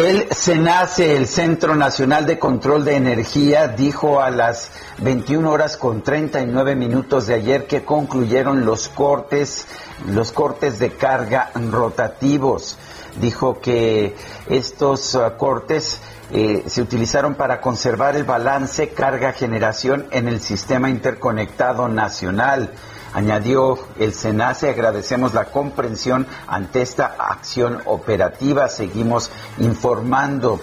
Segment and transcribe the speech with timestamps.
[0.00, 4.70] El SENACE, el Centro Nacional de Control de Energía, dijo a las
[5.02, 9.66] 21 horas con 39 minutos de ayer que concluyeron los cortes,
[10.06, 12.78] los cortes de carga rotativos.
[13.20, 14.16] Dijo que
[14.48, 16.00] estos uh, cortes
[16.32, 22.72] eh, se utilizaron para conservar el balance carga-generación en el sistema interconectado nacional.
[23.12, 30.60] Añadió el SENACE, agradecemos la comprensión ante esta acción operativa, seguimos informando.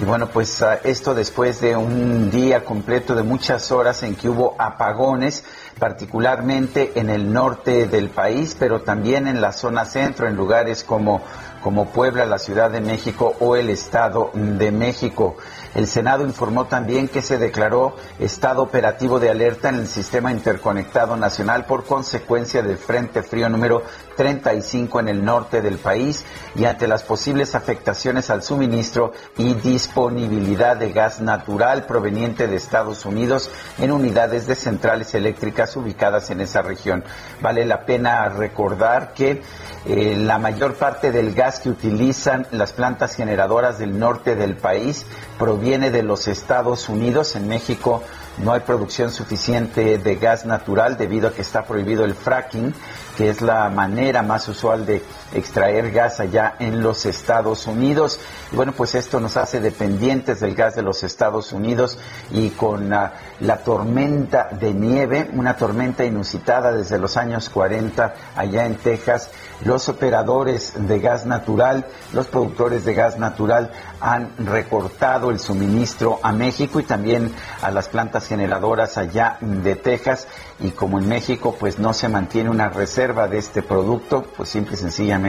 [0.00, 4.28] Y bueno, pues uh, esto después de un día completo de muchas horas en que
[4.28, 5.44] hubo apagones,
[5.78, 11.22] particularmente en el norte del país, pero también en la zona centro, en lugares como,
[11.62, 15.36] como Puebla, la Ciudad de México o el Estado de México.
[15.74, 21.16] El Senado informó también que se declaró estado operativo de alerta en el sistema interconectado
[21.16, 23.82] nacional por consecuencia del Frente Frío número
[24.16, 30.76] 35 en el norte del país y ante las posibles afectaciones al suministro y disponibilidad
[30.76, 36.62] de gas natural proveniente de Estados Unidos en unidades de centrales eléctricas ubicadas en esa
[36.62, 37.04] región.
[37.40, 39.42] Vale la pena recordar que
[39.86, 45.04] eh, la mayor parte del gas que utilizan las plantas generadoras del norte del país
[45.38, 47.36] proviene de los Estados Unidos.
[47.36, 48.02] En México
[48.38, 52.74] no hay producción suficiente de gas natural debido a que está prohibido el fracking,
[53.16, 55.02] que es la manera más usual de
[55.34, 58.20] extraer gas allá en los Estados Unidos.
[58.52, 61.98] Y bueno, pues esto nos hace dependientes del gas de los Estados Unidos
[62.30, 68.66] y con uh, la tormenta de nieve, una tormenta inusitada desde los años 40 allá
[68.66, 69.30] en Texas,
[69.64, 73.70] los operadores de gas natural, los productores de gas natural
[74.00, 80.28] han recortado el suministro a México y también a las plantas generadoras allá de Texas
[80.60, 84.74] y como en México pues no se mantiene una reserva de este producto, pues simple
[84.74, 85.23] y sencillamente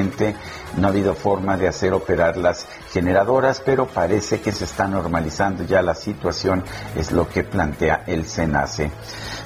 [0.78, 5.64] no ha habido forma de hacer operar las generadoras, pero parece que se está normalizando
[5.64, 6.64] ya la situación,
[6.96, 8.92] es lo que plantea el SENACE.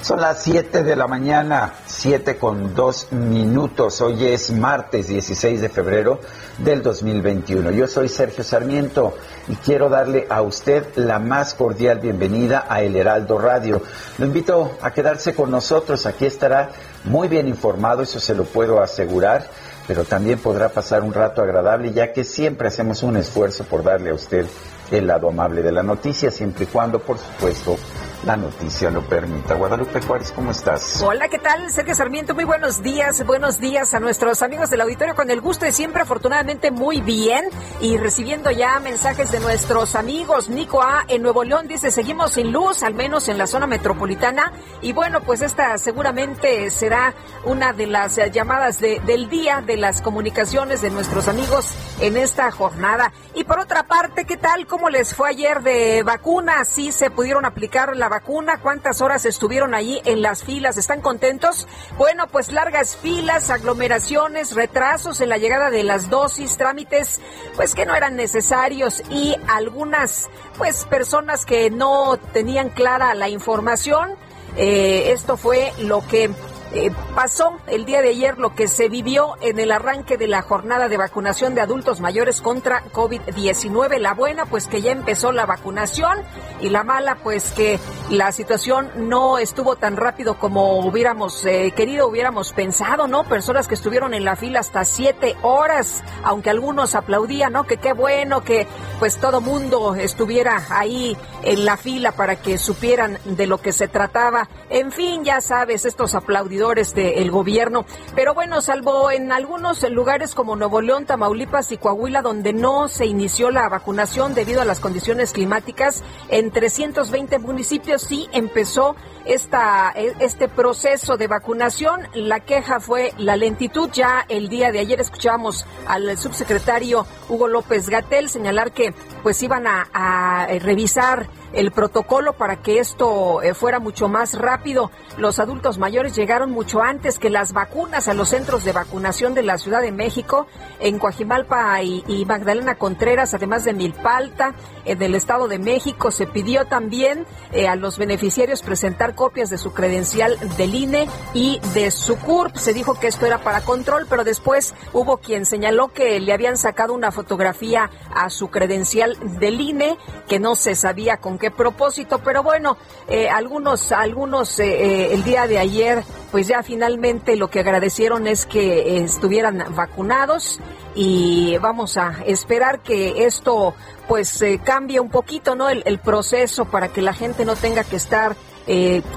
[0.02, 4.00] Son las 7 de la mañana, 7 con 2 minutos.
[4.00, 6.20] Hoy es martes 16 de febrero
[6.58, 7.70] del 2021.
[7.72, 9.14] Yo soy Sergio Sarmiento
[9.46, 13.82] y quiero darle a usted la más cordial bienvenida a El Heraldo Radio.
[14.18, 16.06] Lo invito a quedarse con nosotros.
[16.06, 16.70] Aquí estará
[17.04, 19.48] muy bien informado, eso se lo puedo asegurar
[19.90, 24.10] pero también podrá pasar un rato agradable ya que siempre hacemos un esfuerzo por darle
[24.10, 24.46] a usted
[24.92, 27.76] el lado amable de la noticia, siempre y cuando, por supuesto,
[28.24, 29.54] la noticia lo permita.
[29.54, 31.02] Guadalupe Juárez, ¿cómo estás?
[31.02, 31.70] Hola, ¿qué tal?
[31.70, 35.64] Sergio Sarmiento, muy buenos días, buenos días a nuestros amigos del auditorio con el gusto
[35.64, 37.46] de siempre, afortunadamente muy bien
[37.80, 40.50] y recibiendo ya mensajes de nuestros amigos.
[40.50, 44.52] Nico A en Nuevo León dice, seguimos sin luz, al menos en la zona metropolitana
[44.82, 47.14] y bueno, pues esta seguramente será
[47.44, 51.70] una de las llamadas de, del día de las comunicaciones de nuestros amigos
[52.00, 53.12] en esta jornada.
[53.34, 54.66] Y por otra parte, ¿qué tal?
[54.66, 56.68] ¿Cómo les fue ayer de vacunas?
[56.68, 58.60] ¿Sí se pudieron aplicar la vacuna?
[58.60, 60.76] ¿Cuántas horas estuvieron allí en las filas?
[60.76, 61.66] ¿Están contentos?
[61.96, 67.22] Bueno, pues largas filas, aglomeraciones, retrasos en la llegada de las dosis, trámites
[67.56, 70.28] pues que no eran necesarios y algunas
[70.58, 74.10] pues personas que no tenían clara la información.
[74.56, 76.30] Eh, esto fue lo que
[76.72, 80.42] eh, pasó el día de ayer lo que se vivió en el arranque de la
[80.42, 83.98] jornada de vacunación de adultos mayores contra COVID-19.
[83.98, 86.18] La buena, pues que ya empezó la vacunación
[86.60, 92.06] y la mala, pues que la situación no estuvo tan rápido como hubiéramos eh, querido,
[92.06, 93.24] hubiéramos pensado, ¿no?
[93.24, 97.64] Personas que estuvieron en la fila hasta siete horas, aunque algunos aplaudían, ¿no?
[97.64, 98.68] Que qué bueno que
[99.00, 103.88] pues todo mundo estuviera ahí en la fila para que supieran de lo que se
[103.88, 104.48] trataba.
[104.68, 106.14] En fin, ya sabes, estos
[106.60, 107.84] aplaudidores del gobierno.
[108.14, 113.06] Pero bueno, salvo en algunos lugares como Nuevo León, Tamaulipas y Coahuila, donde no se
[113.06, 118.94] inició la vacunación debido a las condiciones climáticas, en 320 municipios sí empezó
[119.30, 122.00] esta, este proceso de vacunación.
[122.14, 123.88] La queja fue la lentitud.
[123.92, 128.92] Ya el día de ayer escuchábamos al subsecretario Hugo López Gatel señalar que
[129.22, 134.90] pues iban a, a revisar el protocolo para que esto eh, fuera mucho más rápido.
[135.16, 139.42] Los adultos mayores llegaron mucho antes que las vacunas a los centros de vacunación de
[139.42, 140.46] la Ciudad de México,
[140.78, 144.54] en Coajimalpa y, Magdalena Contreras, además de Milpalta,
[144.84, 146.10] en del Estado de México.
[146.10, 151.60] Se pidió también eh, a los beneficiarios presentar copias de su credencial del INE y
[151.74, 152.56] de su CURP.
[152.56, 156.56] Se dijo que esto era para control, pero después hubo quien señaló que le habían
[156.56, 162.20] sacado una fotografía a su credencial del INE, que no se sabía con qué propósito,
[162.24, 162.78] pero bueno,
[163.08, 168.26] eh, algunos, algunos eh, eh, el día de ayer, pues ya finalmente lo que agradecieron
[168.26, 170.60] es que estuvieran vacunados
[170.94, 173.74] y vamos a esperar que esto
[174.08, 175.68] pues cambie un poquito, ¿no?
[175.68, 178.34] El, proceso para que la gente no tenga que estar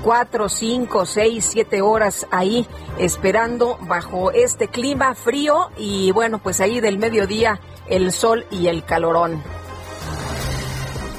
[0.03, 2.67] cuatro, cinco, seis, siete horas ahí
[2.97, 8.83] esperando bajo este clima frío y bueno, pues ahí del mediodía el sol y el
[8.83, 9.41] calorón.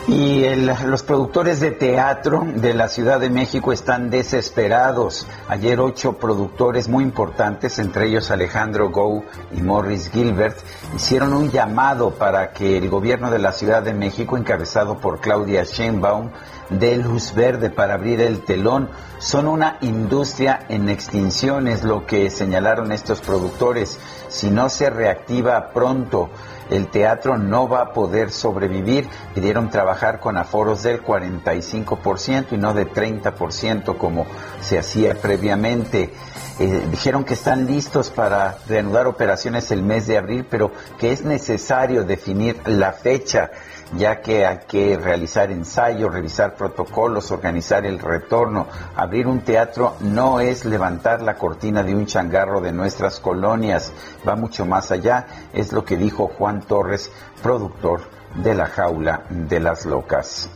[0.06, 5.26] Y los productores de teatro de la Ciudad de México están desesperados.
[5.48, 9.24] Ayer ocho productores muy importantes, entre ellos Alejandro Gou
[9.56, 10.58] y Morris Gilbert,
[10.94, 15.64] hicieron un llamado para que el gobierno de la Ciudad de México, encabezado por Claudia
[15.64, 16.28] Sheinbaum,
[16.70, 18.90] dé luz verde para abrir el telón.
[19.18, 23.98] Son una industria en extinción, es lo que señalaron estos productores.
[24.28, 26.30] Si no se reactiva pronto,
[26.70, 29.08] el teatro no va a poder sobrevivir.
[29.34, 34.26] Pidieron trabajar con aforos del 45% y no de 30% como
[34.60, 36.12] se hacía previamente.
[36.58, 41.24] Eh, dijeron que están listos para reanudar operaciones el mes de abril, pero que es
[41.24, 43.50] necesario definir la fecha
[43.96, 48.66] ya que hay que realizar ensayos, revisar protocolos, organizar el retorno.
[48.96, 53.92] Abrir un teatro no es levantar la cortina de un changarro de nuestras colonias,
[54.26, 57.10] va mucho más allá, es lo que dijo Juan Torres,
[57.42, 58.00] productor
[58.34, 60.48] de la jaula de las locas.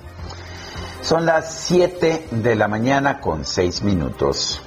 [1.00, 4.61] Son las 7 de la mañana con 6 minutos.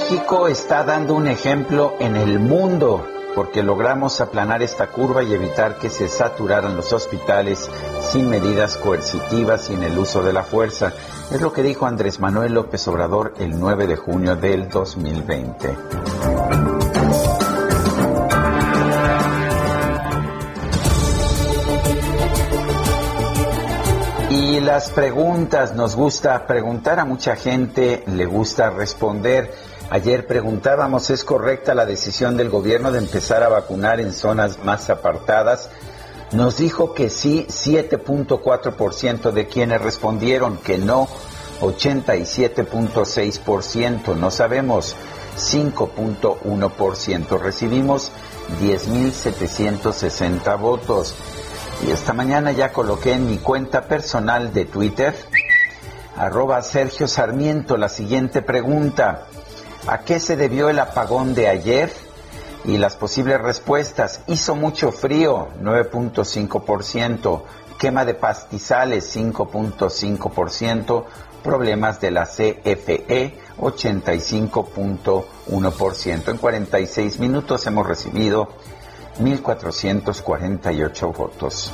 [0.00, 5.76] México está dando un ejemplo en el mundo porque logramos aplanar esta curva y evitar
[5.76, 7.70] que se saturaran los hospitales
[8.10, 10.94] sin medidas coercitivas en el uso de la fuerza.
[11.30, 15.76] Es lo que dijo Andrés Manuel López Obrador el 9 de junio del 2020.
[24.30, 29.69] Y las preguntas, nos gusta preguntar a mucha gente, le gusta responder.
[29.90, 34.88] Ayer preguntábamos, ¿es correcta la decisión del gobierno de empezar a vacunar en zonas más
[34.88, 35.68] apartadas?
[36.30, 41.08] Nos dijo que sí, 7.4% de quienes respondieron que no,
[41.60, 44.94] 87.6%, no sabemos,
[45.36, 47.40] 5.1%.
[47.40, 48.12] Recibimos
[48.60, 51.16] 10.760 votos.
[51.84, 55.16] Y esta mañana ya coloqué en mi cuenta personal de Twitter,
[56.16, 59.26] arroba Sergio Sarmiento, la siguiente pregunta.
[59.86, 61.90] ¿A qué se debió el apagón de ayer?
[62.64, 64.20] Y las posibles respuestas.
[64.26, 67.42] Hizo mucho frío, 9.5%.
[67.78, 71.04] Quema de pastizales, 5.5%.
[71.42, 76.28] Problemas de la CFE, 85.1%.
[76.28, 78.50] En 46 minutos hemos recibido
[79.18, 81.72] 1.448 votos.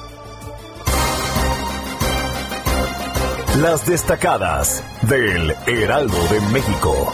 [3.61, 7.11] Las destacadas del Heraldo de México.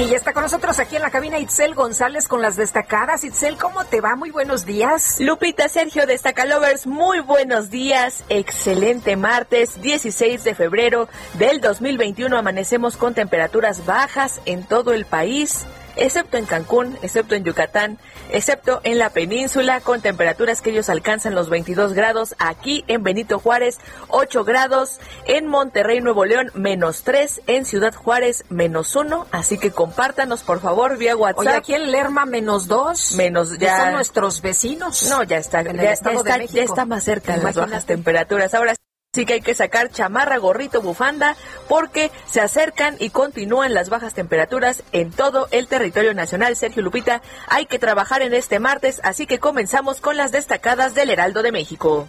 [0.00, 3.22] Y está con nosotros aquí en la cabina Itzel González con las destacadas.
[3.22, 4.16] Itzel, ¿cómo te va?
[4.16, 5.16] Muy buenos días.
[5.20, 8.24] Lupita Sergio Destacalovers, muy buenos días.
[8.30, 12.34] Excelente martes 16 de febrero del 2021.
[12.34, 15.66] Amanecemos con temperaturas bajas en todo el país
[16.00, 17.98] excepto en Cancún, excepto en Yucatán,
[18.32, 22.34] excepto en la península, con temperaturas que ellos alcanzan los 22 grados.
[22.38, 23.78] Aquí en Benito Juárez,
[24.08, 24.98] 8 grados.
[25.26, 27.42] En Monterrey, Nuevo León, menos 3.
[27.46, 29.26] En Ciudad Juárez, menos 1.
[29.30, 31.38] Así que compártanos, por favor, vía WhatsApp.
[31.38, 33.16] Oye, aquí en Lerma, menos 2.
[33.16, 33.84] Menos ya.
[33.84, 35.08] Son nuestros vecinos.
[35.10, 35.62] No, ya está.
[35.62, 36.12] Ya, está,
[36.46, 38.54] ya está más cerca de las bajas temperaturas.
[38.54, 38.74] Ahora
[39.12, 41.34] Así que hay que sacar chamarra, gorrito, bufanda,
[41.68, 46.54] porque se acercan y continúan las bajas temperaturas en todo el territorio nacional.
[46.54, 51.10] Sergio Lupita, hay que trabajar en este martes, así que comenzamos con las destacadas del
[51.10, 52.06] Heraldo de México.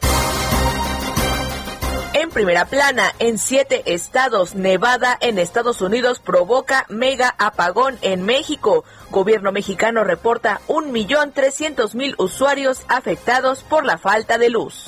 [2.13, 8.83] En primera plana, en siete estados, Nevada en Estados Unidos provoca mega apagón en México.
[9.09, 14.85] Gobierno mexicano reporta un millón trescientos mil usuarios afectados por la falta de luz.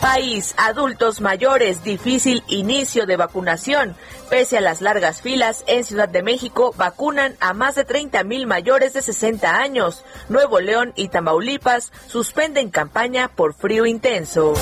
[0.00, 3.94] País, adultos mayores, difícil inicio de vacunación.
[4.30, 8.46] Pese a las largas filas, en Ciudad de México vacunan a más de 30 mil
[8.46, 10.02] mayores de 60 años.
[10.30, 14.54] Nuevo León y Tamaulipas suspenden campaña por frío intenso.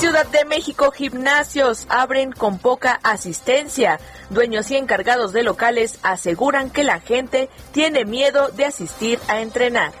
[0.00, 4.00] Ciudad de México, gimnasios abren con poca asistencia.
[4.28, 9.92] Dueños y encargados de locales aseguran que la gente tiene miedo de asistir a entrenar.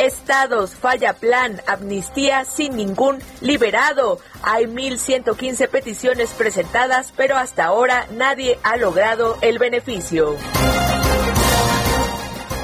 [0.00, 4.18] Estados, falla plan, amnistía sin ningún liberado.
[4.42, 10.36] Hay 1.115 peticiones presentadas, pero hasta ahora nadie ha logrado el beneficio.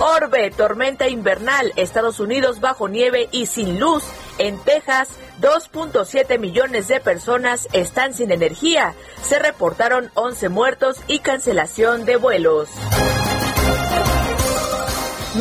[0.00, 4.02] Orbe, tormenta invernal, Estados Unidos bajo nieve y sin luz.
[4.38, 5.10] En Texas,
[5.42, 8.94] 2.7 millones de personas están sin energía.
[9.22, 12.70] Se reportaron 11 muertos y cancelación de vuelos.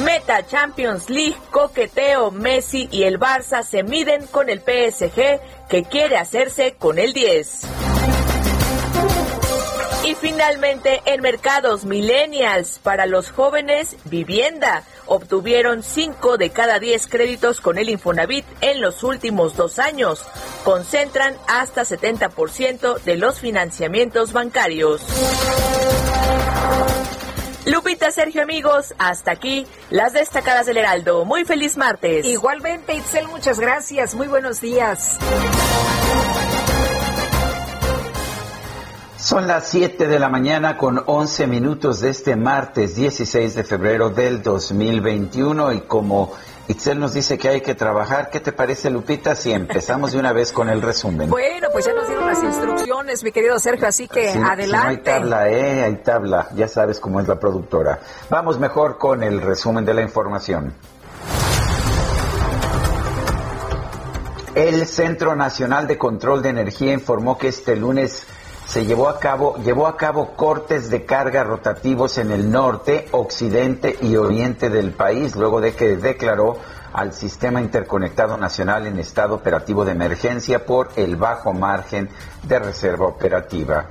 [0.04, 6.18] Meta Champions League, coqueteo, Messi y el Barça se miden con el PSG que quiere
[6.18, 7.62] hacerse con el 10.
[10.06, 14.84] Y finalmente, en mercados millennials, para los jóvenes, vivienda.
[15.08, 20.24] Obtuvieron 5 de cada 10 créditos con el Infonavit en los últimos dos años.
[20.64, 25.02] Concentran hasta 70% de los financiamientos bancarios.
[27.66, 31.26] Lupita, Sergio, amigos, hasta aquí las destacadas del Heraldo.
[31.26, 32.24] Muy feliz martes.
[32.26, 34.14] Igualmente, Itzel, muchas gracias.
[34.14, 35.18] Muy buenos días.
[39.18, 44.12] Son las 7 de la mañana con 11 minutos de este martes 16 de febrero
[44.12, 46.34] del 2021 y como
[46.68, 48.30] Itzel nos dice que hay que trabajar.
[48.30, 51.30] ¿Qué te parece, Lupita, si empezamos de una vez con el resumen?
[51.30, 54.68] Bueno, pues ya nos dieron las instrucciones, mi querido Sergio, así que adelante.
[54.70, 55.84] no hay tabla, ¿eh?
[55.84, 56.48] Hay tabla.
[56.56, 58.00] Ya sabes cómo es la productora.
[58.30, 60.74] Vamos mejor con el resumen de la información.
[64.56, 68.26] El Centro Nacional de Control de Energía informó que este lunes
[68.68, 73.98] se llevó a cabo, llevó a cabo cortes de carga rotativos en el norte, occidente
[74.02, 76.58] y oriente del país, luego de que declaró
[76.94, 82.10] al Sistema Interconectado Nacional en estado operativo de emergencia por el bajo margen
[82.44, 83.90] de reserva operativa.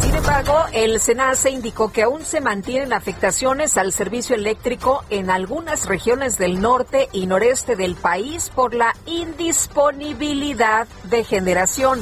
[0.00, 5.86] Sin embargo, el SENACE indicó que aún se mantienen afectaciones al servicio eléctrico en algunas
[5.86, 12.00] regiones del norte y noreste del país por la indisponibilidad de generación.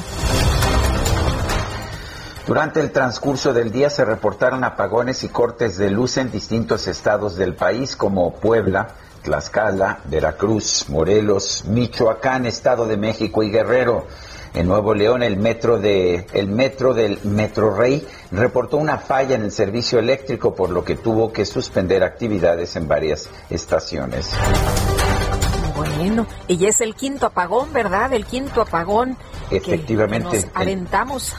[2.47, 7.37] Durante el transcurso del día se reportaron apagones y cortes de luz en distintos estados
[7.37, 8.89] del país como Puebla,
[9.23, 14.07] Tlaxcala, Veracruz, Morelos, Michoacán, Estado de México y Guerrero.
[14.53, 19.43] En Nuevo León, el metro, de, el metro del Metro Rey reportó una falla en
[19.43, 24.31] el servicio eléctrico, por lo que tuvo que suspender actividades en varias estaciones.
[25.75, 28.13] Bueno, y ya es el quinto apagón, ¿verdad?
[28.13, 29.17] El quinto apagón.
[29.51, 30.29] Efectivamente.
[30.31, 31.35] Que nos aventamos.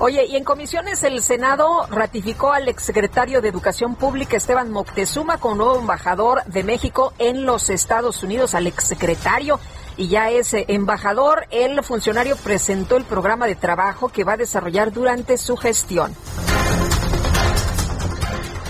[0.00, 5.54] Oye, y en comisiones el Senado ratificó al exsecretario de Educación Pública Esteban Moctezuma como
[5.54, 9.60] nuevo embajador de México en los Estados Unidos, al exsecretario
[9.96, 11.46] y ya es eh, embajador.
[11.50, 16.12] El funcionario presentó el programa de trabajo que va a desarrollar durante su gestión.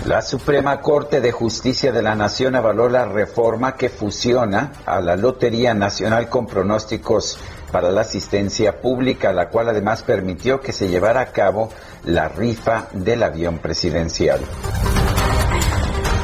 [0.05, 5.17] La Suprema Corte de Justicia de la Nación avaló la reforma que fusiona a la
[5.17, 7.39] Lotería Nacional con pronósticos
[7.75, 11.71] para la asistencia pública, la cual además permitió que se llevara a cabo
[12.05, 14.39] la rifa del avión presidencial.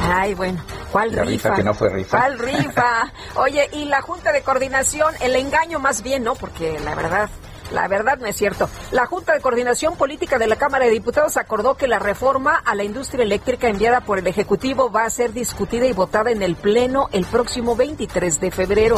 [0.01, 1.53] Ay, bueno, ¿cuál la rifa?
[1.53, 2.19] que no fue rifa.
[2.19, 3.11] ¿Cuál rifa?
[3.35, 6.35] Oye, y la Junta de Coordinación, el engaño más bien, ¿no?
[6.35, 7.29] Porque la verdad,
[7.73, 8.69] la verdad no es cierto.
[8.91, 12.75] La Junta de Coordinación Política de la Cámara de Diputados acordó que la reforma a
[12.75, 16.55] la industria eléctrica enviada por el Ejecutivo va a ser discutida y votada en el
[16.55, 18.95] Pleno el próximo 23 de febrero.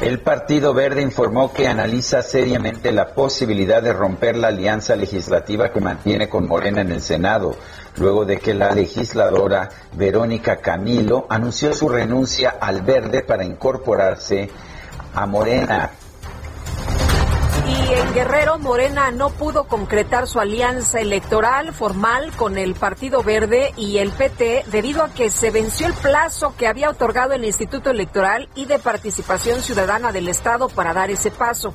[0.00, 5.80] El Partido Verde informó que analiza seriamente la posibilidad de romper la alianza legislativa que
[5.80, 7.54] mantiene con Morena en el Senado,
[7.98, 14.48] luego de que la legisladora Verónica Camilo anunció su renuncia al Verde para incorporarse
[15.14, 15.90] a Morena.
[17.68, 23.72] Y en Guerrero, Morena no pudo concretar su alianza electoral formal con el Partido Verde
[23.76, 27.90] y el PT debido a que se venció el plazo que había otorgado el Instituto
[27.90, 31.74] Electoral y de Participación Ciudadana del Estado para dar ese paso.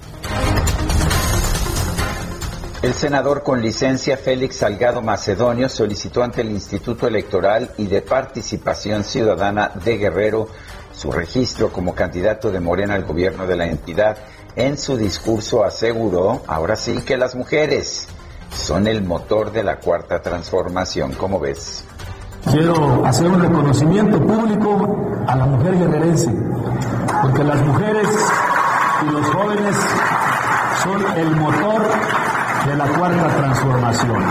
[2.81, 9.03] El senador con licencia Félix Salgado Macedonio solicitó ante el Instituto Electoral y de Participación
[9.03, 10.49] Ciudadana de Guerrero
[10.93, 14.17] su registro como candidato de Morena al gobierno de la entidad
[14.55, 18.07] en su discurso aseguró, ahora sí, que las mujeres
[18.51, 21.13] son el motor de la cuarta transformación.
[21.13, 21.83] ¿Cómo ves?
[22.51, 24.95] Quiero hacer un reconocimiento público
[25.27, 26.31] a la mujer guerrerense,
[27.21, 28.07] porque las mujeres
[29.01, 29.75] y los jóvenes
[30.83, 31.81] son el motor
[32.67, 34.23] de la cuarta transformación.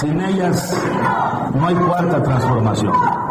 [0.00, 0.76] Sin ellas
[1.54, 3.23] no hay cuarta transformación.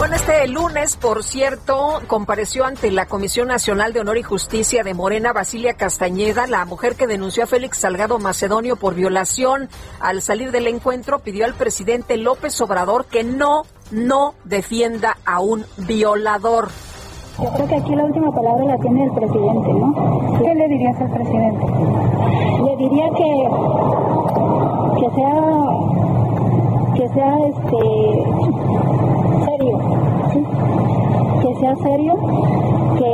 [0.00, 4.94] Bueno, este lunes, por cierto, compareció ante la Comisión Nacional de Honor y Justicia de
[4.94, 9.68] Morena Basilia Castañeda, la mujer que denunció a Félix Salgado Macedonio por violación.
[10.00, 15.66] Al salir del encuentro, pidió al presidente López Obrador que no, no defienda a un
[15.76, 16.70] violador.
[17.38, 20.38] Yo creo que aquí la última palabra la tiene el presidente, ¿no?
[20.38, 21.66] ¿Qué le dirías al presidente?
[22.64, 23.48] Le diría que,
[24.98, 25.36] que sea,
[26.96, 29.09] que sea este,
[29.60, 32.16] que sea serio,
[32.96, 33.12] que,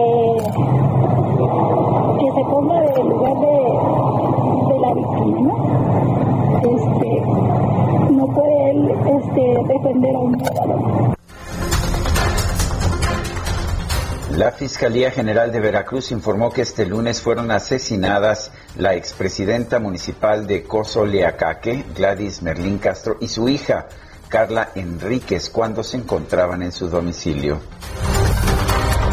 [2.20, 3.56] que se ponga del lugar de,
[4.68, 5.54] de la víctima, ¿no?
[6.62, 7.10] Este,
[8.12, 11.16] no puede él este, defender a un violador.
[14.30, 20.62] La Fiscalía General de Veracruz informó que este lunes fueron asesinadas la expresidenta municipal de
[20.62, 23.86] Cozoleacaque, Gladys Merlín Castro, y su hija,
[24.28, 27.60] Carla Enríquez cuando se encontraban en su domicilio.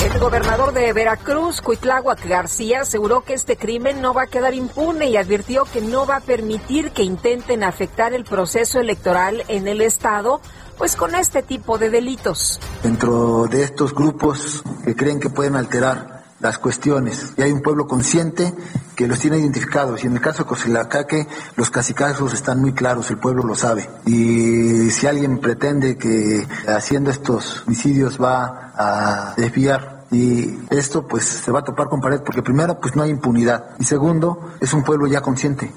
[0.04, 5.06] El gobernador de Veracruz, Cuitláhuac García, aseguró que este crimen no va a quedar impune
[5.10, 9.80] y advirtió que no va a permitir que intenten afectar el proceso electoral en el
[9.80, 10.42] estado,
[10.78, 12.60] pues con este tipo de delitos.
[12.84, 16.13] Dentro de estos grupos que creen que pueden alterar
[16.44, 17.34] las cuestiones.
[17.38, 18.54] Y hay un pueblo consciente
[18.96, 20.04] que los tiene identificados.
[20.04, 23.90] Y en el caso de Cosilacaque, los casicazos están muy claros, el pueblo lo sabe.
[24.06, 31.52] Y si alguien pretende que haciendo estos homicidios va a desviar y esto pues se
[31.52, 34.84] va a topar con pared porque primero pues no hay impunidad y segundo es un
[34.84, 35.74] pueblo ya consciente.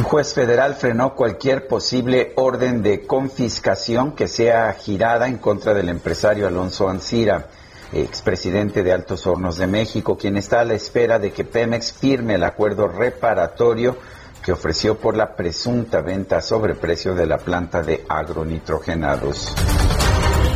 [0.00, 5.90] Un juez federal frenó cualquier posible orden de confiscación que sea girada en contra del
[5.90, 7.48] empresario Alonso Ancira,
[7.92, 12.36] expresidente de Altos Hornos de México, quien está a la espera de que Pemex firme
[12.36, 13.98] el acuerdo reparatorio
[14.42, 19.54] que ofreció por la presunta venta a sobreprecio de la planta de agronitrogenados.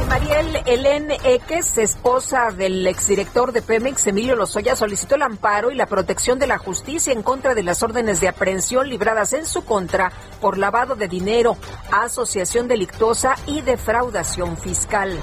[0.08, 5.86] Mariel Helen Eques, esposa del exdirector de Pemex, Emilio Lozoya, solicitó el amparo y la
[5.86, 10.12] protección de la justicia en contra de las órdenes de aprehensión libradas en su contra
[10.40, 11.56] por lavado de dinero,
[11.90, 15.18] asociación delictuosa y defraudación fiscal.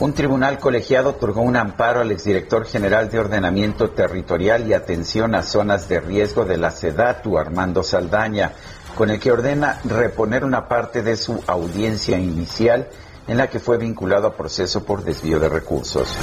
[0.00, 5.42] Un tribunal colegiado otorgó un amparo al exdirector general de Ordenamiento Territorial y Atención a
[5.42, 8.52] Zonas de Riesgo de la SEDATU, Armando Saldaña
[8.98, 12.88] con el que ordena reponer una parte de su audiencia inicial
[13.28, 16.18] en la que fue vinculado a proceso por desvío de recursos.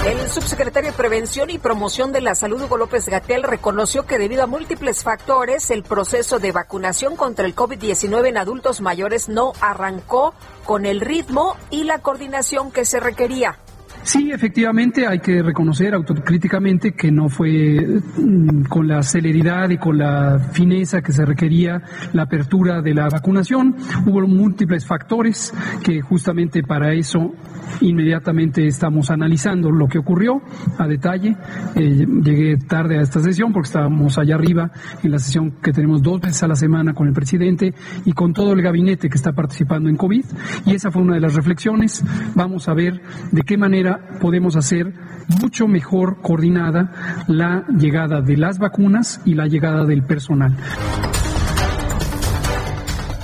[0.07, 4.41] El subsecretario de Prevención y Promoción de la Salud, Hugo López Gatel, reconoció que debido
[4.41, 10.33] a múltiples factores, el proceso de vacunación contra el COVID-19 en adultos mayores no arrancó
[10.63, 13.59] con el ritmo y la coordinación que se requería.
[14.07, 19.97] Sí, efectivamente hay que reconocer autocríticamente que no fue mm, con la celeridad y con
[19.97, 21.81] la fineza que se requería
[22.13, 23.75] la apertura de la vacunación.
[24.05, 27.33] Hubo múltiples factores que justamente para eso
[27.81, 30.41] inmediatamente estamos analizando lo que ocurrió
[30.77, 31.35] a detalle.
[31.75, 34.71] Eh, llegué tarde a esta sesión porque estábamos allá arriba
[35.03, 37.73] en la sesión que tenemos dos veces a la semana con el presidente
[38.05, 40.23] y con todo el gabinete que está participando en COVID.
[40.65, 42.05] Y esa fue una de las reflexiones.
[42.35, 43.01] Vamos a ver
[43.33, 44.93] de qué manera podemos hacer
[45.41, 50.55] mucho mejor coordinada la llegada de las vacunas y la llegada del personal.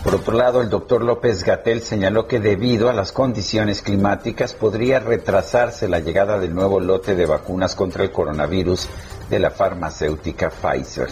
[0.04, 5.00] Por otro lado, el doctor López Gatel señaló que debido a las condiciones climáticas podría
[5.00, 8.90] retrasarse la llegada del nuevo lote de vacunas contra el coronavirus
[9.30, 11.08] de la farmacéutica Pfizer.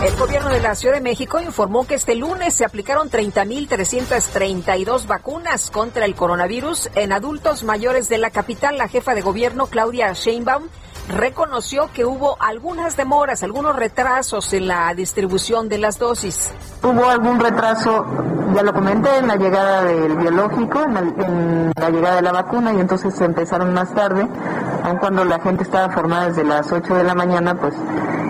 [0.00, 5.72] El gobierno de la Ciudad de México informó que este lunes se aplicaron 30.332 vacunas
[5.72, 8.78] contra el coronavirus en adultos mayores de la capital.
[8.78, 10.68] La jefa de gobierno, Claudia Sheinbaum,
[11.08, 16.52] reconoció que hubo algunas demoras, algunos retrasos en la distribución de las dosis.
[16.84, 18.06] Hubo algún retraso,
[18.54, 22.78] ya lo comenté, en la llegada del biológico, en la, llegada de la vacuna y
[22.78, 24.28] entonces se empezaron más tarde,
[24.84, 27.74] aun cuando la gente estaba formada desde las 8 de la mañana, pues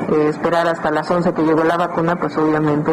[0.09, 2.92] eh, esperar hasta las 11 que llegó la vacuna, pues obviamente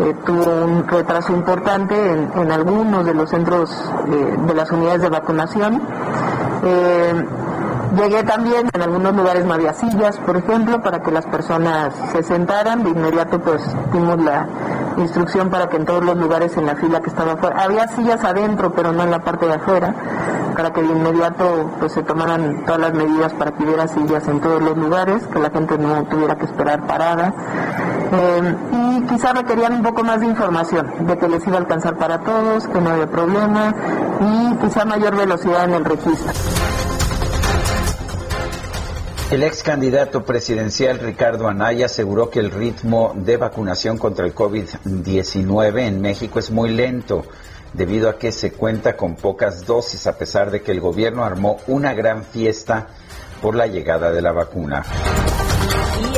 [0.00, 3.70] eh, tuvo un retraso importante en, algunos de los centros
[4.08, 5.82] eh, de las unidades de vacunación.
[7.96, 12.22] Llegué también en algunos lugares no había sillas, por ejemplo, para que las personas se
[12.22, 12.82] sentaran.
[12.82, 14.48] De inmediato pues dimos la
[14.96, 18.24] instrucción para que en todos los lugares en la fila que estaba afuera, había sillas
[18.24, 19.94] adentro, pero no en la parte de afuera,
[20.56, 24.40] para que de inmediato pues se tomaran todas las medidas para que hubiera sillas en
[24.40, 27.32] todos los lugares, que la gente no tuviera que esperar parada.
[28.12, 31.96] Eh, y quizá requerían un poco más de información, de que les iba a alcanzar
[31.96, 33.74] para todos, que no había problema
[34.20, 36.32] y quizá mayor velocidad en el registro.
[39.34, 45.88] El ex candidato presidencial Ricardo Anaya aseguró que el ritmo de vacunación contra el COVID-19
[45.88, 47.26] en México es muy lento
[47.72, 51.56] debido a que se cuenta con pocas dosis a pesar de que el gobierno armó
[51.66, 52.86] una gran fiesta
[53.42, 54.84] por la llegada de la vacuna.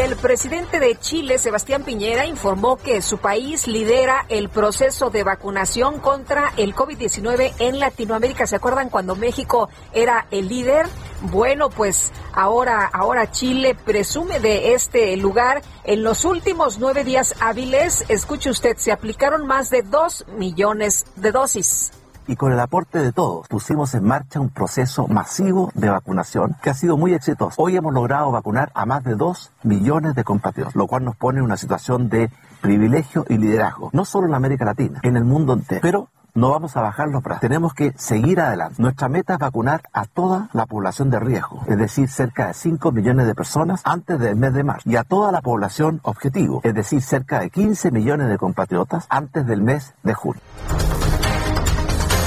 [0.06, 5.98] El presidente de Chile, Sebastián Piñera, informó que su país lidera el proceso de vacunación
[5.98, 8.46] contra el COVID-19 en Latinoamérica.
[8.46, 10.86] ¿Se acuerdan cuando México era el líder?
[11.22, 15.62] Bueno, pues ahora, ahora Chile presume de este lugar.
[15.82, 21.32] En los últimos nueve días hábiles, escuche usted, se aplicaron más de dos millones de
[21.32, 21.90] dosis
[22.26, 26.70] y con el aporte de todos pusimos en marcha un proceso masivo de vacunación que
[26.70, 27.60] ha sido muy exitoso.
[27.62, 31.38] Hoy hemos logrado vacunar a más de 2 millones de compatriotas, lo cual nos pone
[31.38, 35.52] en una situación de privilegio y liderazgo, no solo en América Latina, en el mundo
[35.52, 35.80] entero.
[35.82, 37.40] Pero no vamos a bajar los brazos.
[37.40, 38.74] Tenemos que seguir adelante.
[38.78, 42.92] Nuestra meta es vacunar a toda la población de riesgo, es decir, cerca de 5
[42.92, 46.74] millones de personas antes del mes de marzo, y a toda la población objetivo, es
[46.74, 50.42] decir, cerca de 15 millones de compatriotas antes del mes de julio.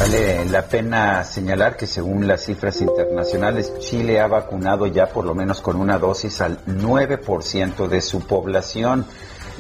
[0.10, 5.62] La pena señalar que según las cifras internacionales, Chile ha vacunado ya por lo menos
[5.62, 9.06] con una dosis al 9% de su población.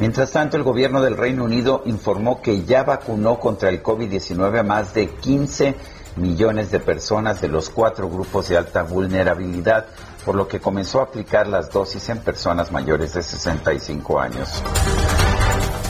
[0.00, 4.62] Mientras tanto, el gobierno del Reino Unido informó que ya vacunó contra el COVID-19 a
[4.62, 5.74] más de 15
[6.16, 9.88] millones de personas de los cuatro grupos de alta vulnerabilidad
[10.24, 14.62] por lo que comenzó a aplicar las dosis en personas mayores de 65 años.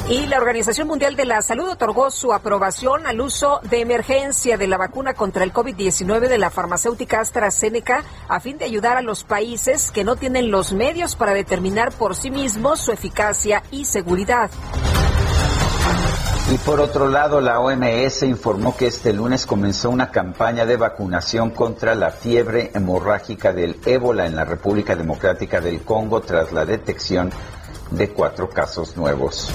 [0.09, 4.67] Y la Organización Mundial de la Salud otorgó su aprobación al uso de emergencia de
[4.67, 9.25] la vacuna contra el COVID-19 de la farmacéutica AstraZeneca a fin de ayudar a los
[9.25, 14.51] países que no tienen los medios para determinar por sí mismos su eficacia y seguridad.
[16.51, 21.51] Y por otro lado, la OMS informó que este lunes comenzó una campaña de vacunación
[21.51, 27.31] contra la fiebre hemorrágica del ébola en la República Democrática del Congo tras la detección
[27.91, 29.51] de cuatro casos nuevos.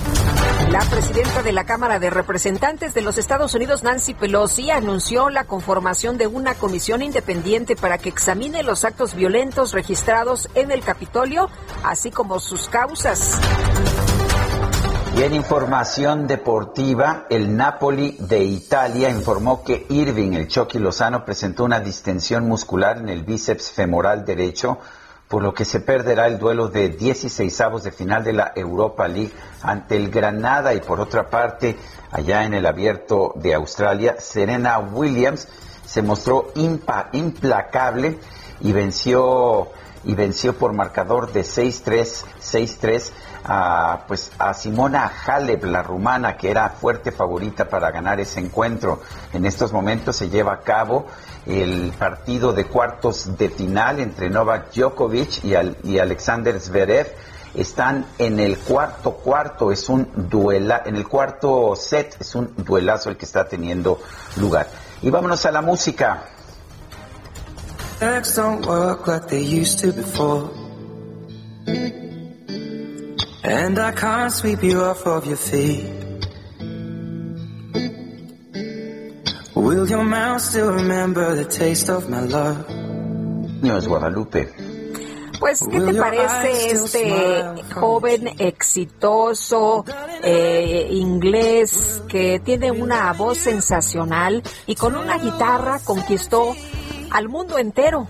[0.71, 5.45] La presidenta de la Cámara de Representantes de los Estados Unidos, Nancy Pelosi, anunció la
[5.45, 11.49] conformación de una comisión independiente para que examine los actos violentos registrados en el Capitolio,
[11.83, 13.39] así como sus causas.
[15.19, 21.65] Y en información deportiva, el Napoli de Italia informó que Irving, el Chucky Lozano, presentó
[21.65, 24.77] una distensión muscular en el bíceps femoral derecho,
[25.27, 29.09] por lo que se perderá el duelo de 16 avos de final de la Europa
[29.09, 30.73] League ante el Granada.
[30.73, 31.75] Y por otra parte,
[32.11, 35.49] allá en el abierto de Australia, Serena Williams
[35.85, 36.53] se mostró
[37.11, 38.19] implacable
[38.61, 39.67] y venció
[40.05, 43.11] y venció por marcador de 6-3, 6-3
[43.43, 49.01] a, pues, a Simona Halep, la rumana, que era fuerte favorita para ganar ese encuentro.
[49.33, 51.07] En estos momentos se lleva a cabo
[51.45, 57.07] el partido de cuartos de final entre Novak Djokovic y, Alexander Zverev
[57.55, 63.09] están en el cuarto cuarto, es un duela, en el cuarto set es un duelazo
[63.09, 63.99] el que está teniendo
[64.37, 64.67] lugar.
[65.01, 66.25] Y vámonos a la música.
[69.91, 70.49] before.
[73.43, 75.85] And I can't sweep you off of your feet.
[79.55, 82.65] Will your mouth still remember the taste of my love?
[83.61, 84.69] Dios Guadalupe.
[85.39, 89.85] Pues, ¿qué te parece este joven exitoso
[90.21, 96.55] eh, inglés que tiene una voz sensacional y con una guitarra conquistó
[97.11, 98.07] al mundo entero?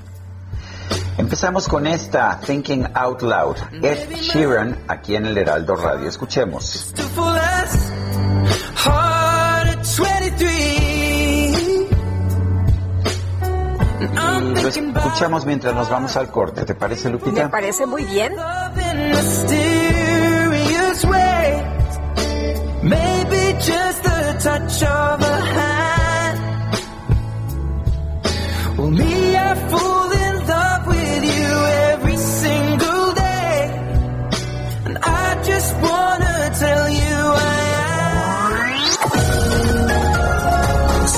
[1.17, 6.07] Empezamos con esta, Thinking Out Loud, Ed Sheeran, aquí en el Heraldo Radio.
[6.07, 6.93] Escuchemos.
[14.61, 16.63] Lo escuchamos mientras nos vamos al corte.
[16.63, 17.43] ¿Te parece, Lupita?
[17.43, 18.33] Me parece muy bien.
[22.81, 26.39] Maybe just a touch of a hand.
[28.77, 29.88] Well, me, I fall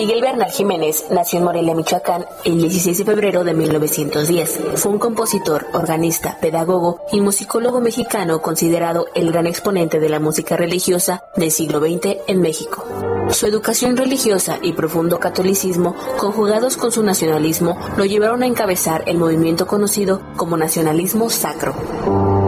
[0.00, 4.60] Miguel Bernal Jiménez nació en Morelia, Michoacán, el 16 de febrero de 1910.
[4.76, 10.56] Fue un compositor, organista, pedagogo y musicólogo mexicano considerado el gran exponente de la música
[10.56, 12.82] religiosa del siglo XX en México.
[13.28, 19.18] Su educación religiosa y profundo catolicismo, conjugados con su nacionalismo, lo llevaron a encabezar el
[19.18, 22.39] movimiento conocido como nacionalismo sacro.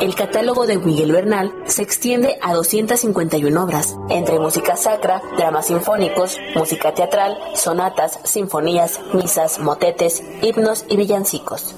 [0.00, 6.36] El catálogo de Miguel Bernal se extiende a 251 obras, entre música sacra, dramas sinfónicos,
[6.54, 11.74] música teatral, sonatas, sinfonías, misas, motetes, himnos y villancicos.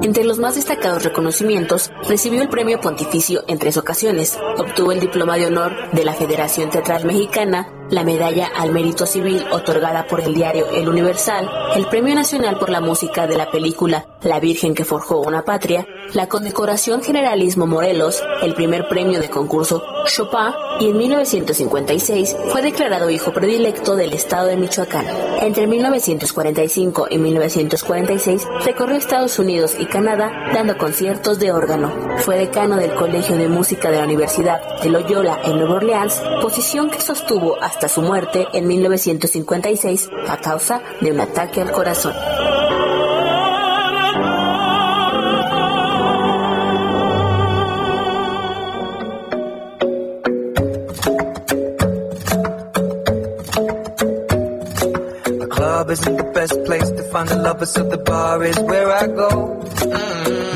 [0.00, 5.36] Entre los más destacados reconocimientos, recibió el premio pontificio en tres ocasiones, obtuvo el diploma
[5.36, 10.34] de honor de la Federación Teatral Mexicana la medalla al mérito civil otorgada por el
[10.34, 14.84] diario El Universal, el Premio Nacional por la Música de la película La Virgen que
[14.84, 20.96] forjó una patria, la condecoración Generalismo Morelos, el primer premio de concurso Chopin y en
[20.98, 25.06] 1956 fue declarado hijo predilecto del estado de Michoacán.
[25.40, 31.92] Entre 1945 y 1946 recorrió Estados Unidos y Canadá dando conciertos de órgano.
[32.18, 36.90] Fue decano del Colegio de Música de la Universidad de Loyola en Nueva Orleans, posición
[36.90, 42.14] que sostuvo hasta hasta su muerte en 1956 a causa de un ataque al corazón.
[55.88, 59.30] Isn't the best place to find the lovers, so the bar is where I go.
[59.86, 60.50] Mm.
[60.50, 60.55] And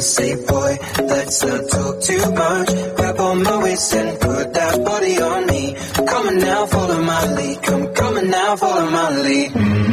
[0.00, 5.20] Say, boy, let's not talk too much Grab on my waist and put that body
[5.20, 9.88] on me Come on now, follow my lead Come, on now, follow my lead mm-hmm.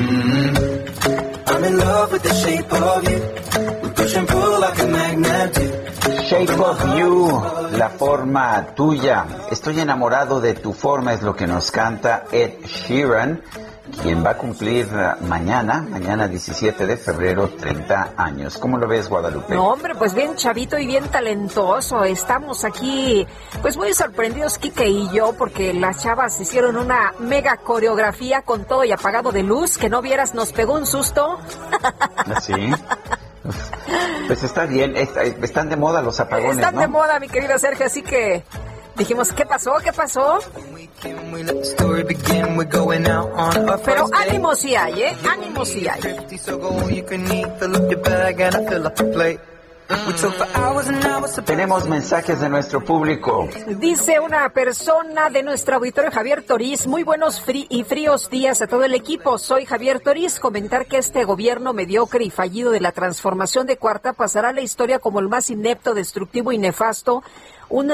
[6.25, 7.27] Shape of You,
[7.77, 9.25] la forma tuya.
[9.51, 13.41] Estoy enamorado de tu forma, es lo que nos canta Ed Sheeran.
[14.01, 14.87] Quien va a cumplir
[15.21, 18.57] mañana, mañana 17 de febrero, 30 años.
[18.57, 19.53] ¿Cómo lo ves, Guadalupe?
[19.55, 22.03] No, hombre, pues bien chavito y bien talentoso.
[22.03, 23.25] Estamos aquí,
[23.61, 28.83] pues muy sorprendidos, Kike y yo, porque las chavas hicieron una mega coreografía con todo
[28.83, 31.39] y apagado de luz, que no vieras, nos pegó un susto.
[32.41, 32.71] Sí.
[34.27, 38.01] Pues está bien, están de moda los apagones, Están de moda, mi querido Sergio, así
[38.01, 38.43] que
[38.97, 39.75] dijimos, ¿qué pasó?
[39.83, 40.39] ¿Qué pasó?
[43.85, 45.17] Pero ánimo si hay, ¿eh?
[45.29, 46.01] Ánimo si hay.
[51.45, 53.47] Tenemos mensajes de nuestro público.
[53.77, 58.83] Dice una persona de nuestro auditorio Javier Toriz, muy buenos y fríos días a todo
[58.83, 59.37] el equipo.
[59.37, 60.39] Soy Javier Toriz.
[60.39, 64.61] Comentar que este gobierno mediocre y fallido de la transformación de Cuarta pasará a la
[64.61, 67.21] historia como el más inepto, destructivo y nefasto
[67.69, 67.91] un,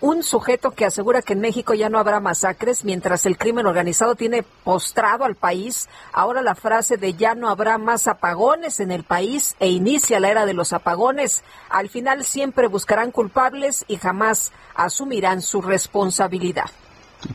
[0.00, 4.14] un sujeto que asegura que en México ya no habrá masacres, mientras el crimen organizado
[4.14, 5.88] tiene postrado al país.
[6.12, 10.30] Ahora la frase de ya no habrá más apagones en el país e inicia la
[10.30, 11.44] era de los apagones.
[11.68, 16.70] Al final siempre buscarán culpables y jamás asumirán su responsabilidad.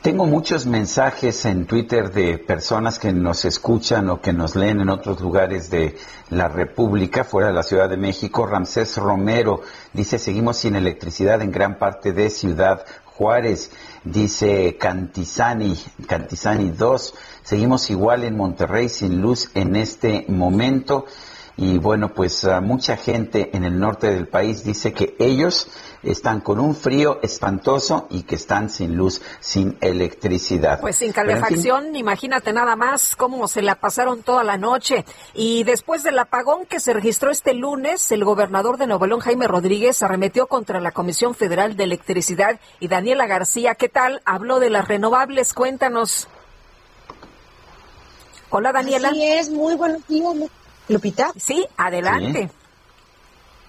[0.02, 4.90] Tengo muchos mensajes en Twitter de personas que nos escuchan o que nos leen en
[4.90, 5.96] otros lugares de
[6.32, 8.48] la República, fuera de la Ciudad de México.
[8.48, 9.62] Ramsés Romero
[9.94, 13.70] dice, seguimos sin electricidad en gran parte de Ciudad Juárez.
[14.04, 21.06] Dice Cantizani, Cantizani 2, seguimos igual en Monterrey sin luz en este momento.
[21.58, 25.70] Y bueno, pues ah, mucha gente en el norte del país dice que ellos
[26.04, 30.82] están con un frío espantoso y que están sin luz, sin electricidad.
[30.82, 35.06] Pues sin calefacción, imagínate nada más cómo se la pasaron toda la noche.
[35.34, 39.48] Y después del apagón que se registró este lunes, el gobernador de Nuevo León, Jaime
[39.48, 44.22] Rodríguez, arremetió contra la Comisión Federal de Electricidad y Daniela García, ¿qué tal?
[44.26, 46.28] Habló de las renovables, cuéntanos.
[48.50, 49.12] Hola Daniela.
[49.12, 50.50] Sí es, muy buenos días.
[50.88, 51.32] Lupita.
[51.38, 52.50] Sí, adelante.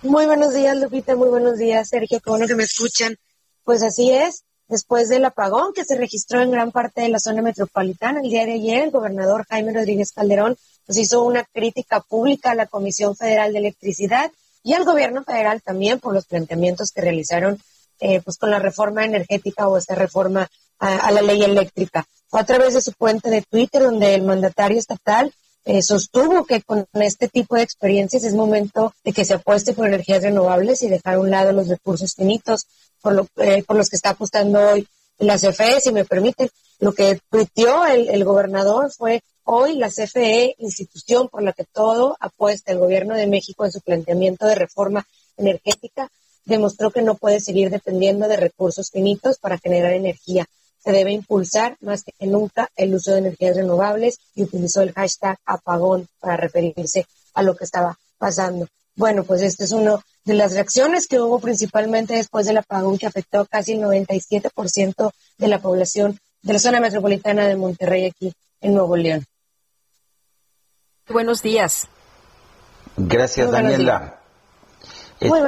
[0.02, 1.16] Muy buenos días, Lupita.
[1.16, 2.20] Muy buenos días, Sergio.
[2.20, 3.16] Qué bueno que me escuchan.
[3.64, 4.44] Pues así es.
[4.68, 8.44] Después del apagón que se registró en gran parte de la zona metropolitana el día
[8.44, 13.16] de ayer, el gobernador Jaime Rodríguez Calderón pues hizo una crítica pública a la Comisión
[13.16, 14.30] Federal de Electricidad
[14.64, 17.60] y al gobierno federal también por los planteamientos que realizaron
[18.00, 20.48] eh, pues con la reforma energética o esta reforma
[20.80, 22.04] a, a la ley eléctrica.
[22.28, 25.32] Fue a través de su cuenta de Twitter donde el mandatario estatal
[25.66, 29.88] eh, sostuvo que con este tipo de experiencias es momento de que se apueste por
[29.88, 32.68] energías renovables y dejar a un lado los recursos finitos
[33.02, 34.86] por, lo, eh, por los que está apostando hoy
[35.18, 36.48] la CFE, si me permiten.
[36.78, 42.16] Lo que tuiteó el, el gobernador fue hoy la CFE, institución por la que todo
[42.20, 45.04] apuesta el gobierno de México en su planteamiento de reforma
[45.36, 46.12] energética,
[46.44, 50.46] demostró que no puede seguir dependiendo de recursos finitos para generar energía
[50.86, 55.36] se debe impulsar más que nunca el uso de energías renovables y utilizó el hashtag
[55.44, 58.68] apagón para referirse a lo que estaba pasando.
[58.94, 63.06] Bueno, pues esta es una de las reacciones que hubo principalmente después del apagón que
[63.06, 68.74] afectó casi el 97% de la población de la zona metropolitana de Monterrey aquí en
[68.74, 69.24] Nuevo León.
[71.08, 71.88] Buenos días.
[72.96, 74.20] Gracias, Daniela.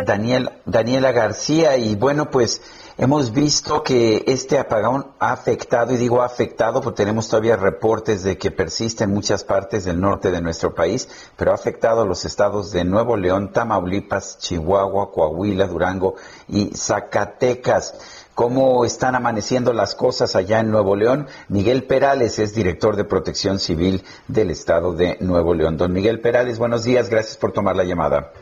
[0.04, 2.60] Daniel, Daniela García y bueno, pues
[3.00, 8.36] Hemos visto que este apagón ha afectado, y digo afectado porque tenemos todavía reportes de
[8.36, 12.24] que persiste en muchas partes del norte de nuestro país, pero ha afectado a los
[12.24, 16.16] estados de Nuevo León, Tamaulipas, Chihuahua, Coahuila, Durango
[16.48, 17.94] y Zacatecas.
[18.34, 21.28] ¿Cómo están amaneciendo las cosas allá en Nuevo León?
[21.46, 25.76] Miguel Perales es director de Protección Civil del estado de Nuevo León.
[25.76, 28.32] Don Miguel Perales, buenos días, gracias por tomar la llamada.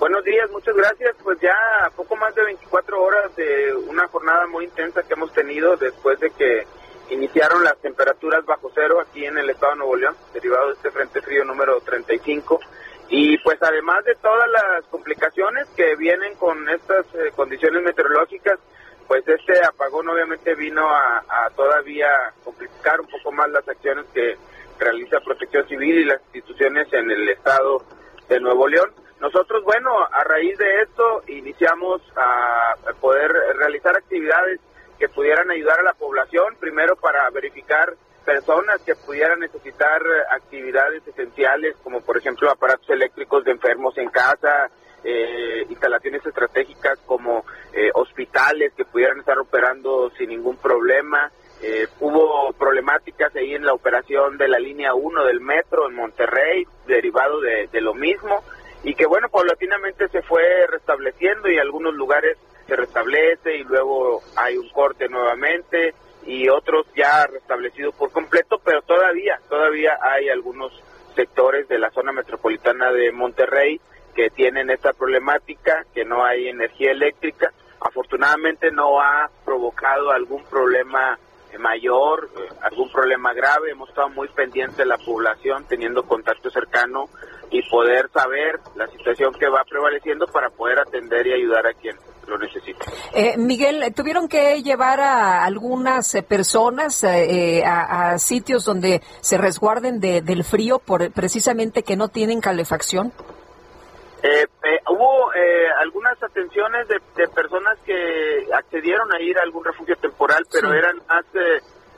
[0.00, 1.14] Buenos días, muchas gracias.
[1.22, 1.54] Pues ya
[1.94, 6.30] poco más de 24 horas de una jornada muy intensa que hemos tenido después de
[6.30, 6.66] que
[7.10, 10.90] iniciaron las temperaturas bajo cero aquí en el estado de Nuevo León, derivado de este
[10.90, 12.58] frente frío número 35.
[13.10, 18.58] Y pues además de todas las complicaciones que vienen con estas eh, condiciones meteorológicas,
[19.06, 22.08] pues este apagón obviamente vino a, a todavía
[22.42, 24.38] complicar un poco más las acciones que
[24.78, 27.84] realiza Protección Civil y las instituciones en el estado
[28.30, 28.90] de Nuevo León.
[29.20, 34.60] Nosotros, bueno, a raíz de esto iniciamos a poder realizar actividades
[34.98, 41.76] que pudieran ayudar a la población, primero para verificar personas que pudieran necesitar actividades esenciales,
[41.82, 44.70] como por ejemplo aparatos eléctricos de enfermos en casa,
[45.04, 51.30] eh, instalaciones estratégicas como eh, hospitales que pudieran estar operando sin ningún problema.
[51.62, 56.66] Eh, hubo problemáticas ahí en la operación de la línea 1 del metro en Monterrey,
[56.86, 58.42] derivado de lo mismo
[58.82, 64.56] y que bueno, paulatinamente se fue restableciendo y algunos lugares se restablece y luego hay
[64.56, 70.72] un corte nuevamente y otros ya restablecidos por completo, pero todavía, todavía hay algunos
[71.14, 73.80] sectores de la zona metropolitana de Monterrey
[74.14, 77.52] que tienen esta problemática, que no hay energía eléctrica.
[77.80, 81.18] Afortunadamente no ha provocado algún problema
[81.60, 83.70] mayor, eh, algún problema grave.
[83.70, 87.06] Hemos estado muy pendientes de la población, teniendo contacto cercano
[87.50, 91.96] y poder saber la situación que va prevaleciendo para poder atender y ayudar a quien
[92.26, 92.84] lo necesita.
[93.12, 100.44] Eh, Miguel, ¿tuvieron que llevar a algunas eh, personas a, sitios donde se resguarden del
[100.44, 103.12] frío por precisamente que no tienen calefacción?
[104.88, 105.30] Hubo
[105.78, 111.24] algunas atenciones de, personas que accedieron a ir a algún refugio temporal, pero eran más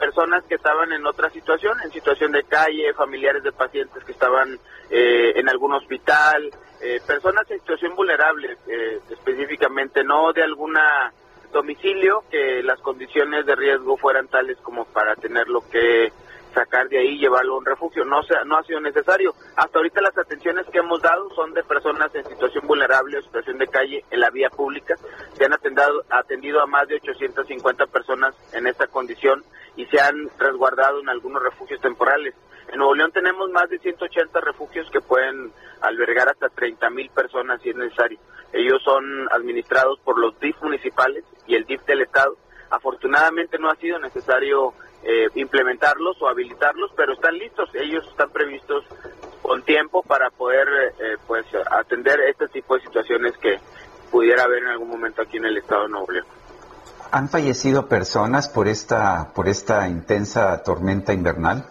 [0.02, 4.58] personas que estaban en otra situación, en situación de calle, familiares de pacientes que estaban
[4.90, 6.50] eh, en algún hospital,
[6.80, 11.12] eh, personas en situación vulnerable, eh, específicamente no de alguna
[11.52, 16.10] domicilio que las condiciones de riesgo fueran tales como para tenerlo que
[16.52, 18.04] sacar de ahí y llevarlo a un refugio.
[18.04, 19.34] No, se, no ha sido necesario.
[19.56, 23.58] Hasta ahorita las atenciones que hemos dado son de personas en situación vulnerable o situación
[23.58, 24.94] de calle en la vía pública.
[25.34, 29.42] Se han atendido, atendido a más de 850 personas en esta condición
[29.76, 32.34] y se han resguardado en algunos refugios temporales.
[32.72, 37.60] En Nuevo León tenemos más de 180 refugios que pueden albergar hasta 30 mil personas
[37.60, 38.18] si es necesario.
[38.52, 42.36] Ellos son administrados por los DIF municipales y el DIF del Estado.
[42.70, 44.72] Afortunadamente no ha sido necesario
[45.02, 47.68] eh, implementarlos o habilitarlos, pero están listos.
[47.74, 48.84] Ellos están previstos
[49.42, 50.68] con tiempo para poder
[51.00, 53.58] eh, pues atender este tipo de situaciones que
[54.10, 56.26] pudiera haber en algún momento aquí en el Estado León.
[57.10, 61.66] ¿Han fallecido personas por esta, por esta intensa tormenta invernal?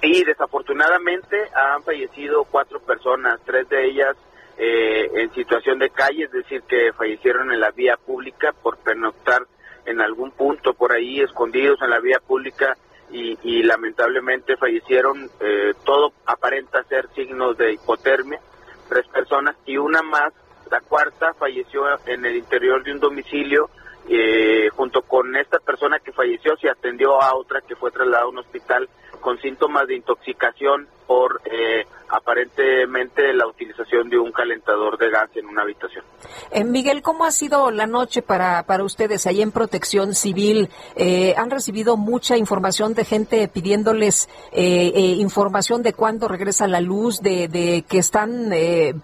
[0.00, 4.16] Sí, desafortunadamente han fallecido cuatro personas, tres de ellas
[4.58, 9.42] eh, en situación de calle, es decir, que fallecieron en la vía pública por pernoctar
[9.86, 12.76] en algún punto por ahí escondidos en la vía pública
[13.10, 15.30] y, lamentablemente fallecieron.
[15.40, 18.40] Eh, todo aparenta ser signos de hipotermia,
[18.88, 20.32] tres personas y una más,
[20.70, 23.70] la cuarta, falleció en el interior de un domicilio
[24.08, 28.28] eh, junto con esta persona que falleció se atendió a otra que fue trasladada a
[28.28, 28.88] un hospital
[29.20, 35.46] con síntomas de intoxicación por eh, aparentemente la utilización de un calentador de gas en
[35.46, 36.04] una habitación.
[36.50, 40.68] Eh, Miguel, ¿cómo ha sido la noche para, para ustedes ahí en Protección Civil?
[40.94, 47.48] Eh, ¿Han recibido mucha información de gente pidiéndoles información de cuándo regresa la luz, de,
[47.48, 48.50] de que están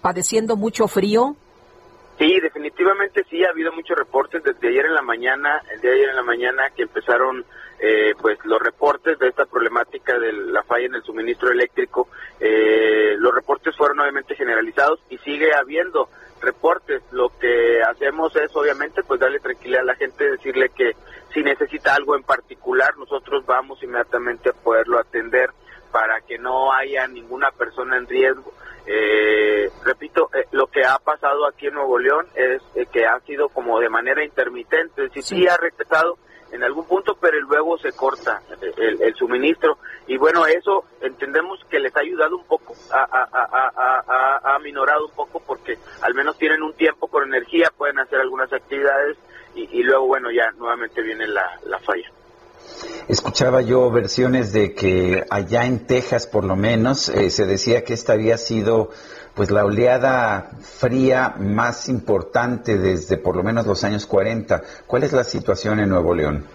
[0.01, 1.37] padeciendo mucho frío?
[2.23, 5.97] Sí, definitivamente sí, ha habido muchos reportes desde ayer en la mañana, el día de
[5.97, 7.45] ayer en la mañana que empezaron
[7.81, 12.07] eh, pues los reportes de esta problemática de la falla en el suministro eléctrico,
[12.39, 16.11] eh, los reportes fueron obviamente generalizados y sigue habiendo
[16.41, 17.03] reportes.
[17.11, 20.93] Lo que hacemos es obviamente pues darle tranquilidad a la gente, decirle que
[21.35, 25.51] si necesita algo en particular, nosotros vamos inmediatamente a poderlo atender
[25.91, 28.55] para que no haya ninguna persona en riesgo.
[28.87, 33.21] Eh, repito, eh, lo que ha pasado aquí en Nuevo León es eh, que ha
[33.21, 35.47] sido como de manera intermitente, es decir, sí.
[35.47, 36.19] ha regresado
[36.51, 38.43] en algún punto, pero luego se corta
[38.77, 39.79] el, suministro.
[40.07, 45.79] Y bueno, eso entendemos que les ha ayudado un poco, ha, minorado un poco porque
[46.03, 49.17] al menos tienen un tiempo con energía, pueden hacer algunas actividades
[49.55, 52.11] y, luego, bueno, ya nuevamente viene la falla.
[53.09, 57.95] Escuchaba yo versiones de que allá en Texas, por lo menos, eh, se decía que
[57.95, 58.91] esta había sido
[59.35, 64.63] pues la oleada fría más importante desde por lo menos los años 40.
[64.87, 66.47] ¿Cuál es la situación en Nuevo León?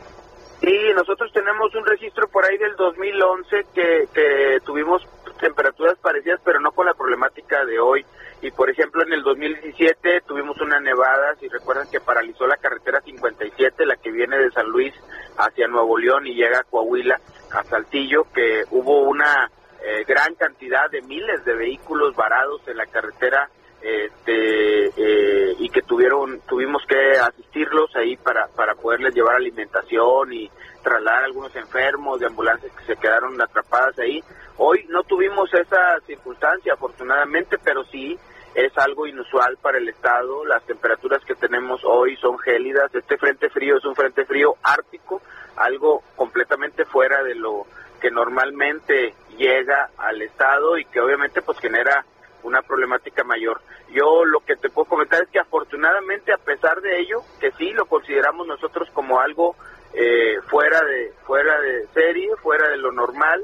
[0.61, 5.07] Sí, nosotros tenemos un registro por ahí del 2011 que, que tuvimos
[5.39, 8.05] temperaturas parecidas, pero no con la problemática de hoy.
[8.41, 13.01] Y por ejemplo, en el 2017 tuvimos una nevada, si recuerdan que paralizó la carretera
[13.01, 14.93] 57, la que viene de San Luis
[15.37, 17.19] hacia Nuevo León y llega a Coahuila,
[17.51, 19.49] a Saltillo, que hubo una
[19.83, 23.49] eh, gran cantidad de miles de vehículos varados en la carretera
[23.81, 30.49] este, eh, y que tuvieron tuvimos que asistirlos ahí para, para poderles llevar alimentación y
[30.83, 34.23] trasladar a algunos enfermos de ambulancias que se quedaron atrapadas ahí.
[34.57, 38.17] Hoy no tuvimos esa circunstancia afortunadamente, pero sí
[38.55, 40.43] es algo inusual para el estado.
[40.45, 42.93] Las temperaturas que tenemos hoy son gélidas.
[42.95, 45.21] Este frente frío es un frente frío ártico,
[45.57, 47.65] algo completamente fuera de lo
[47.99, 52.05] que normalmente llega al estado y que obviamente pues genera
[52.43, 53.61] una problemática mayor.
[53.89, 57.71] Yo lo que te puedo comentar es que afortunadamente a pesar de ello, que sí
[57.71, 59.55] lo consideramos nosotros como algo
[59.93, 63.43] eh, fuera de fuera de serie, fuera de lo normal,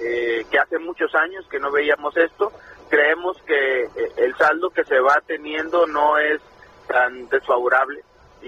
[0.00, 2.52] eh, que hace muchos años que no veíamos esto,
[2.90, 6.40] creemos que eh, el saldo que se va teniendo no es
[6.86, 8.04] tan desfavorable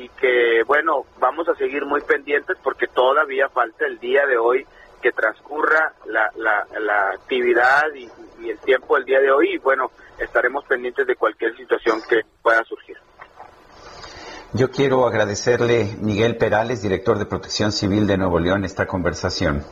[0.06, 4.64] y que, bueno, vamos a seguir muy pendientes porque todavía falta el día de hoy
[5.02, 8.08] que transcurra la, la, actividad y,
[8.42, 12.20] y, el tiempo del día de hoy y, bueno, estaremos pendientes de cualquier situación que
[12.40, 12.96] pueda surgir.
[14.52, 19.64] Yo quiero agradecerle, Miguel Perales, director de Protección Civil de Nuevo León, esta conversación.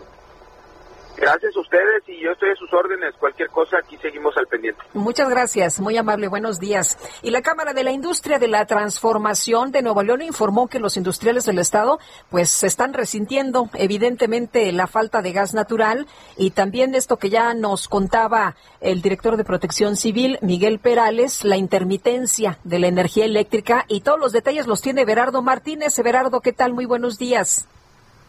[1.16, 3.14] Gracias a ustedes y yo estoy a sus órdenes.
[3.18, 4.82] Cualquier cosa, aquí seguimos al pendiente.
[4.94, 6.98] Muchas gracias, muy amable, buenos días.
[7.22, 10.96] Y la Cámara de la Industria de la Transformación de Nuevo León informó que los
[10.96, 11.98] industriales del Estado
[12.30, 16.06] pues se están resintiendo evidentemente la falta de gas natural
[16.36, 21.56] y también esto que ya nos contaba el director de Protección Civil, Miguel Perales, la
[21.56, 25.96] intermitencia de la energía eléctrica y todos los detalles los tiene Berardo Martínez.
[26.02, 26.74] Berardo, ¿qué tal?
[26.74, 27.68] Muy buenos días.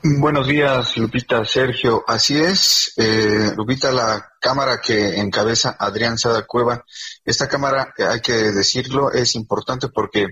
[0.08, 2.04] Buenos días, Lupita, Sergio.
[2.06, 6.86] Así es, eh, Lupita, la cámara que encabeza Adrián Sada Cueva.
[7.24, 10.28] Esta cámara, hay que decirlo, es importante porque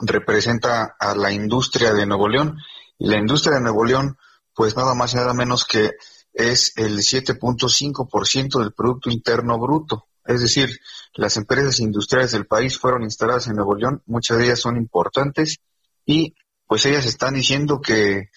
[0.00, 2.56] representa a la industria de Nuevo León.
[2.98, 4.16] Y la industria de Nuevo León,
[4.54, 5.90] pues nada más y nada menos que
[6.32, 10.06] es el 7.5% del Producto Interno Bruto.
[10.24, 10.80] Es decir,
[11.12, 15.58] las empresas industriales del país fueron instaladas en Nuevo León, muchas de ellas son importantes
[16.06, 16.34] y
[16.66, 18.30] pues ellas están diciendo que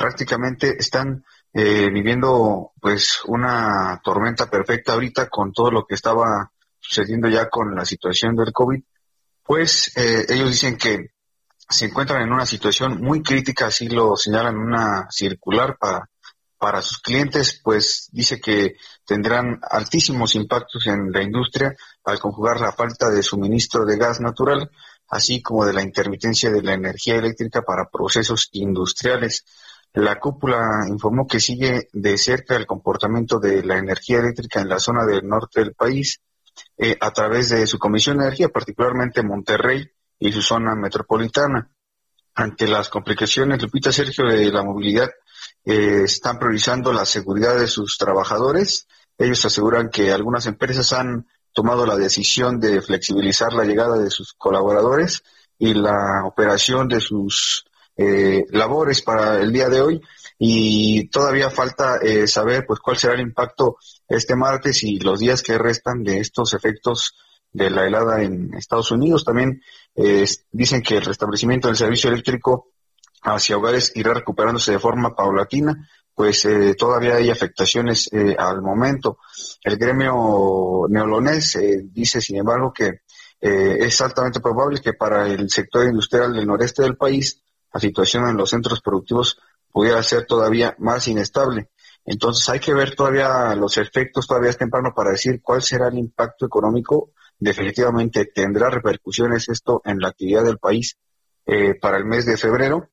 [0.00, 1.22] prácticamente están
[1.52, 7.74] eh, viviendo pues una tormenta perfecta ahorita con todo lo que estaba sucediendo ya con
[7.74, 8.82] la situación del COVID,
[9.44, 11.10] pues eh, ellos dicen que
[11.68, 16.08] se encuentran en una situación muy crítica, así lo señalan una circular para,
[16.56, 22.72] para sus clientes, pues dice que tendrán altísimos impactos en la industria al conjugar la
[22.72, 24.70] falta de suministro de gas natural,
[25.08, 29.44] así como de la intermitencia de la energía eléctrica para procesos industriales.
[29.92, 34.78] La cúpula informó que sigue de cerca el comportamiento de la energía eléctrica en la
[34.78, 36.20] zona del norte del país
[36.78, 41.70] eh, a través de su Comisión de Energía, particularmente Monterrey y su zona metropolitana.
[42.34, 45.10] Ante las complicaciones, Lupita Sergio, de la movilidad,
[45.64, 48.86] eh, están priorizando la seguridad de sus trabajadores.
[49.18, 54.34] Ellos aseguran que algunas empresas han tomado la decisión de flexibilizar la llegada de sus
[54.34, 55.24] colaboradores
[55.58, 57.64] y la operación de sus
[58.02, 60.00] eh, labores para el día de hoy
[60.38, 63.76] y todavía falta eh, saber pues cuál será el impacto
[64.08, 67.14] este martes y los días que restan de estos efectos
[67.52, 69.22] de la helada en Estados Unidos.
[69.22, 69.60] También
[69.94, 72.68] eh, dicen que el restablecimiento del servicio eléctrico
[73.20, 76.48] hacia hogares irá recuperándose de forma paulatina, pues
[76.78, 79.18] todavía hay afectaciones al momento.
[79.62, 81.58] El gremio neolonés
[81.92, 83.02] dice, sin embargo, que
[83.40, 87.42] es altamente probable que para el sector industrial del noreste del país
[87.72, 89.38] la situación en los centros productivos
[89.72, 91.68] pudiera ser todavía más inestable.
[92.04, 95.98] Entonces hay que ver todavía los efectos, todavía es temprano para decir cuál será el
[95.98, 97.12] impacto económico.
[97.38, 100.96] Definitivamente tendrá repercusiones esto en la actividad del país
[101.46, 102.88] eh, para el mes de febrero,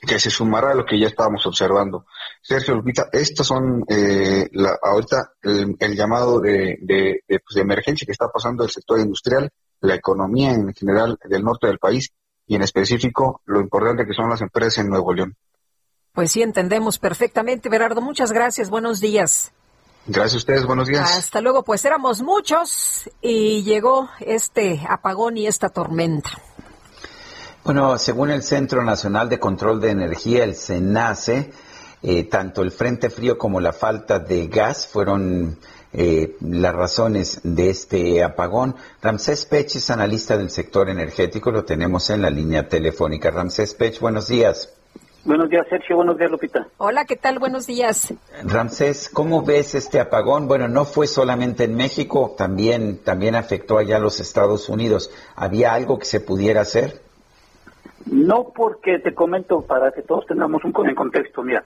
[0.00, 2.06] que se sumará a lo que ya estábamos observando.
[2.40, 8.06] Sergio Lupita, estos son eh, la, ahorita el, llamado de, de, de, pues, de emergencia
[8.06, 9.50] que está pasando el sector industrial,
[9.80, 12.12] la economía en general del norte del país
[12.52, 15.34] y en específico lo importante que son las empresas en Nuevo León.
[16.12, 18.02] Pues sí, entendemos perfectamente, Berardo.
[18.02, 18.68] Muchas gracias.
[18.68, 19.54] Buenos días.
[20.06, 21.16] Gracias a ustedes, buenos días.
[21.16, 26.28] Hasta luego, pues éramos muchos y llegó este apagón y esta tormenta.
[27.64, 31.54] Bueno, según el Centro Nacional de Control de Energía, el CENACE,
[32.02, 35.58] eh, tanto el frente frío como la falta de gas fueron
[35.92, 38.76] eh, las razones de este apagón.
[39.02, 43.30] Ramsés Pech es analista del sector energético, lo tenemos en la línea telefónica.
[43.30, 44.74] Ramsés Pech, buenos días.
[45.24, 45.96] Buenos días, Sergio.
[45.96, 46.66] Buenos días, Lupita.
[46.78, 47.38] Hola, ¿qué tal?
[47.38, 48.12] Buenos días.
[48.44, 50.48] Ramsés, ¿cómo ves este apagón?
[50.48, 55.12] Bueno, no fue solamente en México, también, también afectó allá a los Estados Unidos.
[55.36, 57.00] ¿Había algo que se pudiera hacer?
[58.06, 61.44] No, porque te comento para que todos tengamos un en contexto.
[61.44, 61.64] Mira,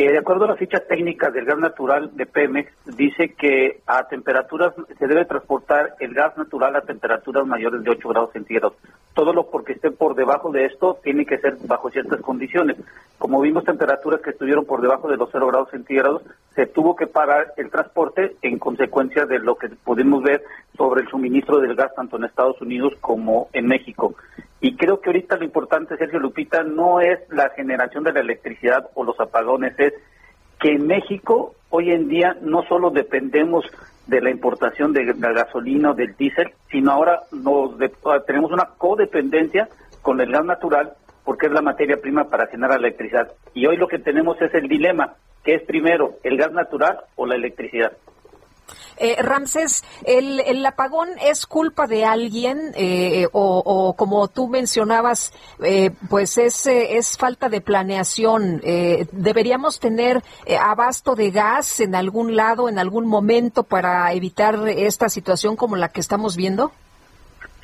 [0.00, 4.06] eh, de acuerdo a las fichas técnicas del gas natural de Pemex, dice que a
[4.06, 8.74] temperaturas se debe transportar el gas natural a temperaturas mayores de 8 grados centígrados.
[9.18, 12.76] Todo lo porque esté por debajo de esto tiene que ser bajo ciertas condiciones.
[13.18, 16.22] Como vimos temperaturas que estuvieron por debajo de los 0 grados centígrados,
[16.54, 20.44] se tuvo que parar el transporte en consecuencia de lo que pudimos ver
[20.76, 24.14] sobre el suministro del gas tanto en Estados Unidos como en México.
[24.60, 28.88] Y creo que ahorita lo importante, Sergio Lupita, no es la generación de la electricidad
[28.94, 29.94] o los apagones, es
[30.60, 33.64] que en México hoy en día no solo dependemos
[34.08, 37.76] de la importación de la gasolina o del diésel, sino ahora nos
[38.26, 39.68] tenemos una codependencia
[40.02, 40.94] con el gas natural
[41.24, 43.30] porque es la materia prima para generar electricidad.
[43.52, 47.26] Y hoy lo que tenemos es el dilema, que es primero el gas natural o
[47.26, 47.92] la electricidad.
[48.98, 55.32] Eh, Ramsés, ¿el, ¿el, apagón es culpa de alguien eh, o, como tú mencionabas,
[55.62, 58.60] eh, pues es, es falta de planeación?
[59.12, 60.22] ¿Deberíamos tener
[60.60, 65.88] abasto de gas en algún lado, en algún momento para evitar esta situación como la
[65.88, 66.72] que estamos viendo?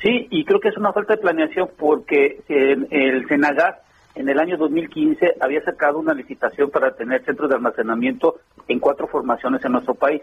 [0.01, 3.75] Sí, y creo que es una falta de planeación porque el Senagas
[4.15, 8.35] en el año 2015 había sacado una licitación para tener centros de almacenamiento
[8.67, 10.21] en cuatro formaciones en nuestro país.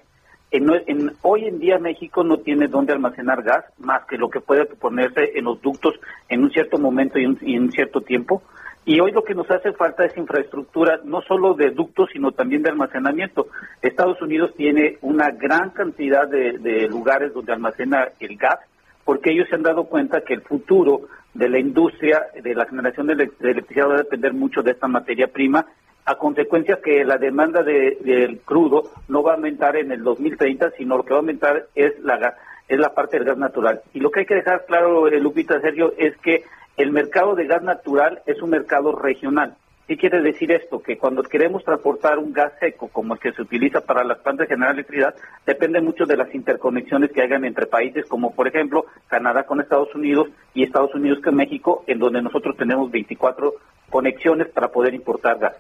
[0.53, 4.67] En, hoy en día México no tiene dónde almacenar gas más que lo que puede
[4.67, 5.95] ponerse en los ductos
[6.29, 8.43] en un cierto momento y, en un cierto tiempo.
[8.85, 12.63] Y hoy lo que nos hace falta es infraestructura, no solo de ductos, sino también
[12.63, 13.47] de almacenamiento.
[13.81, 18.59] Estados Unidos tiene una gran cantidad de lugares donde almacena el gas
[19.05, 21.03] porque ellos se han dado cuenta que el futuro
[21.35, 25.29] de la industria de la generación de, electricidad va a depender mucho de esta materia
[25.29, 25.67] prima,
[26.05, 30.97] a consecuencia que la demanda del crudo no va a aumentar en el 2030, sino
[30.97, 32.37] lo que va a aumentar es la
[32.69, 33.83] es la parte del gas natural.
[33.93, 36.45] Y lo que hay que dejar claro, eh, Lupita Sergio, es que
[36.77, 39.57] el mercado de gas natural es un mercado regional.
[39.87, 40.81] ¿Qué quiere decir esto?
[40.81, 44.49] Que cuando queremos transportar un gas seco como el que se utiliza para las plantas
[44.49, 48.87] de generar electricidad, depende mucho de las interconexiones que hagan entre países, como por ejemplo
[49.09, 53.53] Canadá con Estados Unidos y Estados Unidos con México, en donde nosotros tenemos 24
[53.91, 55.57] conexiones para poder importar gas.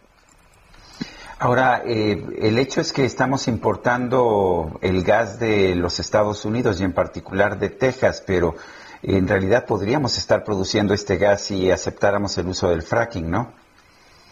[1.44, 6.84] Ahora, eh, el hecho es que estamos importando el gas de los Estados Unidos y
[6.84, 8.54] en particular de Texas, pero
[9.02, 13.54] en realidad podríamos estar produciendo este gas si aceptáramos el uso del fracking, ¿no?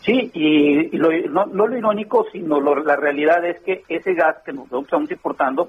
[0.02, 4.84] Sí, y, lo, no, lo irónico, sino la realidad es que ese gas que nosotros
[4.84, 5.68] estamos importando,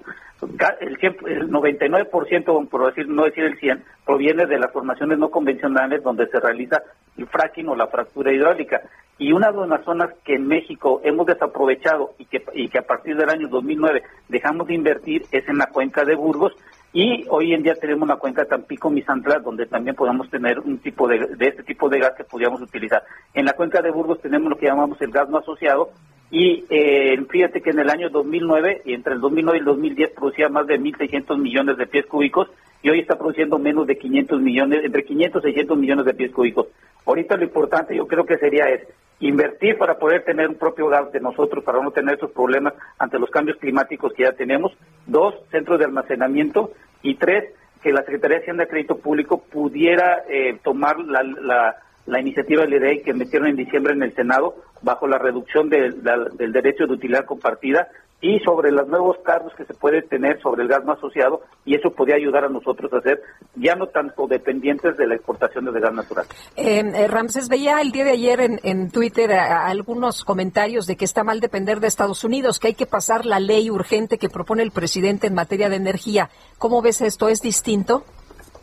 [0.79, 6.01] el, el 99%, por decir, no decir el 100, proviene de las formaciones no convencionales
[6.01, 6.81] donde se realiza
[7.17, 8.81] el fracking o la fractura hidráulica.
[9.17, 12.87] Y una de las zonas que en México hemos desaprovechado y que, y que a
[12.87, 16.53] partir del año 2009 dejamos de invertir es en la cuenca de Burgos,
[16.93, 21.19] y hoy en día tenemos una cuenca Tampico-Misantla, donde también podemos tener un tipo de,
[21.37, 23.03] de este tipo de gas que podríamos utilizar.
[23.33, 25.91] En la cuenca de Burgos tenemos lo que llamamos el gas no asociado,
[26.31, 30.11] y eh, fíjate que en el año 2009, y entre el 2009 y el 2010,
[30.11, 32.49] producía más de 1.600 millones de pies cúbicos,
[32.83, 36.31] y hoy está produciendo menos de 500 millones, entre 500 y 600 millones de pies
[36.31, 36.67] cúbicos.
[37.05, 38.87] Ahorita lo importante yo creo que sería es
[39.19, 43.19] invertir para poder tener un propio gas de nosotros, para no tener esos problemas ante
[43.19, 44.71] los cambios climáticos que ya tenemos.
[45.05, 46.71] Dos, centros de almacenamiento.
[47.03, 51.75] Y tres, que la Secretaría de Hacienda de Crédito Público pudiera eh, tomar la,
[52.19, 56.03] iniciativa de ley que metieron en diciembre en el Senado bajo la reducción del
[56.51, 57.87] derecho de utilidad compartida
[58.21, 61.75] y sobre los nuevos cargos que se puede tener sobre el gas no asociado y
[61.75, 63.21] eso podría ayudar a nosotros a ser
[63.55, 66.25] ya no tanto dependientes de la exportación de gas natural.
[66.55, 71.23] Eh, Ramses, veía el día de ayer en, en Twitter algunos comentarios de que está
[71.23, 74.71] mal depender de Estados Unidos, que hay que pasar la ley urgente que propone el
[74.71, 76.29] presidente en materia de energía.
[76.59, 77.27] ¿Cómo ves esto?
[77.27, 78.03] ¿Es distinto?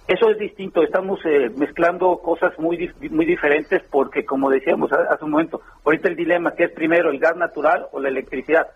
[0.06, 5.32] Eso es distinto, estamos eh, mezclando cosas muy muy diferentes porque, como decíamos hace un
[5.32, 8.68] momento, ahorita el dilema que es primero el gas natural o la electricidad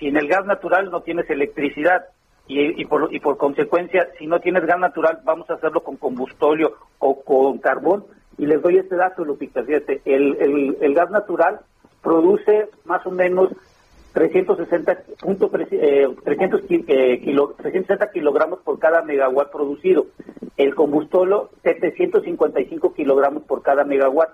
[0.00, 2.06] si en el gas natural no tienes electricidad
[2.48, 6.72] y, por, y por consecuencia, si no tienes gas natural, vamos a hacerlo con combustóleo
[6.98, 8.06] o con carbón.
[8.38, 11.60] Y les doy este dato, Lupita, fíjate, el, el, gas natural
[12.02, 13.50] produce más o menos
[14.14, 20.06] 360, punto, 300 eh, kilo, 360 kilogramos por cada megawatt producido.
[20.56, 24.30] El combustóleo, 755 kilogramos por cada megawatt.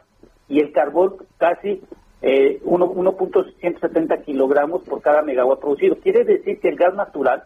[0.48, 1.82] Y el carbón, casi
[2.28, 5.94] eh, 1.170 kilogramos por cada megawatt producido.
[6.02, 7.44] Quiere decir que el gas natural,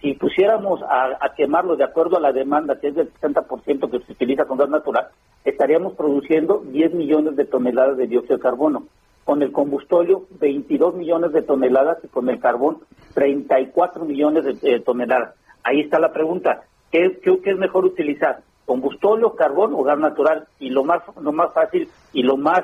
[0.00, 4.12] si pusiéramos a, quemarlo de acuerdo a la demanda, que es del 60% que se
[4.12, 5.08] utiliza con gas natural,
[5.44, 8.84] estaríamos produciendo 10 millones de toneladas de dióxido de carbono.
[9.24, 12.78] Con el combustóleo, 22 millones de toneladas y con el carbón,
[13.14, 15.34] 34 millones de, toneladas.
[15.64, 16.62] Ahí está la pregunta.
[16.92, 18.42] ¿Qué, ¿Qué, es mejor utilizar?
[18.64, 20.46] ¿Combustóleo, carbón o gas natural?
[20.60, 22.62] Y lo más, lo más fácil y lo más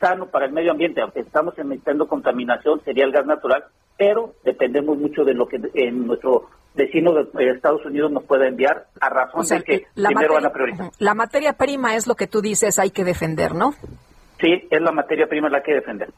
[0.00, 3.64] sano para el medio ambiente, aunque estamos emitiendo contaminación, sería el gas natural,
[3.98, 8.86] pero dependemos mucho de lo que en nuestro vecino de Estados Unidos nos pueda enviar,
[9.00, 10.90] a razón de que, primero van a priorizar.
[10.98, 13.74] La materia prima es lo que tú dices, hay que defender, ¿no?
[14.40, 16.10] Sí, es la materia prima la que defender.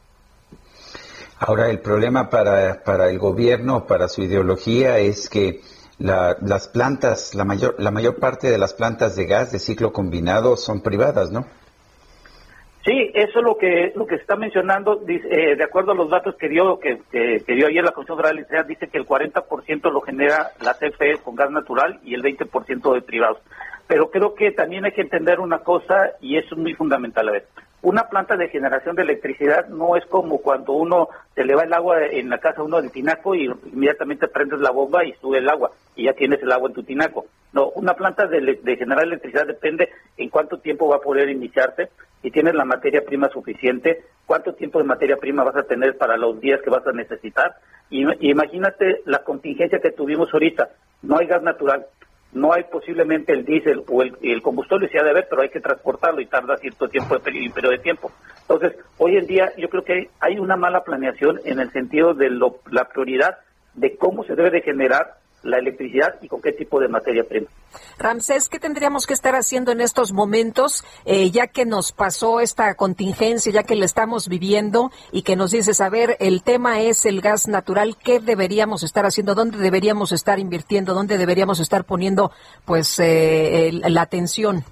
[1.39, 5.59] Ahora, el problema para, para el gobierno, para su ideología, es que
[5.97, 10.55] las plantas, la mayor, la mayor parte de las plantas de gas de ciclo combinado
[10.55, 11.45] son privadas, ¿no?
[12.85, 16.35] Sí, eso es lo que lo que está mencionando, eh, de acuerdo a los datos
[16.35, 16.99] que dio que,
[17.47, 21.35] dio ayer la Comisión Federal de dice que el 40% lo genera la CFE con
[21.35, 23.37] gas natural y el 20% de privados.
[23.87, 27.31] Pero creo que también hay que entender una cosa y eso es muy fundamental a
[27.31, 27.45] ver.
[27.83, 31.73] Una planta de generación de electricidad no es como cuando uno se le va el
[31.73, 35.49] agua en la casa uno del tinaco y inmediatamente prendes la bomba y sube el
[35.49, 37.25] agua y ya tienes el agua en tu tinaco.
[37.51, 41.89] No, una planta de, generar electricidad depende en cuánto tiempo va a poder iniciarse,
[42.21, 46.15] si tienes la materia prima suficiente, cuánto tiempo de materia prima vas a tener para
[46.15, 47.55] los días que vas a necesitar.
[47.89, 50.69] Y, imagínate la contingencia que tuvimos ahorita.
[51.01, 51.85] No hay gas natural,
[52.33, 55.59] no hay posiblemente el diésel o el, combustible, sí ha de haber, pero hay que
[55.59, 58.11] transportarlo y tarda cierto tiempo, de periodo de tiempo.
[58.41, 62.29] Entonces, hoy en día yo creo que hay una mala planeación en el sentido de
[62.29, 63.37] la prioridad
[63.75, 67.47] de cómo se debe de generar la electricidad y con qué tipo de materia prima.
[67.97, 72.73] Ramsés, ¿qué tendríamos que estar haciendo en estos momentos, eh, ya que nos pasó esta
[72.75, 77.05] contingencia, ya que la estamos viviendo y que nos dices, a ver, el tema es
[77.05, 79.35] el gas natural, ¿qué deberíamos estar haciendo?
[79.35, 80.93] ¿Dónde deberíamos estar invirtiendo?
[80.93, 82.31] ¿Dónde deberíamos estar poniendo,
[82.65, 84.63] pues, eh, la atención?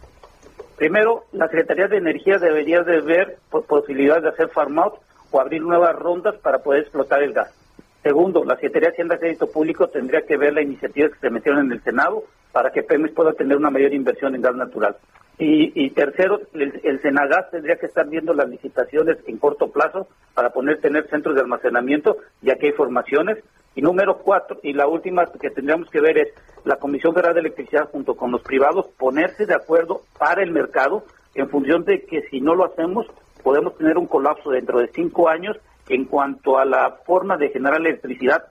[0.77, 4.95] Primero, la Secretaría de Energía debería de ver posibilidades de hacer farm out
[5.29, 7.60] o abrir nuevas rondas para poder explotar el gas.
[8.03, 11.29] Segundo, la Secretaría de Hacienda y Crédito Público tendría que ver la iniciativa que se
[11.29, 14.95] metieron en el Senado para que Pemex pueda tener una mayor inversión en gas natural.
[15.43, 20.79] Y, tercero, el, Senagas tendría que estar viendo las licitaciones en corto plazo para poder
[20.81, 23.43] tener centros de almacenamiento, ya que hay formaciones.
[23.73, 26.27] Y número cuatro, y la última que tendríamos que ver es
[26.63, 31.05] la Comisión Federal de Electricidad junto con los privados ponerse de acuerdo para el mercado
[31.33, 33.07] en función de que si no lo hacemos
[33.41, 35.57] podemos tener un colapso dentro de cinco años
[35.91, 38.45] en cuanto a la forma de generar electricidad,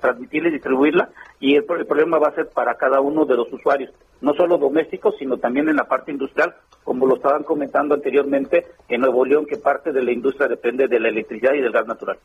[0.00, 1.08] transmitirla y distribuirla,
[1.40, 5.16] y el, problema va a ser para cada uno de los usuarios, no solo domésticos,
[5.18, 6.54] sino también en la parte industrial,
[6.84, 11.00] como lo estaban comentando anteriormente en Nuevo León, que parte de la industria depende de
[11.00, 12.18] la electricidad y del gas natural.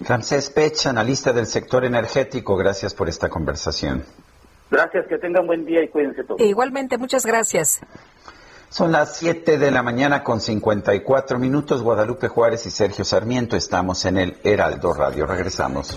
[0.00, 4.04] Ramsés Pech, analista del sector energético, gracias por esta conversación.
[4.70, 6.40] Gracias, que tengan buen día y cuídense todos.
[6.40, 7.82] igualmente, muchas gracias.
[8.74, 11.80] Son las 7 de la mañana con 54 minutos.
[11.80, 15.26] Guadalupe Juárez y Sergio Sarmiento estamos en el Heraldo Radio.
[15.26, 15.96] Regresamos.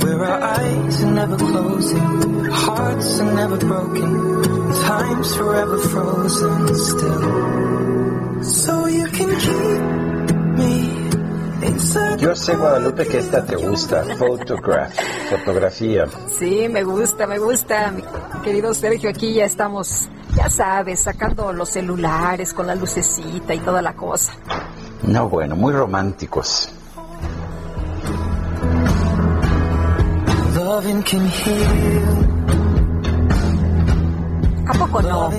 [0.00, 8.42] Where our eyes are never closing, hearts are never broken, time's forever frozen still.
[8.44, 12.18] So you can keep me inside.
[12.20, 14.92] Yo sé, Guadalupe, que esta te gusta, Photograph,
[15.30, 16.06] fotografía.
[16.38, 18.02] Sí, me gusta, me gusta, mi
[18.44, 23.82] querido Sergio, aquí ya estamos, ya sabes, sacando los celulares con la lucecita y toda
[23.82, 24.32] la cosa.
[25.02, 26.70] No, bueno, muy románticos.
[34.66, 35.30] ¿A poco no?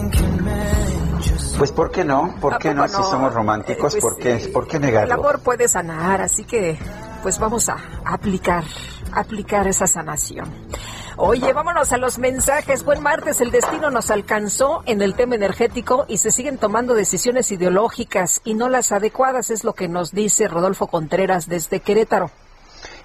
[1.59, 2.33] Pues ¿por qué no?
[2.41, 3.93] ¿Por qué no, si somos románticos?
[3.93, 5.13] Eh, pues, ¿Por, qué, ¿Por qué negarlo?
[5.13, 6.79] El amor puede sanar, así que
[7.21, 8.63] pues vamos a aplicar,
[9.11, 10.51] aplicar esa sanación.
[11.17, 12.83] Oye, vámonos a los mensajes.
[12.83, 17.51] Buen martes, el destino nos alcanzó en el tema energético y se siguen tomando decisiones
[17.51, 22.31] ideológicas y no las adecuadas, es lo que nos dice Rodolfo Contreras desde Querétaro.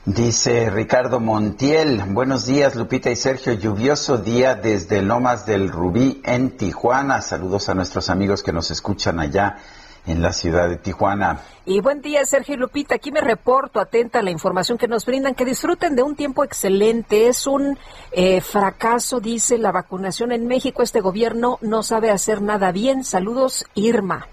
[0.05, 6.57] Dice Ricardo Montiel, buenos días Lupita y Sergio, lluvioso día desde Lomas del Rubí en
[6.57, 7.23] Tijuana.
[7.23, 9.59] Saludos a nuestros amigos que nos escuchan allá
[10.05, 11.43] en la ciudad de Tijuana.
[11.67, 15.07] Y buen día Sergio y Lupita, aquí me reporto atenta a la información que nos
[15.07, 17.29] brindan, que disfruten de un tiempo excelente.
[17.29, 17.79] Es un
[18.11, 23.05] eh, fracaso, dice la vacunación en México, este gobierno no sabe hacer nada bien.
[23.05, 24.27] Saludos Irma.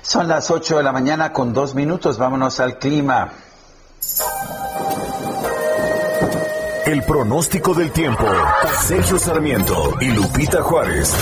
[0.00, 3.32] Son las 8 de la mañana con dos minutos, vámonos al clima.
[6.86, 8.24] El pronóstico del tiempo.
[8.82, 11.14] Sergio Sarmiento y Lupita Juárez.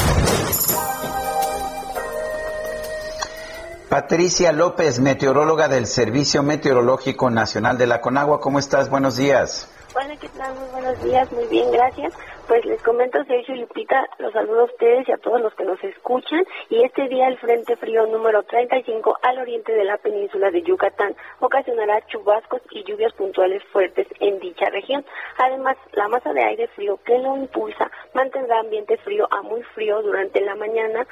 [3.89, 8.41] Patricia López, meteoróloga del Servicio Meteorológico Nacional de la Conagua.
[8.41, 8.89] ¿Cómo estás?
[8.89, 9.68] Buenos días.
[9.95, 10.55] Hola, ¿qué tal?
[10.55, 12.12] Muy buenos días, muy bien, gracias.
[12.51, 15.80] Pues les comento, Sergio Lupita, los saludo a ustedes y a todos los que nos
[15.84, 16.44] escuchan.
[16.68, 21.14] Y este día el Frente Frío número 35 al oriente de la península de Yucatán
[21.38, 25.05] ocasionará chubascos y lluvias puntuales fuertes en dicha región.
[25.38, 30.03] Además, la masa de aire frío que lo impulsa mantendrá ambiente frío a muy frío
[30.03, 31.07] durante la mañana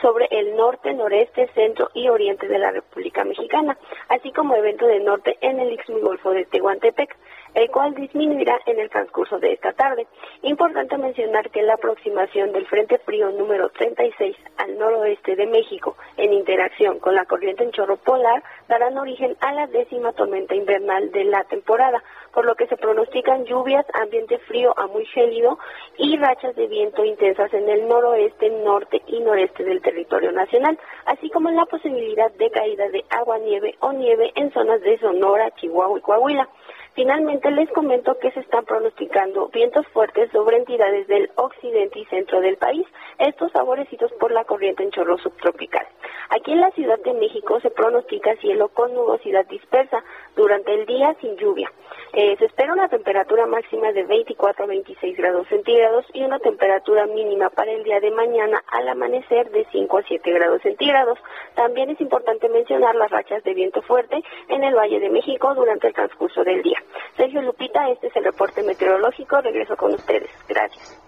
[0.00, 3.76] sobre el norte, noreste, centro y oriente de la República Mexicana,
[4.10, 7.16] así como evento de norte en el Istmo Golfo de Tehuantepec
[7.54, 10.06] el cual disminuirá en el transcurso de esta tarde.
[10.42, 16.32] Importante mencionar que la aproximación del Frente Frío número 36 al noroeste de México, en
[16.32, 21.24] interacción con la corriente en chorro polar, darán origen a la décima tormenta invernal de
[21.24, 22.02] la temporada,
[22.32, 25.58] por lo que se pronostican lluvias, ambiente frío a muy gélido
[25.96, 31.30] y rachas de viento intensas en el noroeste, norte y noreste del territorio nacional, así
[31.30, 35.98] como la posibilidad de caída de agua, nieve o nieve en zonas de Sonora, Chihuahua
[35.98, 36.48] y Coahuila.
[36.94, 42.40] Finalmente les comento que se están pronosticando vientos fuertes sobre entidades del occidente y centro
[42.40, 42.86] del país,
[43.18, 45.84] estos favorecidos por la corriente en chorro subtropical.
[46.30, 50.04] Aquí en la Ciudad de México se pronostica cielo con nubosidad dispersa
[50.36, 51.70] durante el día sin lluvia.
[52.12, 57.06] Eh, se espera una temperatura máxima de 24 a 26 grados centígrados y una temperatura
[57.06, 61.18] mínima para el día de mañana al amanecer de 5 a 7 grados centígrados.
[61.56, 65.88] También es importante mencionar las rachas de viento fuerte en el Valle de México durante
[65.88, 66.83] el transcurso del día.
[67.16, 69.40] Sergio Lupita, este es el reporte meteorológico.
[69.40, 70.30] Regreso con ustedes.
[70.48, 71.00] Gracias.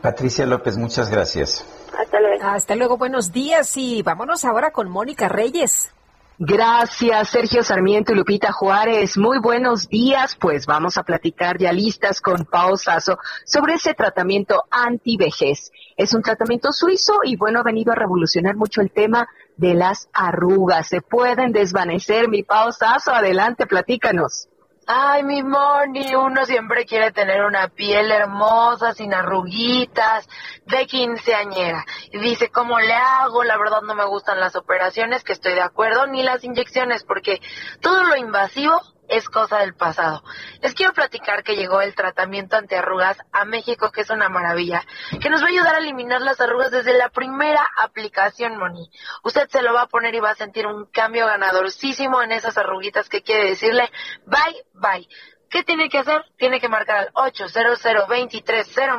[0.00, 1.64] Patricia López, muchas gracias.
[1.98, 2.44] Hasta luego.
[2.44, 5.92] Hasta luego, buenos días y vámonos ahora con Mónica Reyes.
[6.40, 9.18] Gracias, Sergio Sarmiento y Lupita Juárez.
[9.18, 10.36] Muy buenos días.
[10.40, 15.72] Pues vamos a platicar ya listas con Pao Sasso sobre ese tratamiento antivejez.
[15.96, 20.08] Es un tratamiento suizo y bueno, ha venido a revolucionar mucho el tema de las
[20.12, 20.86] arrugas.
[20.86, 23.10] Se pueden desvanecer, mi Pao Sasso.
[23.10, 24.48] Adelante, platícanos.
[24.90, 30.26] Ay, mi Moni, uno siempre quiere tener una piel hermosa, sin arruguitas,
[30.64, 31.84] de quinceañera.
[32.10, 33.44] Y dice, ¿cómo le hago?
[33.44, 37.42] La verdad no me gustan las operaciones, que estoy de acuerdo, ni las inyecciones, porque
[37.82, 40.22] todo lo invasivo es cosa del pasado.
[40.60, 44.84] Les quiero platicar que llegó el tratamiento antiarrugas a México, que es una maravilla,
[45.20, 48.90] que nos va a ayudar a eliminar las arrugas desde la primera aplicación, Moni.
[49.24, 52.56] Usted se lo va a poner y va a sentir un cambio ganadorcísimo en esas
[52.58, 53.90] arruguitas que quiere decirle
[54.26, 55.08] bye, bye.
[55.50, 56.24] ¿Qué tiene que hacer?
[56.36, 57.80] Tiene que marcar al 800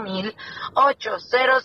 [0.01, 0.35] mil
[0.73, 1.63] 800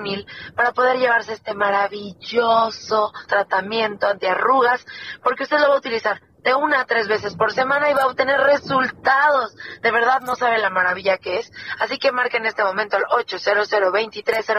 [0.00, 4.86] mil para poder llevarse este maravilloso tratamiento antiarrugas,
[5.22, 8.02] porque usted lo va a utilizar de una a tres veces por semana y va
[8.02, 9.56] a obtener resultados.
[9.82, 11.50] De verdad no sabe la maravilla que es.
[11.80, 13.68] Así que marca en este momento el 800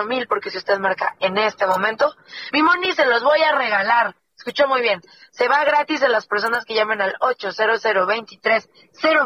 [0.06, 2.14] mil porque si usted marca en este momento,
[2.52, 4.16] mi money se los voy a regalar.
[4.48, 5.02] Escuchó muy bien.
[5.32, 7.84] Se va gratis a las personas que llamen al 800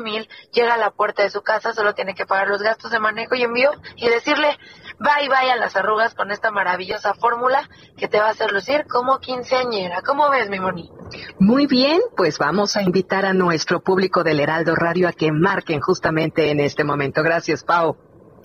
[0.01, 2.99] mil Llega a la puerta de su casa, solo tiene que pagar los gastos de
[2.99, 4.57] manejo y envío y decirle
[4.97, 8.88] bye bye a las arrugas con esta maravillosa fórmula que te va a hacer lucir
[8.88, 10.01] como quinceañera.
[10.01, 10.89] ¿Cómo ves, mi Moni?
[11.38, 15.82] Muy bien, pues vamos a invitar a nuestro público del Heraldo Radio a que marquen
[15.82, 17.22] justamente en este momento.
[17.22, 17.95] Gracias, Pau.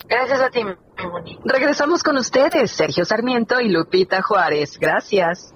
[0.06, 0.74] Gracias a ti, mi
[1.06, 1.38] Moni.
[1.42, 4.78] Regresamos con ustedes, Sergio Sarmiento y Lupita Juárez.
[4.78, 5.55] Gracias.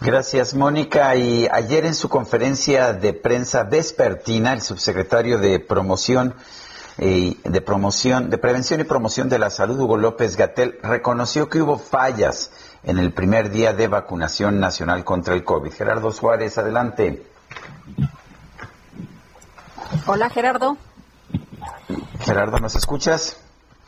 [0.00, 1.14] Gracias, Mónica.
[1.16, 6.34] Y ayer en su conferencia de prensa vespertina, el subsecretario de Promoción
[6.98, 11.62] eh, de Promoción, de Prevención y Promoción de la Salud, Hugo López Gatel, reconoció que
[11.62, 12.50] hubo fallas
[12.82, 15.72] en el primer día de vacunación nacional contra el COVID.
[15.72, 17.26] Gerardo Suárez, adelante.
[20.06, 20.76] Hola, Gerardo.
[22.20, 23.41] Gerardo, ¿nos escuchas?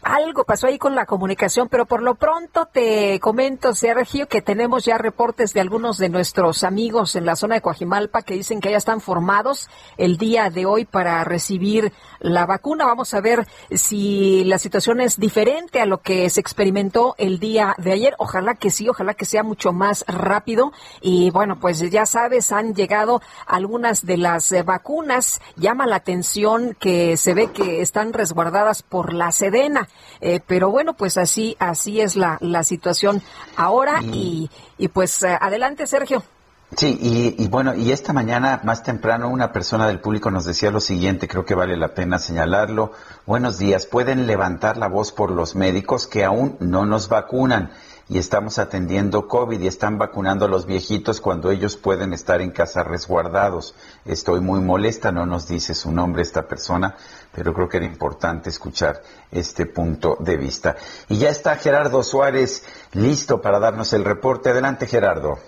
[0.04, 4.84] Algo pasó ahí con la comunicación, pero por lo pronto te comento, Sergio, que tenemos
[4.84, 8.70] ya reportes de algunos de nuestros amigos en la zona de Coajimalpa que dicen que
[8.70, 12.86] ya están formados el día de hoy para recibir la vacuna.
[12.86, 17.74] Vamos a ver si la situación es diferente a lo que se experimentó el día
[17.78, 18.14] de ayer.
[18.18, 20.72] Ojalá que sí, ojalá que sea mucho más rápido.
[21.00, 25.40] Y bueno, pues ya sabes, han llegado algunas de las vacunas.
[25.56, 29.88] Llama la atención que se ve que están resguardadas por la Sedena.
[30.20, 33.22] Eh, pero bueno, pues así, así es la, la situación
[33.56, 36.22] ahora y, y pues eh, adelante, Sergio.
[36.76, 40.72] Sí, y, y, bueno, y esta mañana más temprano una persona del público nos decía
[40.72, 42.92] lo siguiente, creo que vale la pena señalarlo.
[43.26, 47.70] Buenos días, pueden levantar la voz por los médicos que aún no nos vacunan
[48.08, 52.50] y estamos atendiendo COVID y están vacunando a los viejitos cuando ellos pueden estar en
[52.50, 53.74] casa resguardados.
[54.04, 56.96] Estoy muy molesta, no nos dice su nombre esta persona,
[57.34, 59.00] pero creo que era importante escuchar
[59.30, 60.76] este punto de vista.
[61.08, 64.50] Y ya está Gerardo Suárez listo para darnos el reporte.
[64.50, 65.38] Adelante, Gerardo.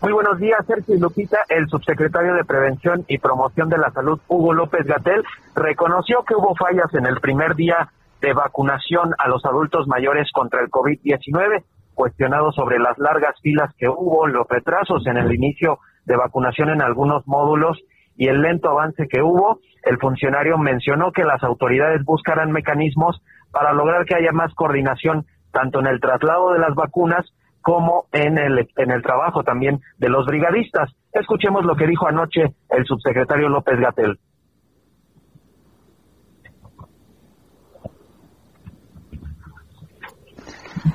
[0.00, 1.38] Muy buenos días, Sergio y Lupita.
[1.48, 5.24] El subsecretario de Prevención y Promoción de la Salud, Hugo López Gatel,
[5.54, 7.90] reconoció que hubo fallas en el primer día
[8.24, 11.62] de vacunación a los adultos mayores contra el COVID-19,
[11.92, 16.80] cuestionado sobre las largas filas que hubo, los retrasos en el inicio de vacunación en
[16.80, 17.78] algunos módulos
[18.16, 23.20] y el lento avance que hubo, el funcionario mencionó que las autoridades buscarán mecanismos
[23.52, 27.26] para lograr que haya más coordinación tanto en el traslado de las vacunas
[27.60, 30.90] como en el, en el trabajo también de los brigadistas.
[31.12, 34.18] Escuchemos lo que dijo anoche el subsecretario López Gatel.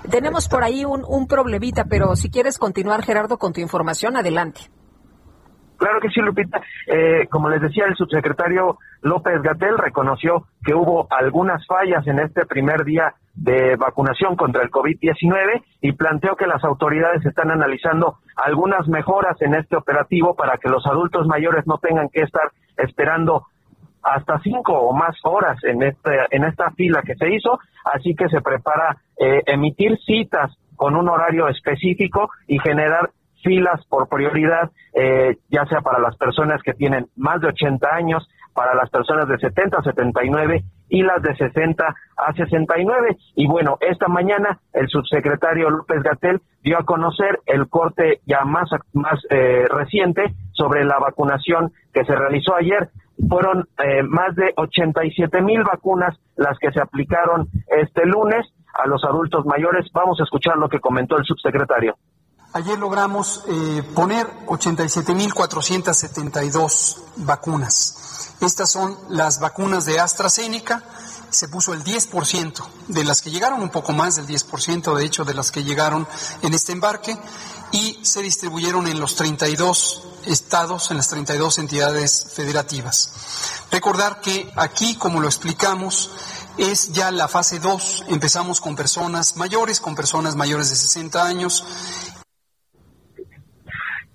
[0.10, 4.62] Tenemos por ahí un, un problemita, pero si quieres continuar, Gerardo, con tu información, adelante.
[5.80, 6.62] Claro que sí, Lupita.
[6.88, 12.46] Eh, como les decía, el subsecretario López Gatel reconoció que hubo algunas fallas en este
[12.46, 18.90] primer día de vacunación contra el COVID-19 y planteó que las autoridades están analizando algunas
[18.90, 23.46] mejoras en este operativo para que los adultos mayores no tengan que estar esperando
[24.04, 28.28] hasta cinco o más horas en, este, en esta fila que se hizo, así que
[28.28, 33.12] se prepara eh, emitir citas con un horario específico y generar
[33.44, 38.28] filas por prioridad, eh, ya sea para las personas que tienen más de 80 años,
[38.54, 43.18] para las personas de 70 a 79 y las de 60 a 69.
[43.36, 48.70] Y bueno, esta mañana el subsecretario López Gatel dio a conocer el corte ya más,
[48.94, 52.90] más eh, reciente sobre la vacunación que se realizó ayer.
[53.30, 58.46] Fueron eh, más de 87 mil vacunas las que se aplicaron este lunes
[58.82, 59.92] a los adultos mayores.
[59.94, 61.96] Vamos a escuchar lo que comentó el subsecretario.
[62.54, 68.34] Ayer logramos eh, poner 87.472 vacunas.
[68.42, 70.82] Estas son las vacunas de AstraZeneca.
[71.30, 75.26] Se puso el 10% de las que llegaron, un poco más del 10% de hecho
[75.26, 76.08] de las que llegaron
[76.42, 77.16] en este embarque
[77.72, 83.14] y se distribuyeron en los 32 estados, en las 32 entidades federativas.
[83.72, 86.10] Recordar que aquí, como lo explicamos,
[86.60, 88.06] es ya la fase 2.
[88.10, 91.64] Empezamos con personas mayores, con personas mayores de 60 años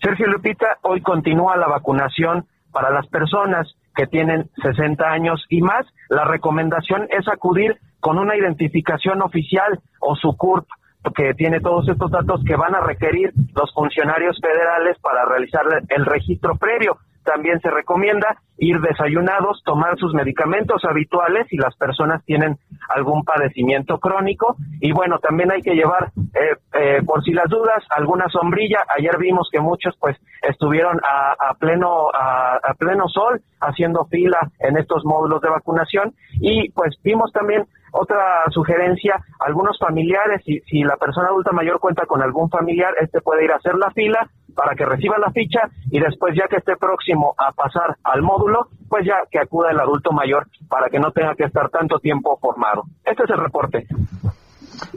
[0.05, 5.87] Sergio Lupita, hoy continúa la vacunación para las personas que tienen 60 años y más.
[6.11, 10.69] La recomendación es acudir con una identificación oficial o su CURP
[11.17, 16.05] que tiene todos estos datos que van a requerir los funcionarios federales para realizar el
[16.05, 16.99] registro previo.
[17.25, 22.59] También se recomienda ir desayunados, tomar sus medicamentos habituales si las personas tienen
[22.89, 24.57] algún padecimiento crónico.
[24.81, 28.85] Y bueno, también hay que llevar, eh, eh, por si las dudas, alguna sombrilla.
[28.97, 34.77] Ayer vimos que muchos pues estuvieron a, pleno, a, a pleno sol haciendo fila en
[34.77, 37.65] estos módulos de vacunación y pues vimos también
[37.97, 43.21] otra sugerencia, algunos familiares, si, si la persona adulta mayor cuenta con algún familiar, este
[43.21, 46.57] puede ir a hacer la fila para que reciba la ficha y después ya que
[46.57, 50.99] esté próximo a pasar al módulo, pues ya que acuda el adulto mayor para que
[50.99, 52.85] no tenga que estar tanto tiempo formado.
[53.05, 53.87] Este es el reporte.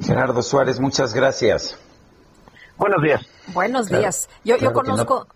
[0.02, 1.80] Gerardo Suárez, muchas gracias.
[2.78, 3.28] Buenos días.
[3.54, 4.30] Buenos días.
[4.44, 5.28] Yo, yo conozco...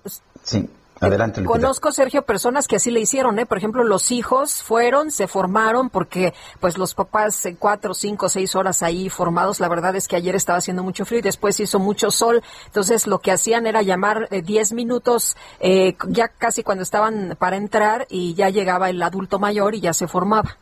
[0.43, 0.69] Sí.
[1.01, 3.47] Adelante, Conozco, Sergio, personas que así le hicieron, ¿eh?
[3.47, 8.83] Por ejemplo, los hijos fueron, se formaron porque, pues, los papás cuatro, cinco, seis horas
[8.83, 9.59] ahí formados.
[9.59, 12.43] La verdad es que ayer estaba haciendo mucho frío y después hizo mucho sol.
[12.67, 17.57] Entonces, lo que hacían era llamar eh, diez minutos, eh, ya casi cuando estaban para
[17.57, 20.57] entrar y ya llegaba el adulto mayor y ya se formaba.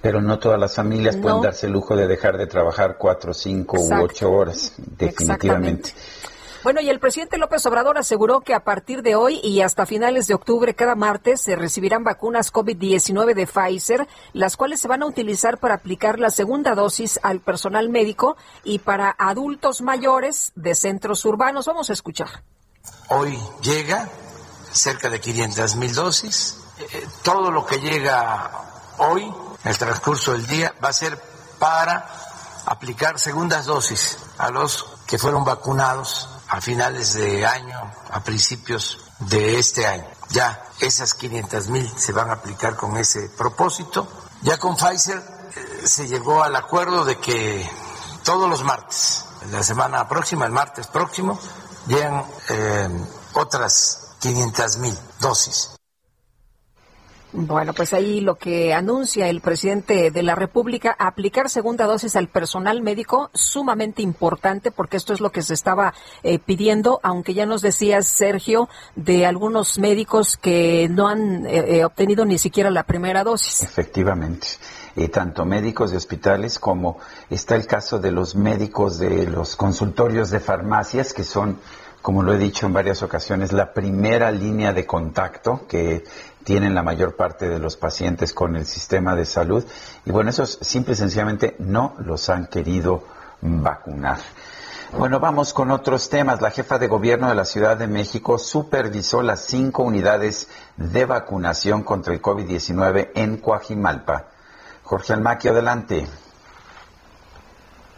[0.00, 3.80] Pero no todas las familias pueden darse el lujo de dejar de trabajar cuatro, cinco
[3.80, 5.92] u ocho horas, definitivamente.
[6.66, 10.26] Bueno, y el presidente López Obrador aseguró que a partir de hoy y hasta finales
[10.26, 15.06] de octubre, cada martes, se recibirán vacunas COVID-19 de Pfizer, las cuales se van a
[15.06, 21.24] utilizar para aplicar la segunda dosis al personal médico y para adultos mayores de centros
[21.24, 21.66] urbanos.
[21.66, 22.42] Vamos a escuchar.
[23.10, 24.08] Hoy llega
[24.72, 26.58] cerca de 500 mil dosis.
[26.80, 28.50] Eh, todo lo que llega
[28.98, 31.16] hoy, el transcurso del día, va a ser
[31.60, 32.08] para
[32.66, 39.58] aplicar segundas dosis a los que fueron vacunados a finales de año, a principios de
[39.58, 40.06] este año.
[40.30, 44.08] Ya esas 500 mil se van a aplicar con ese propósito.
[44.42, 47.68] Ya con Pfizer eh, se llegó al acuerdo de que
[48.24, 51.38] todos los martes, la semana próxima, el martes próximo,
[51.86, 52.88] llegan eh,
[53.34, 55.75] otras 500 mil dosis
[57.38, 62.28] bueno, pues ahí lo que anuncia el presidente de la República, aplicar segunda dosis al
[62.28, 67.44] personal médico, sumamente importante, porque esto es lo que se estaba eh, pidiendo, aunque ya
[67.44, 72.84] nos decía Sergio de algunos médicos que no han eh, eh, obtenido ni siquiera la
[72.84, 73.62] primera dosis.
[73.62, 74.46] Efectivamente.
[75.12, 80.40] Tanto médicos de hospitales como está el caso de los médicos de los consultorios de
[80.40, 81.58] farmacias, que son
[82.06, 86.04] como lo he dicho en varias ocasiones, la primera línea de contacto que
[86.46, 89.64] tienen la mayor parte de los pacientes con el sistema de salud.
[90.04, 93.02] Y bueno, esos simple y sencillamente no los han querido
[93.40, 94.18] vacunar.
[94.96, 96.40] Bueno, vamos con otros temas.
[96.40, 101.82] La jefa de gobierno de la Ciudad de México supervisó las cinco unidades de vacunación
[101.82, 104.26] contra el COVID-19 en Coajimalpa.
[104.84, 106.06] Jorge Almaqui, adelante.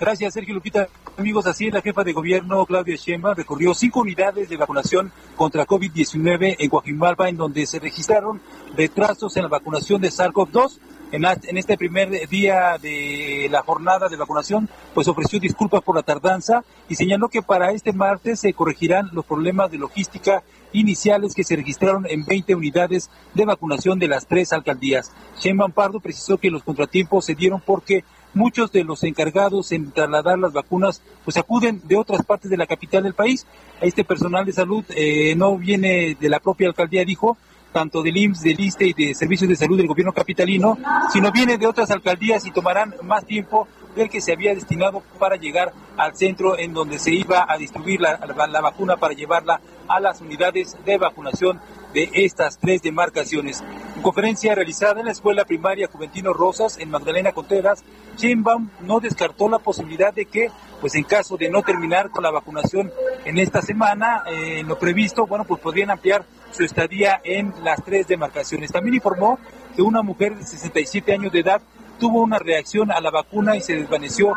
[0.01, 0.88] Gracias, Sergio Lupita.
[1.19, 6.55] Amigos, así la jefa de gobierno, Claudia Sheinbaum, recorrió cinco unidades de vacunación contra COVID-19
[6.61, 8.41] en Coajimalpa, en donde se registraron
[8.77, 10.79] retrasos en la vacunación de SARS-CoV-2
[11.11, 16.62] en, este primer día de la jornada de vacunación, pues ofreció disculpas por la tardanza
[16.89, 21.57] y señaló que para este martes se corregirán los problemas de logística iniciales que se
[21.57, 25.11] registraron en 20 unidades de vacunación de las tres alcaldías.
[25.41, 28.05] Sheinbaum Pardo precisó que los contratiempos se dieron porque
[28.35, 32.66] muchos de los encargados en trasladar las vacunas pues acuden de otras partes de la
[32.66, 33.47] capital del país.
[33.81, 37.37] Este personal de salud eh, no viene de la propia alcaldía, dijo,
[37.72, 40.79] tanto del IMSS, del ISTE y de Servicios de Salud del gobierno capitalino,
[41.12, 45.37] sino viene de otras alcaldías y tomarán más tiempo del que se había destinado para
[45.37, 48.18] llegar al centro en donde se iba a distribuir la,
[48.49, 51.61] la vacuna para llevarla a las unidades de vacunación
[51.93, 53.62] de estas tres demarcaciones.
[53.97, 57.82] En conferencia realizada en la Escuela Primaria Juventino Rosas en Magdalena Contreras,
[58.16, 62.30] Sheinbaum no descartó la posibilidad de que, pues en caso de no terminar con la
[62.30, 62.93] vacunación
[63.24, 67.84] en esta semana, eh, en lo previsto, bueno, pues podrían ampliar su estadía en las
[67.84, 68.72] tres demarcaciones.
[68.72, 69.39] También informó
[69.74, 71.62] que una mujer de 67 años de edad
[71.99, 74.32] tuvo una reacción a la vacuna y se desvaneció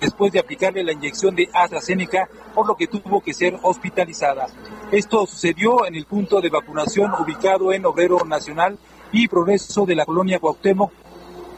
[0.00, 4.46] después de aplicarle la inyección de AstraZeneca, por lo que tuvo que ser hospitalizada.
[4.90, 8.78] Esto sucedió en el punto de vacunación ubicado en Obrero Nacional
[9.12, 10.92] y Progreso de la colonia Cuauhtémoc,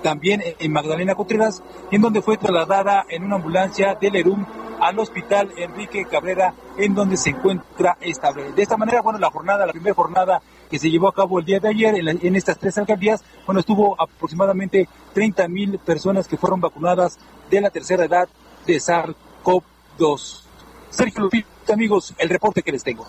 [0.03, 4.45] también en Magdalena Contreras, en donde fue trasladada en una ambulancia del ERUM
[4.81, 8.53] al hospital Enrique Cabrera, en donde se encuentra estable.
[8.53, 10.43] De esta manera, bueno, la jornada, la primera jornada
[10.73, 13.95] que se llevó a cabo el día de ayer en, estas tres alcaldías, bueno, estuvo
[14.01, 17.19] aproximadamente 30 mil personas que fueron vacunadas
[17.51, 18.27] de la tercera edad
[18.67, 20.41] de SARS-CoV-2.
[20.89, 23.07] Sergio Lupita, amigos, el reporte que les tengo.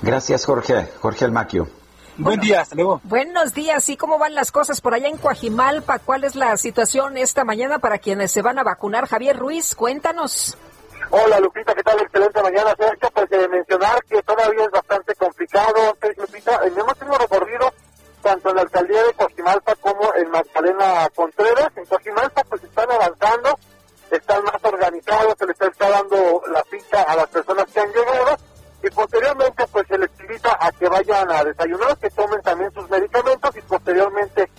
[0.00, 0.88] Gracias, Jorge.
[0.98, 1.68] Jorge Almaquio.
[2.16, 3.02] Buen día, hasta luego.
[3.04, 5.98] Buenos días, ¿y cómo van las cosas por allá en Coajimalpa?
[5.98, 9.06] ¿Cuál es la situación esta mañana para quienes se van a vacunar?
[9.06, 10.56] Javier Ruiz, cuéntanos.
[11.10, 12.00] Hola Lupita, ¿qué tal?
[12.00, 13.08] Excelente mañana, Sergio.
[13.14, 16.60] Pues de mencionar que todavía es bastante complicado, Lupita.
[16.64, 17.72] Eh, hemos tenido recorrido
[18.22, 21.70] tanto en la alcaldía de Coajimalpa como en Magdalena Contreras.
[21.76, 23.56] En Coajimalpa pues están avanzando,
[24.10, 28.36] están más organizados, se les está dando la ficha a las personas que han llegado
[28.82, 32.90] y posteriormente pues se les invita a que vayan a desayunar, que tomen también sus
[32.90, 34.50] medicamentos y posteriormente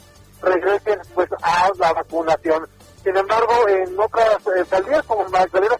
[0.42, 2.70] regresen pues a la vacunación.
[3.04, 5.77] Sin embargo, en otras alcaldías como Magdalena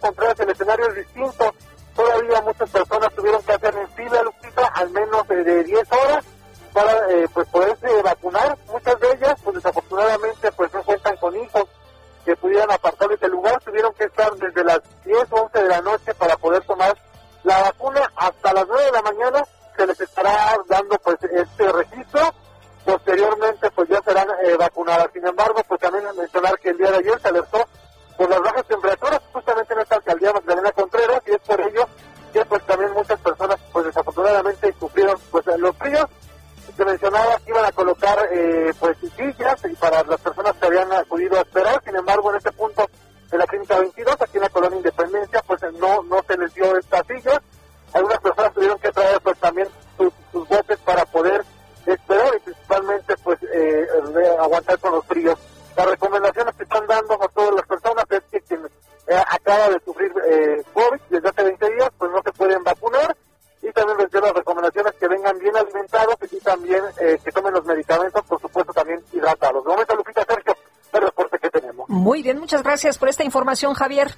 [73.48, 74.14] información, Javier.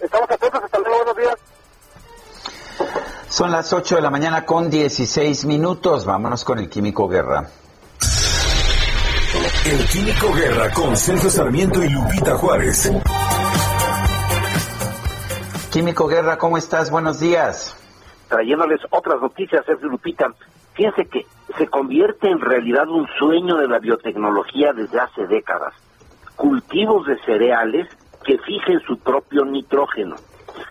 [0.00, 1.36] Estamos atentos, hasta luego, buenos días.
[3.28, 6.04] Son las 8 de la mañana con 16 minutos.
[6.04, 7.48] Vámonos con el Químico Guerra.
[9.66, 12.92] El Químico Guerra con Sergio Sarmiento y Lupita Juárez.
[15.70, 16.90] Químico Guerra, ¿cómo estás?
[16.90, 17.76] Buenos días.
[18.28, 20.34] Trayéndoles otras noticias, Sergio Lupita.
[20.74, 21.24] Fíjense que
[21.56, 25.72] se convierte en realidad un sueño de la biotecnología desde hace décadas.
[26.34, 27.88] Cultivos de cereales
[28.62, 30.16] que fijen su propio nitrógeno.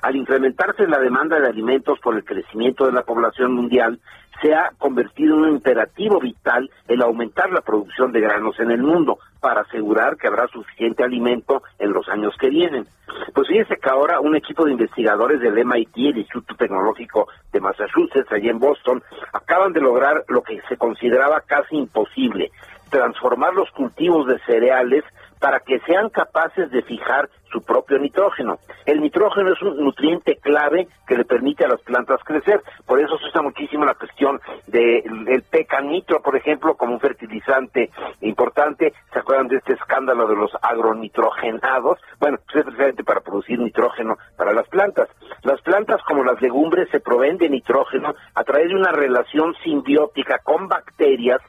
[0.01, 3.99] Al incrementarse la demanda de alimentos por el crecimiento de la población mundial,
[4.41, 8.81] se ha convertido en un imperativo vital el aumentar la producción de granos en el
[8.81, 12.85] mundo para asegurar que habrá suficiente alimento en los años que vienen.
[13.33, 18.31] Pues fíjense que ahora un equipo de investigadores del MIT, el Instituto Tecnológico de Massachusetts,
[18.31, 22.51] allí en Boston, acaban de lograr lo que se consideraba casi imposible,
[22.89, 25.03] transformar los cultivos de cereales
[25.41, 28.59] para que sean capaces de fijar su propio nitrógeno.
[28.85, 33.17] El nitrógeno es un nutriente clave que le permite a las plantas crecer, por eso
[33.17, 37.89] se usa muchísimo la cuestión del pecanitro, por ejemplo, como un fertilizante
[38.21, 38.93] importante.
[39.11, 41.99] ¿Se acuerdan de este escándalo de los agronitrogenados?
[42.19, 45.09] Bueno, pues es precisamente para producir nitrógeno para las plantas.
[45.43, 50.37] Las plantas, como las legumbres, se proveen de nitrógeno a través de una relación simbiótica
[50.43, 51.41] con bacterias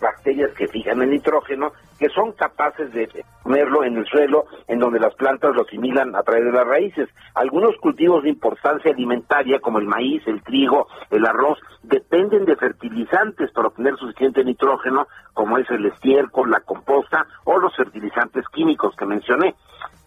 [0.00, 1.72] bacterias que fijan el nitrógeno,
[2.04, 3.08] que son capaces de
[3.42, 7.08] ponerlo en el suelo, en donde las plantas lo asimilan a través de las raíces.
[7.34, 13.50] Algunos cultivos de importancia alimentaria, como el maíz, el trigo, el arroz, dependen de fertilizantes
[13.52, 19.06] para obtener suficiente nitrógeno, como es el estiércol, la composta o los fertilizantes químicos que
[19.06, 19.54] mencioné.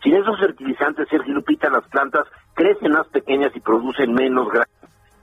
[0.03, 4.69] Sin esos fertilizantes, Sergio Lupita, las plantas crecen más pequeñas y producen menos grano.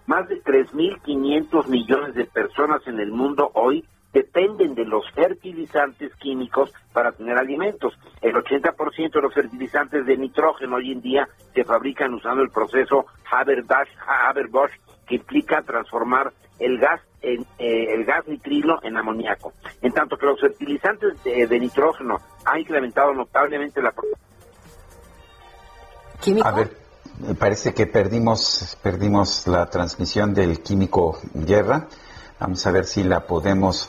[0.06, 3.84] Más de 3.500 millones de personas en el mundo hoy
[4.14, 7.98] dependen de los fertilizantes químicos para tener alimentos.
[8.22, 13.06] El 80% de los fertilizantes de nitrógeno hoy en día se fabrican usando el proceso
[13.30, 14.70] Haber-Bosch,
[15.06, 19.52] que implica transformar el gas en eh, el gas nitrilo en amoníaco.
[19.82, 23.92] En tanto que los fertilizantes de, nitrógeno han incrementado notablemente la
[26.44, 26.70] A ver,
[27.18, 31.88] me parece que perdimos perdimos la transmisión del químico Guerra.
[32.38, 33.88] Vamos a ver si la podemos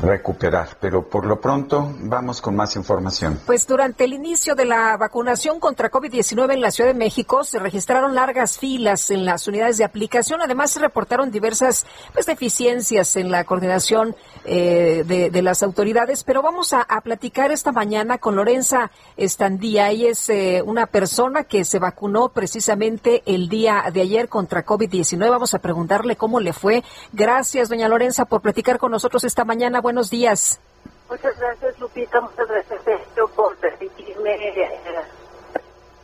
[0.00, 0.76] recuperar.
[0.80, 3.40] Pero por lo pronto vamos con más información.
[3.46, 7.58] Pues durante el inicio de la vacunación contra COVID-19 en la Ciudad de México se
[7.58, 10.40] registraron largas filas en las unidades de aplicación.
[10.42, 16.24] Además se reportaron diversas pues, deficiencias en la coordinación eh, de, las autoridades.
[16.24, 19.90] Pero vamos a, platicar esta mañana con Lorenza Estandía.
[19.90, 25.30] Ella es eh, una persona que se vacunó precisamente el día de ayer contra COVID-19.
[25.30, 26.82] Vamos a preguntarle cómo le fue.
[27.12, 30.60] Gracias, doña Lorenza, por platicar con nosotros esta mañana buenos días.
[31.08, 32.20] Muchas gracias, Lupita.
[32.20, 34.80] Muchas gracias, Sergio, por permitirme eh,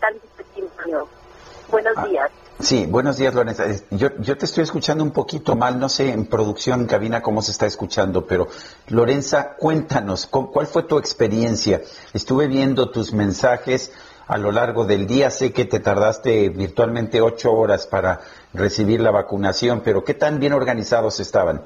[0.00, 0.14] tan
[0.54, 1.08] tiempo.
[1.70, 2.30] Buenos ah, días.
[2.60, 3.64] Sí, buenos días, Lorenza.
[3.90, 7.42] Yo, yo te estoy escuchando un poquito mal, no sé en producción, en cabina, cómo
[7.42, 8.48] se está escuchando, pero
[8.88, 11.82] Lorenza, cuéntanos, ¿cuál fue tu experiencia?
[12.12, 13.92] Estuve viendo tus mensajes
[14.26, 18.20] a lo largo del día, sé que te tardaste virtualmente ocho horas para
[18.54, 21.62] recibir la vacunación, pero ¿qué tan bien organizados estaban?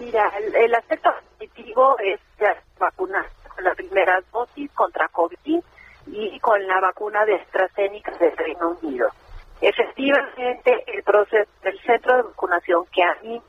[0.00, 5.62] Mira, el, aspecto positivo es ya vacunar con la primera dosis contra COVID
[6.06, 9.10] y con la vacuna de AstraZeneca del Reino Unido.
[9.60, 13.42] Efectivamente, el proceso del centro de vacunación que a mí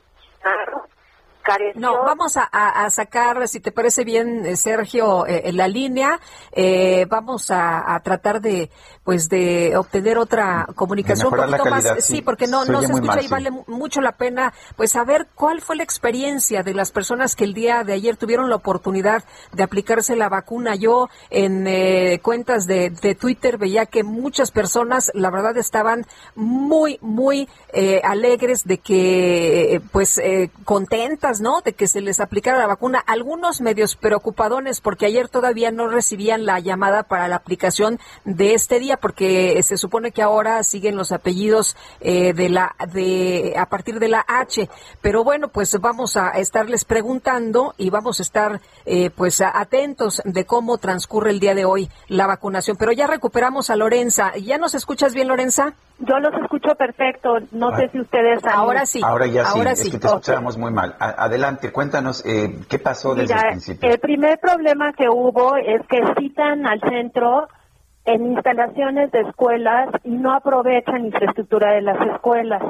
[1.74, 6.20] no, vamos a, sacar, si te parece bien, eh, Sergio, eh, en la línea.
[6.52, 8.70] Eh, vamos a, tratar de,
[9.04, 11.84] pues, de obtener otra comunicación un poquito más.
[12.00, 15.76] Sí, porque no, no se escucha y vale mucho la pena, pues, saber cuál fue
[15.76, 20.16] la experiencia de las personas que el día de ayer tuvieron la oportunidad de aplicarse
[20.16, 20.74] la vacuna.
[20.74, 27.48] Yo en cuentas de, de, Twitter veía que muchas personas, la verdad, estaban muy, muy
[28.04, 30.20] alegres de que, pues,
[30.64, 31.60] contentas ¿no?
[31.60, 32.98] De que se les aplicara la vacuna.
[32.98, 38.78] Algunos medios preocupadones porque ayer todavía no recibían la llamada para la aplicación de este
[38.78, 43.98] día porque se supone que ahora siguen los apellidos eh, de la de a partir
[43.98, 44.68] de la H.
[45.00, 50.44] Pero bueno, pues vamos a estarles preguntando y vamos a estar eh, pues atentos de
[50.44, 52.76] cómo transcurre el día de hoy la vacunación.
[52.76, 54.36] Pero ya recuperamos a Lorenza.
[54.36, 55.74] ¿Ya nos escuchas bien, Lorenza?
[56.04, 57.38] Yo los escucho perfecto.
[57.52, 58.44] No sé si ustedes.
[58.44, 59.00] Ahora sí.
[59.04, 59.60] Ahora ya sí.
[59.60, 60.96] Es que te escuchábamos muy mal.
[60.98, 63.88] adelante, cuéntanos eh, qué pasó desde el principio.
[63.88, 67.48] El primer problema que hubo es que citan al centro
[68.04, 72.62] en instalaciones de escuelas y no aprovechan infraestructura de las escuelas.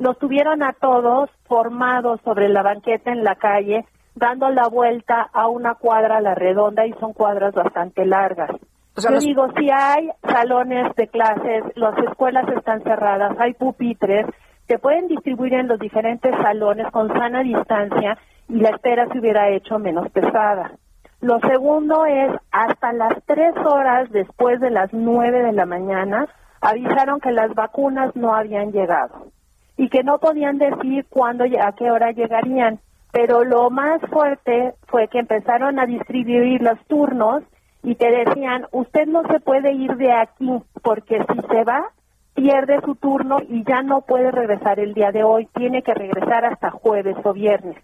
[0.00, 3.84] Nos tuvieron a todos formados sobre la banqueta en la calle,
[4.16, 8.50] dando la vuelta a una cuadra a la redonda y son cuadras bastante largas.
[8.96, 14.26] Yo digo, si hay salones de clases, las escuelas están cerradas, hay pupitres,
[14.68, 19.48] se pueden distribuir en los diferentes salones con sana distancia y la espera se hubiera
[19.48, 20.72] hecho menos pesada.
[21.20, 26.26] Lo segundo es, hasta las tres horas después de las nueve de la mañana,
[26.60, 29.28] avisaron que las vacunas no habían llegado
[29.76, 32.80] y que no podían decir cuándo, a qué hora llegarían.
[33.10, 37.42] Pero lo más fuerte fue que empezaron a distribuir los turnos
[37.82, 41.90] y te decían, usted no se puede ir de aquí porque si se va,
[42.34, 46.44] pierde su turno y ya no puede regresar el día de hoy, tiene que regresar
[46.44, 47.76] hasta jueves o viernes.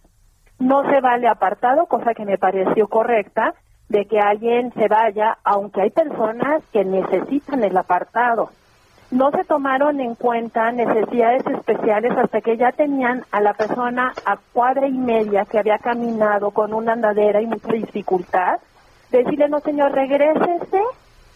[0.58, 3.54] No se vale apartado, cosa que me pareció correcta,
[3.88, 8.50] de que alguien se vaya, aunque hay personas que necesitan el apartado.
[9.10, 14.36] No se tomaron en cuenta necesidades especiales hasta que ya tenían a la persona a
[14.52, 18.58] cuadra y media que había caminado con una andadera y mucha dificultad.
[19.10, 20.82] Decirle, no señor, regrésese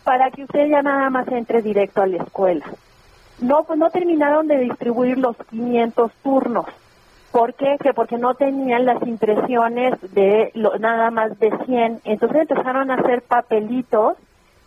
[0.05, 2.67] para que usted ya nada más entre directo a la escuela.
[3.41, 6.67] No, pues no terminaron de distribuir los 500 turnos.
[7.33, 7.77] ¿Por qué?
[7.83, 12.03] Que porque no tenían las impresiones de lo, nada más de 100.
[12.05, 14.17] Entonces empezaron a hacer papelitos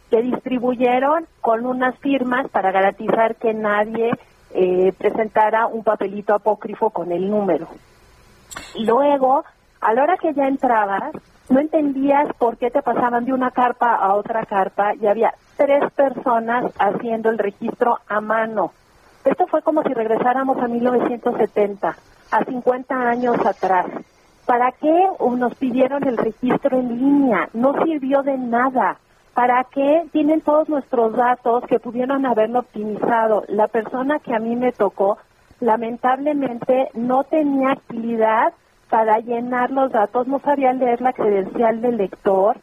[0.09, 4.11] que distribuyeron con unas firmas para garantizar que nadie
[4.51, 7.67] eh, presentara un papelito apócrifo con el número.
[8.79, 9.45] Luego,
[9.85, 11.13] a la hora que ya entrabas,
[11.47, 15.83] no entendías por qué te pasaban de una carpa a otra carpa y había tres
[15.93, 18.71] personas haciendo el registro a mano.
[19.23, 21.95] Esto fue como si regresáramos a 1970
[22.31, 23.85] a 50 años atrás.
[24.47, 27.49] ¿Para qué nos pidieron el registro en línea?
[27.53, 28.97] No sirvió de nada.
[29.35, 33.43] ¿Para qué tienen todos nuestros datos que pudieron haberlo optimizado?
[33.49, 35.19] La persona que a mí me tocó,
[35.59, 38.51] lamentablemente, no tenía actividad
[38.89, 42.57] para llenar los datos, no sabía leer la credencial del lector.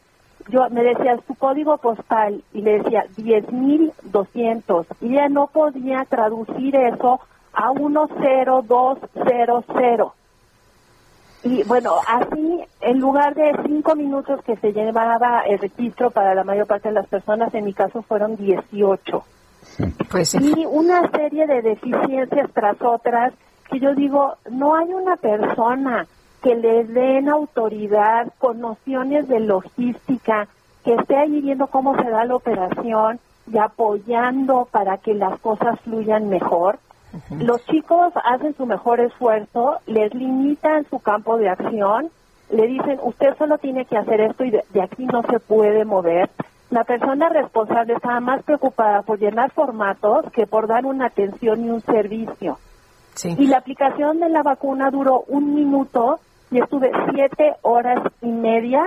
[0.49, 6.75] Yo me decía su código postal y le decía 10.200 y ella no podía traducir
[6.75, 7.21] eso
[7.53, 10.11] a 10200.
[11.43, 16.45] Y bueno, así, en lugar de cinco minutos que se llevaba el registro para la
[16.45, 19.25] mayor parte de las personas, en mi caso fueron 18.
[20.09, 23.33] Pues Y una serie de deficiencias tras otras
[23.69, 26.07] que yo digo, no hay una persona
[26.41, 30.47] que le den autoridad con nociones de logística,
[30.83, 33.19] que esté ahí viendo cómo se da la operación
[33.51, 36.79] y apoyando para que las cosas fluyan mejor.
[37.29, 42.09] Los chicos hacen su mejor esfuerzo, les limitan su campo de acción,
[42.49, 45.85] le dicen, usted solo tiene que hacer esto y de, de aquí no se puede
[45.85, 46.29] mover.
[46.71, 51.69] La persona responsable estaba más preocupada por llenar formatos que por dar una atención y
[51.69, 52.57] un servicio.
[53.23, 56.19] Y la aplicación de la vacuna duró un minuto
[56.51, 58.83] y estuve siete horas y media,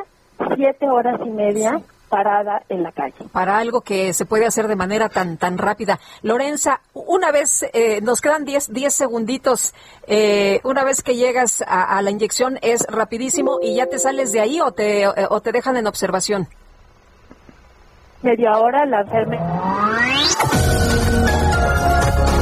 [0.54, 3.14] siete horas y media parada en la calle.
[3.32, 5.98] Para algo que se puede hacer de manera tan tan rápida.
[6.22, 9.74] Lorenza, una vez, eh, nos quedan 10 diez segunditos,
[10.06, 14.32] eh, una vez que llegas a, a, la inyección es rapidísimo y ya te sales
[14.32, 16.48] de ahí o te, eh, o te dejan en observación.
[18.22, 19.46] Media hora la enfermera.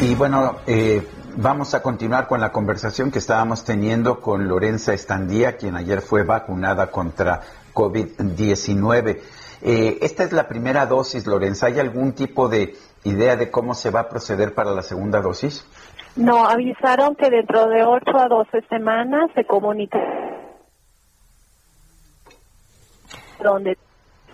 [0.00, 1.02] Y bueno, eh,
[1.36, 6.22] vamos a continuar con la conversación que estábamos teniendo con Lorenza Estandía, quien ayer fue
[6.22, 7.40] vacunada contra
[7.74, 9.20] COVID-19.
[9.60, 11.66] Eh, esta es la primera dosis, Lorenza.
[11.66, 15.66] ¿Hay algún tipo de idea de cómo se va a proceder para la segunda dosis?
[16.14, 19.98] No, avisaron que dentro de 8 a 12 semanas se comunica
[23.42, 23.76] donde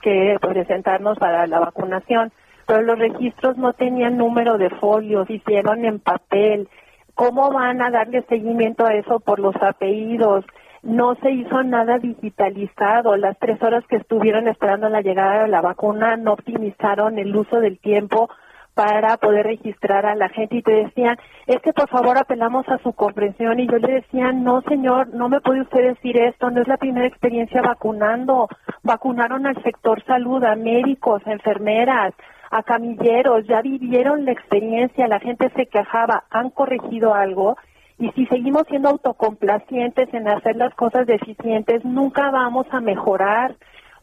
[0.02, 2.30] que presentarnos para la vacunación
[2.66, 6.68] pero los registros no tenían número de folios, hicieron en papel.
[7.14, 10.44] ¿Cómo van a darle seguimiento a eso por los apellidos?
[10.82, 13.16] No se hizo nada digitalizado.
[13.16, 17.60] Las tres horas que estuvieron esperando la llegada de la vacuna no optimizaron el uso
[17.60, 18.28] del tiempo
[18.74, 21.16] para poder registrar a la gente y te decían,
[21.46, 25.28] es que por favor apelamos a su comprensión y yo le decía, no señor, no
[25.28, 28.48] me puede usted decir esto, no es la primera experiencia vacunando,
[28.82, 32.14] vacunaron al sector salud, a médicos, a enfermeras,
[32.54, 37.56] a camilleros, ya vivieron la experiencia, la gente se quejaba, han corregido algo
[37.98, 43.56] y si seguimos siendo autocomplacientes en hacer las cosas deficientes, nunca vamos a mejorar.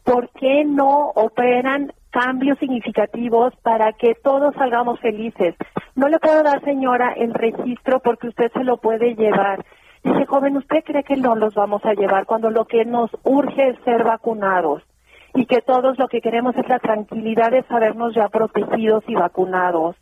[0.04, 5.54] ¿Por qué no operan cambios significativos para que todos salgamos felices?
[5.94, 9.64] No le puedo dar, señora, el registro porque usted se lo puede llevar.
[10.04, 13.68] Dice, joven, ¿usted cree que no los vamos a llevar cuando lo que nos urge
[13.70, 14.82] es ser vacunados?
[15.34, 19.96] Y que todos lo que queremos es la tranquilidad de sabernos ya protegidos y vacunados.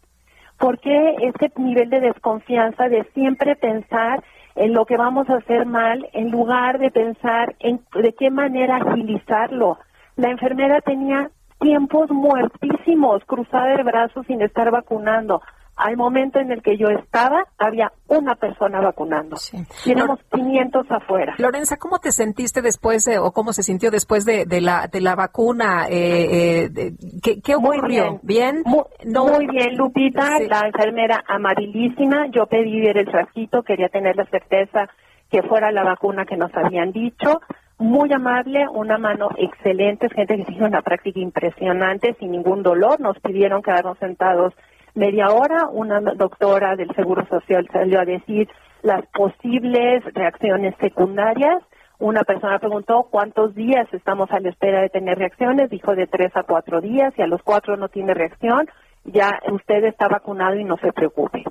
[0.58, 4.22] ¿Por qué ese nivel de desconfianza de siempre pensar
[4.56, 8.76] en lo que vamos a hacer mal en lugar de pensar en de qué manera
[8.76, 9.78] agilizarlo?
[10.16, 11.30] La enfermera tenía
[11.60, 15.40] tiempos muertísimos, cruzada de brazos sin estar vacunando.
[15.80, 19.36] Al momento en el que yo estaba, había una persona vacunando.
[19.84, 21.34] Tenemos 500 afuera.
[21.38, 25.00] Lorenza, ¿cómo te sentiste después de, o cómo se sintió después de, de la de
[25.00, 25.86] la vacuna?
[25.88, 26.92] Eh, eh,
[27.22, 28.20] ¿qué, ¿qué, ocurrió?
[28.22, 28.62] ¿Bien?
[28.64, 32.26] Muy, muy bien, Lupita, la enfermera amabilísima.
[32.26, 34.88] Yo pedí ver el frasquito, quería tener la certeza
[35.30, 37.40] que fuera la vacuna que nos habían dicho
[37.80, 43.00] muy amable, una mano excelente, gente que hizo una práctica impresionante, sin ningún dolor.
[43.00, 44.52] Nos pidieron quedarnos sentados
[44.94, 45.68] media hora.
[45.70, 48.48] Una doctora del Seguro Social salió a decir
[48.82, 51.62] las posibles reacciones secundarias.
[51.98, 55.68] Una persona preguntó cuántos días estamos a la espera de tener reacciones.
[55.70, 58.68] Dijo de tres a cuatro días y a los cuatro no tiene reacción.
[59.04, 61.44] Ya usted está vacunado y no se preocupe.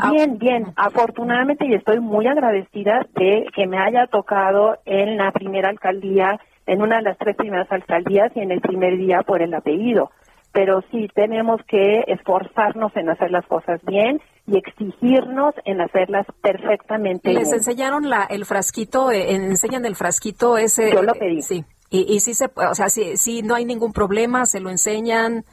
[0.00, 0.72] Ah, bien, bien.
[0.76, 6.82] Afortunadamente y estoy muy agradecida de que me haya tocado en la primera alcaldía, en
[6.82, 10.10] una de las tres primeras alcaldías y en el primer día por el apellido.
[10.52, 17.32] Pero sí tenemos que esforzarnos en hacer las cosas bien y exigirnos en hacerlas perfectamente
[17.32, 19.10] ¿Les enseñaron la, el frasquito?
[19.10, 20.92] Eh, ¿Enseñan el frasquito ese?
[20.92, 21.42] Yo lo pedí.
[21.42, 21.64] Sí.
[21.90, 25.44] Y, y sí se, o sea, si, si no hay ningún problema, se lo enseñan.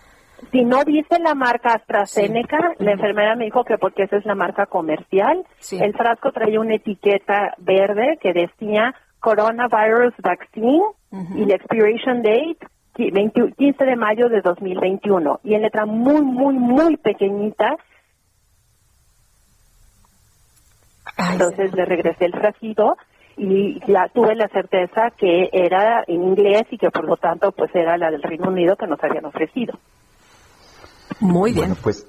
[0.52, 4.36] Si no dice la marca AstraZeneca, la enfermera me dijo que porque esa es la
[4.36, 5.46] marca comercial.
[5.72, 10.84] El frasco traía una etiqueta verde que decía Coronavirus Vaccine
[11.36, 12.60] y la expiration date
[13.08, 15.40] 15 de mayo de 2021.
[15.44, 17.76] Y en letra muy, muy, muy pequeñita.
[21.32, 22.98] Entonces le regresé el frasquito
[23.38, 27.74] y ya tuve la certeza que era en inglés y que por lo tanto pues
[27.74, 29.74] era la del Reino Unido que nos habían ofrecido.
[31.20, 31.70] Muy bien.
[31.70, 32.06] Bueno, pues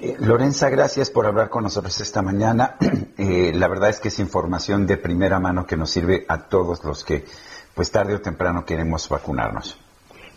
[0.00, 2.76] eh, Lorenza, gracias por hablar con nosotros esta mañana.
[3.18, 6.82] Eh, la verdad es que es información de primera mano que nos sirve a todos
[6.82, 7.24] los que,
[7.72, 9.78] pues tarde o temprano, queremos vacunarnos.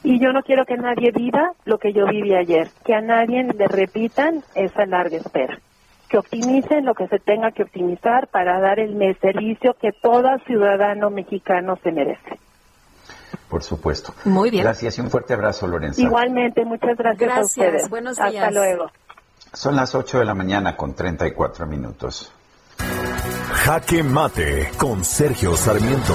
[0.05, 3.43] Y yo no quiero que nadie viva lo que yo viví ayer, que a nadie
[3.43, 5.59] le repitan esa larga espera,
[6.07, 11.09] que optimicen lo que se tenga que optimizar para dar el servicio que todo ciudadano
[11.09, 12.39] mexicano se merece.
[13.49, 14.13] Por supuesto.
[14.25, 14.63] Muy bien.
[14.63, 15.99] Gracias y un fuerte abrazo, Lorenza.
[15.99, 17.39] Igualmente, muchas gracias, gracias.
[17.39, 17.89] a ustedes.
[17.89, 18.35] Buenos días.
[18.35, 18.91] Hasta luego.
[19.53, 22.31] Son las 8 de la mañana con 34 minutos.
[23.51, 26.13] Jaque Mate con Sergio Sarmiento.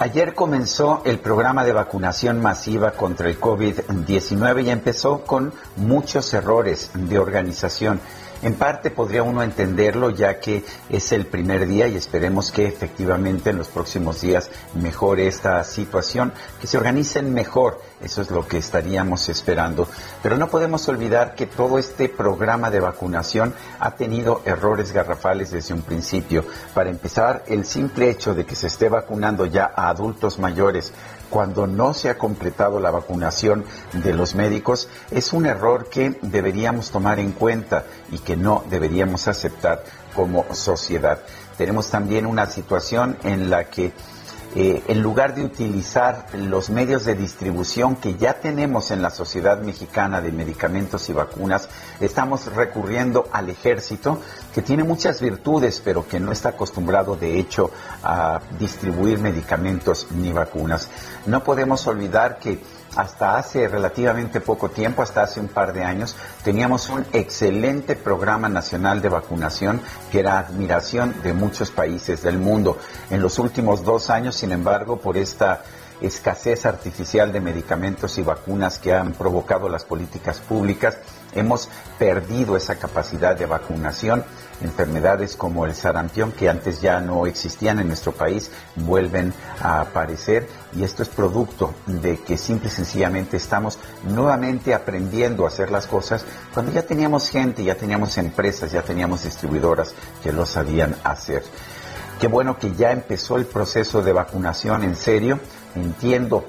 [0.00, 6.90] Ayer comenzó el programa de vacunación masiva contra el COVID-19 y empezó con muchos errores
[6.94, 8.00] de organización.
[8.42, 13.50] En parte podría uno entenderlo ya que es el primer día y esperemos que efectivamente
[13.50, 18.56] en los próximos días mejore esta situación, que se organicen mejor, eso es lo que
[18.56, 19.86] estaríamos esperando.
[20.22, 25.74] Pero no podemos olvidar que todo este programa de vacunación ha tenido errores garrafales desde
[25.74, 26.44] un principio.
[26.72, 30.94] Para empezar, el simple hecho de que se esté vacunando ya a adultos mayores
[31.30, 36.90] cuando no se ha completado la vacunación de los médicos es un error que deberíamos
[36.90, 39.84] tomar en cuenta y que no deberíamos aceptar
[40.14, 41.20] como sociedad.
[41.56, 43.92] Tenemos también una situación en la que
[44.56, 49.60] eh, en lugar de utilizar los medios de distribución que ya tenemos en la sociedad
[49.60, 51.68] mexicana de medicamentos y vacunas,
[52.00, 54.20] estamos recurriendo al ejército,
[54.54, 57.70] que tiene muchas virtudes, pero que no está acostumbrado de hecho
[58.02, 60.88] a distribuir medicamentos ni vacunas.
[61.26, 62.58] No podemos olvidar que
[62.96, 68.48] hasta hace relativamente poco tiempo, hasta hace un par de años, teníamos un excelente programa
[68.48, 72.78] nacional de vacunación que era admiración de muchos países del mundo.
[73.10, 75.62] En los últimos dos años, sin embargo, por esta
[76.00, 80.96] escasez artificial de medicamentos y vacunas que han provocado las políticas públicas,
[81.34, 84.24] hemos perdido esa capacidad de vacunación
[84.62, 90.48] enfermedades como el sarampión, que antes ya no existían en nuestro país, vuelven a aparecer
[90.74, 95.86] y esto es producto de que simple y sencillamente estamos nuevamente aprendiendo a hacer las
[95.86, 101.42] cosas cuando ya teníamos gente, ya teníamos empresas, ya teníamos distribuidoras que lo sabían hacer.
[102.20, 105.40] Qué bueno que ya empezó el proceso de vacunación en serio.
[105.74, 106.44] Entiendo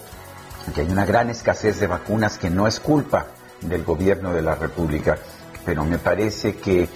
[0.76, 3.28] que hay una gran escasez de vacunas que no es culpa
[3.62, 5.18] del gobierno de la República,
[5.66, 6.90] pero me parece que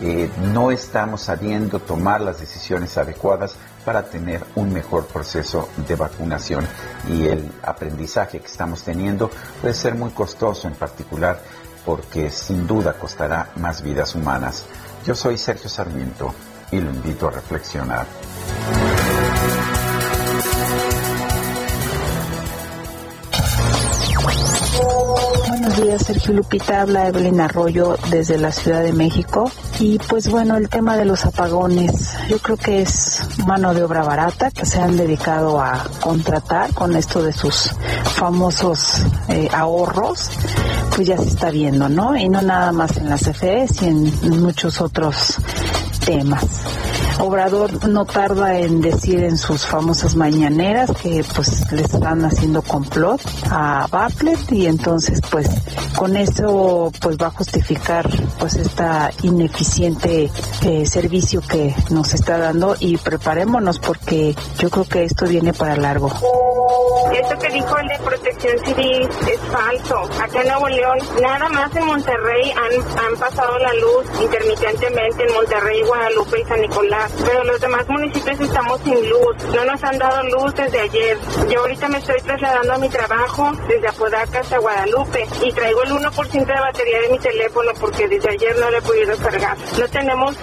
[0.00, 6.66] eh, no estamos sabiendo tomar las decisiones adecuadas para tener un mejor proceso de vacunación
[7.08, 9.30] y el aprendizaje que estamos teniendo
[9.60, 11.40] puede ser muy costoso en particular
[11.84, 14.64] porque sin duda costará más vidas humanas.
[15.04, 16.34] Yo soy Sergio Sarmiento
[16.70, 18.06] y lo invito a reflexionar.
[25.76, 26.82] Días, Sergio Lupita.
[26.82, 29.50] Habla Evelyn Arroyo desde la Ciudad de México.
[29.78, 34.02] Y pues bueno, el tema de los apagones, yo creo que es mano de obra
[34.02, 37.70] barata que se han dedicado a contratar con esto de sus
[38.14, 40.30] famosos eh, ahorros,
[40.94, 42.16] pues ya se está viendo, ¿no?
[42.16, 45.36] Y no nada más en las CFEs y en muchos otros
[46.04, 46.44] temas.
[47.20, 53.20] Obrador no tarda en decir en sus famosas mañaneras que pues le están haciendo complot
[53.50, 55.48] a Baplet y entonces pues
[55.96, 58.08] con eso pues va a justificar
[58.38, 60.30] pues esta ineficiente
[60.62, 65.76] eh, servicio que nos está dando y preparémonos porque yo creo que esto viene para
[65.76, 66.10] largo.
[67.12, 70.02] Esto que dijo el de protección civil es falso.
[70.20, 75.34] Acá en Nuevo León, nada más en Monterrey han, han pasado la luz intermitentemente en
[75.34, 77.12] Monterrey, Guadalupe y San Nicolás.
[77.24, 79.36] Pero los demás municipios estamos sin luz.
[79.54, 81.18] No nos han dado luz desde ayer.
[81.48, 85.90] Yo ahorita me estoy trasladando a mi trabajo desde Apodaca hasta Guadalupe y traigo el
[85.92, 89.56] 1% de batería de mi teléfono porque desde ayer no lo he podido cargar.
[89.78, 90.36] No tenemos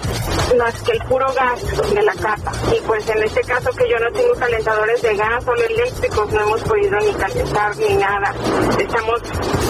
[0.58, 2.52] más que el puro gas de la casa.
[2.76, 5.54] Y pues en este caso que yo no tengo calentadores de gas o
[6.24, 8.34] no hemos podido ni calentar ni nada.
[8.78, 9.20] Estamos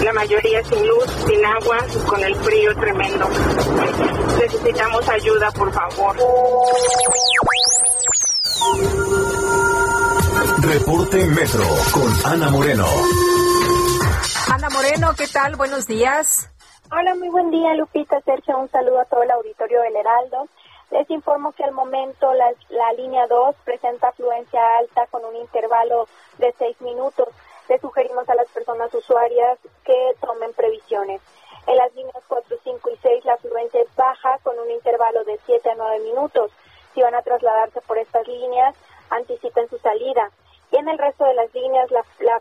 [0.05, 3.29] la mayoría sin luz, sin agua, con el frío tremendo.
[4.39, 6.17] Necesitamos ayuda, por favor.
[10.61, 12.87] Reporte Metro con Ana Moreno.
[14.53, 15.57] Ana Moreno, ¿qué tal?
[15.57, 16.49] Buenos días.
[16.93, 18.57] Hola, muy buen día, Lupita, Sergio.
[18.59, 20.49] Un saludo a todo el auditorio del Heraldo.
[20.93, 26.07] Les informo que al momento la, la línea 2 presenta afluencia alta con un intervalo
[26.39, 27.29] de 6 minutos.
[27.69, 31.21] Le sugerimos a las personas usuarias que tomen previsiones.
[31.67, 35.71] En las líneas 4, 5 y 6 la afluencia baja con un intervalo de 7
[35.71, 36.53] a 9 minutos.
[36.95, 38.75] Si van a trasladarse por estas líneas,
[39.11, 40.31] anticipen su salida.
[40.71, 42.41] Y en el resto de las líneas, la, la,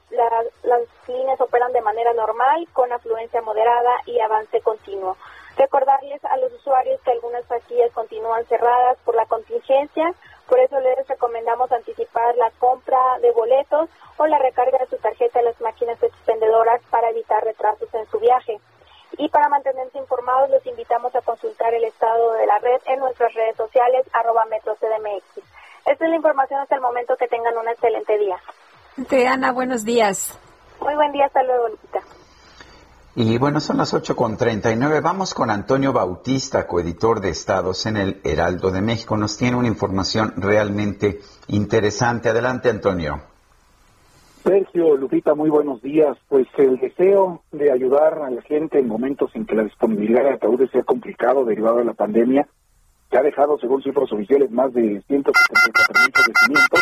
[0.63, 5.17] las líneas operan de manera normal, con afluencia moderada y avance continuo.
[5.57, 10.13] Recordarles a los usuarios que algunas taquillas continúan cerradas por la contingencia,
[10.47, 15.39] por eso les recomendamos anticipar la compra de boletos o la recarga de su tarjeta
[15.39, 18.59] en las máquinas expendedoras para evitar retrasos en su viaje.
[19.17, 23.33] Y para mantenerse informados, los invitamos a consultar el estado de la red en nuestras
[23.33, 25.23] redes sociales, arroba metrocdmx.
[25.85, 27.15] Esta es la información hasta el momento.
[27.15, 28.37] Que tengan un excelente día.
[29.07, 30.37] Te, Ana, buenos días.
[30.79, 31.25] Muy buen día.
[31.25, 32.01] Hasta luego, Lupita.
[33.17, 35.01] Y bueno, son las 8.39.
[35.01, 39.15] Vamos con Antonio Bautista, coeditor de Estados en el Heraldo de México.
[39.15, 42.27] Nos tiene una información realmente interesante.
[42.27, 43.21] Adelante, Antonio.
[44.43, 46.17] Sergio, Lupita, muy buenos días.
[46.27, 50.33] Pues el deseo de ayudar a la gente en momentos en que la disponibilidad de
[50.33, 52.45] ataúdes sea complicado derivado de la pandemia,
[53.09, 56.81] que ha dejado, según cifras oficiales, más de 174 mil fallecimientos,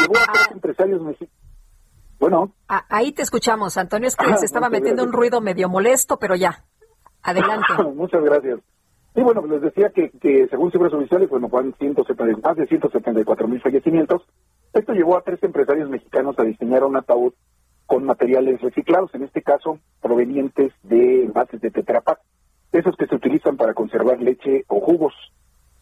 [0.00, 1.43] llevó a tres empresarios mexicanos.
[2.24, 2.54] Bueno.
[2.70, 4.08] Ah, ahí te escuchamos, Antonio.
[4.08, 5.14] Es que se estaba metiendo gracias.
[5.14, 6.64] un ruido medio molesto, pero ya.
[7.22, 7.74] Adelante.
[7.94, 8.60] Muchas gracias.
[9.14, 13.46] Sí, bueno, les decía que, que según cifras oficiales, bueno, van 170, más de 174
[13.46, 14.22] mil fallecimientos.
[14.72, 17.34] Esto llevó a tres empresarios mexicanos a diseñar un ataúd
[17.84, 22.20] con materiales reciclados, en este caso provenientes de envases de Tetra Pak,
[22.72, 25.12] esos que se utilizan para conservar leche o jugos.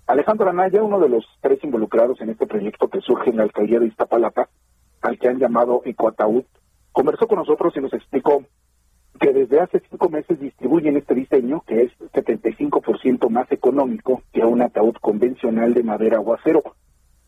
[0.08, 3.78] Alejandro Anaya, uno de los tres involucrados en este proyecto que surge en la alcaldía
[3.78, 4.48] de Iztapalapa,
[5.02, 6.44] al que han llamado Ecoataúd,
[6.92, 8.44] conversó con nosotros y nos explicó
[9.20, 14.62] que desde hace cinco meses distribuyen este diseño, que es 75% más económico que un
[14.62, 16.62] ataúd convencional de madera o acero.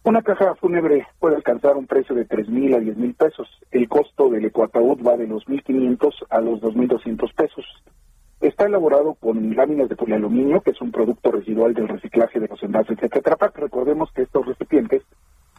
[0.03, 3.49] Una caja fúnebre puede alcanzar un precio de tres mil a diez mil pesos.
[3.71, 7.65] El costo del ecoataúd va de los 1.500 a los 2.200 pesos.
[8.41, 12.63] Está elaborado con láminas de polialuminio, que es un producto residual del reciclaje de los
[12.63, 13.57] envases de Tetra Pak.
[13.57, 15.03] Recordemos que estos recipientes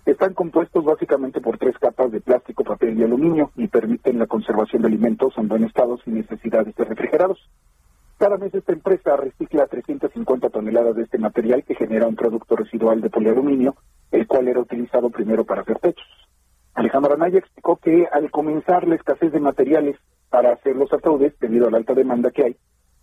[0.06, 4.84] están compuestos básicamente por tres capas de plástico, papel y aluminio y permiten la conservación
[4.84, 7.40] de alimentos en buen estado sin necesidades de refrigerados.
[8.18, 13.02] Cada mes esta empresa recicla 350 toneladas de este material que genera un producto residual
[13.02, 13.76] de polialuminio,
[14.12, 16.08] el cual era utilizado primero para hacer techos.
[16.76, 19.98] Alejandro Anaya explicó que al comenzar la escasez de materiales
[20.30, 22.58] para hacer los ataúdes, debido a la alta demanda que hay,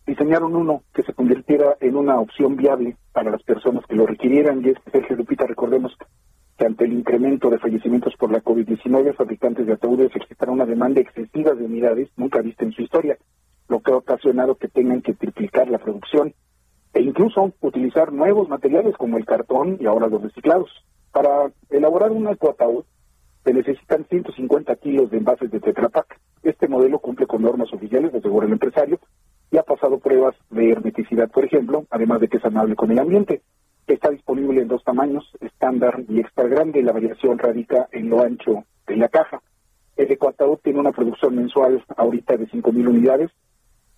[0.06, 4.64] diseñaron uno que se convirtiera en una opción viable para las personas que lo requirieran.
[4.64, 5.96] Y es que, Sergio Lupita, recordemos
[6.56, 11.00] que ante el incremento de fallecimientos por la COVID-19, fabricantes de ataúdes registran una demanda
[11.00, 13.16] excesiva de unidades nunca vista en su historia,
[13.68, 16.34] lo que ha ocasionado que tengan que triplicar la producción
[16.94, 20.70] e incluso utilizar nuevos materiales como el cartón y ahora los reciclados.
[21.10, 22.84] Para elaborar un ecoataúd
[23.44, 26.20] se necesitan 150 kilos de envases de Tetra Pak.
[26.42, 28.98] Este modelo cumple con normas oficiales, asegura el empresario,
[29.50, 32.98] y ha pasado pruebas de hermeticidad, por ejemplo, además de que es amable con el
[32.98, 33.42] ambiente.
[33.86, 36.82] Está disponible en dos tamaños, estándar y extra grande.
[36.82, 39.40] La variación radica en lo ancho de la caja.
[39.96, 43.30] El ecoataúd tiene una producción mensual ahorita de 5.000 unidades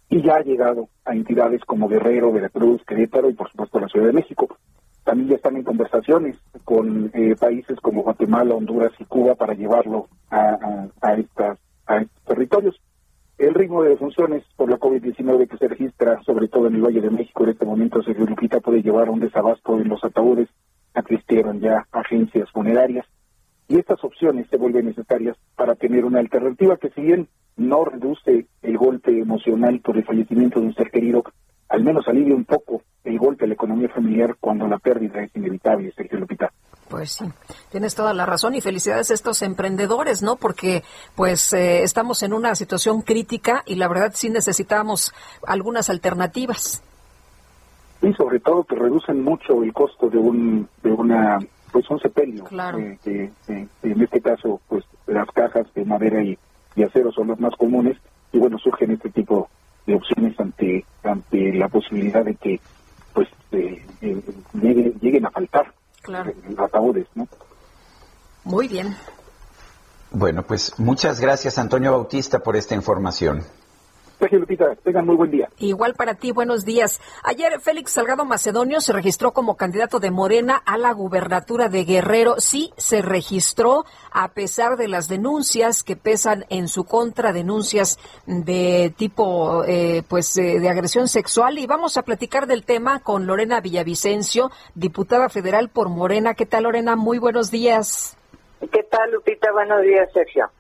[0.09, 4.07] y ya ha llegado a entidades como Guerrero, Veracruz, Querétaro y por supuesto la Ciudad
[4.07, 4.57] de México.
[5.05, 10.09] También ya están en conversaciones con eh, países como Guatemala, Honduras y Cuba para llevarlo
[10.31, 12.81] a, a, estas, a estos territorios.
[13.37, 17.01] El ritmo de defunciones por la COVID-19 que se registra, sobre todo en el Valle
[17.01, 20.49] de México en este momento, se Lupita, puede llevar a un desabasto en los ataúdes.
[20.95, 23.07] Asistieron ya agencias funerarias
[23.67, 28.47] y estas opciones se vuelven necesarias para tener una alternativa que si bien no reduce
[28.63, 31.25] el golpe emocional por el fallecimiento de un ser querido,
[31.75, 35.35] al menos alivia un poco el golpe a la economía familiar cuando la pérdida es
[35.35, 36.51] inevitable, Sergio Lupita.
[36.89, 37.25] Pues sí,
[37.71, 40.37] tienes toda la razón y felicidades a estos emprendedores, ¿no?
[40.37, 40.85] Porque
[41.17, 45.13] pues eh, estamos en una situación crítica y la verdad sí necesitamos
[45.47, 46.83] algunas alternativas.
[48.03, 51.39] Y sobre todo que reducen mucho el costo de un de una
[51.73, 52.45] pues un sepelio.
[52.45, 52.79] Claro.
[52.79, 52.99] Eh,
[53.49, 56.39] en este caso, pues las cajas de madera y,
[56.77, 57.97] y acero son las más comunes
[58.33, 62.61] y bueno surgen este tipo de opciones ante ante la posibilidad de que
[63.13, 64.23] pues eh, eh,
[65.01, 66.33] lleguen, a faltar claro.
[66.57, 67.29] ataúdes, ¿no?
[68.45, 68.97] Muy bien.
[70.11, 73.45] Bueno, pues muchas gracias Antonio Bautista por esta información.
[74.83, 75.49] Tengan muy buen día.
[75.59, 77.01] Igual para ti, buenos días.
[77.23, 82.37] Ayer Félix Salgado Macedonio se registró como candidato de Morena a la gubernatura de Guerrero.
[82.39, 88.93] Sí, se registró a pesar de las denuncias que pesan en su contra, denuncias de
[88.97, 91.59] tipo, eh, pues, eh, de agresión sexual.
[91.59, 96.35] Y vamos a platicar del tema con Lorena Villavicencio, diputada federal por Morena.
[96.35, 96.97] ¿Qué tal, Lorena?
[96.97, 98.17] Muy buenos días.
[98.73, 99.53] ¿Qué tal, Lupita?
[99.53, 100.51] Buenos días, Sergio.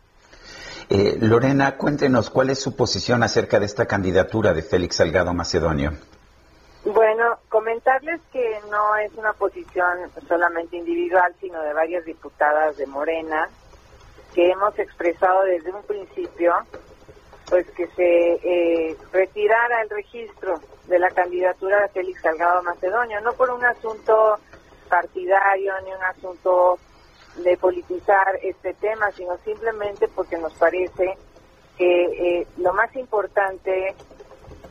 [0.88, 5.92] Eh, Lorena, cuéntenos cuál es su posición acerca de esta candidatura de Félix Salgado Macedonio.
[6.84, 13.48] Bueno, comentarles que no es una posición solamente individual, sino de varias diputadas de Morena,
[14.34, 16.52] que hemos expresado desde un principio,
[17.48, 23.32] pues que se eh, retirara el registro de la candidatura de Félix Salgado Macedonio, no
[23.32, 24.38] por un asunto
[24.90, 26.78] partidario ni un asunto
[27.36, 31.16] de politizar este tema, sino simplemente porque nos parece
[31.76, 33.94] que eh, lo más importante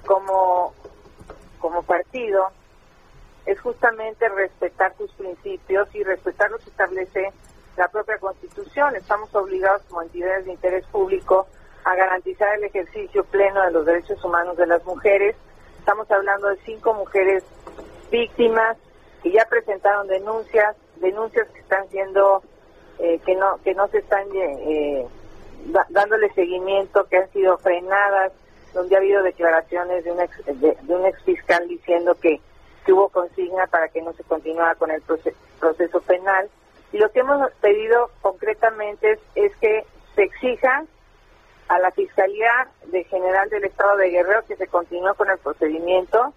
[0.06, 0.73] como,
[1.60, 2.48] como partido
[3.45, 7.34] es justamente respetar sus principios y respetar lo que establece
[7.76, 8.95] la propia Constitución.
[8.95, 11.48] Estamos obligados como entidades de interés público
[11.84, 15.35] a garantizar el ejercicio pleno de los derechos humanos de las mujeres.
[15.80, 17.44] Estamos hablando de cinco mujeres
[18.10, 18.77] víctimas
[19.22, 22.44] que ya presentaron denuncias, denuncias que están siendo
[22.99, 25.06] eh, que no que no se están eh,
[25.90, 28.34] dándole seguimiento, que han sido frenadas,
[28.74, 32.40] donde ha habido declaraciones de un ex, de, un ex fiscal diciendo que,
[32.86, 36.49] que, hubo consigna para que no se continuara con el proceso, penal.
[36.91, 40.84] Y lo que hemos pedido concretamente es, es que se exija
[41.68, 46.34] a la Fiscalía de General del Estado de Guerrero que se continúe con el procedimiento,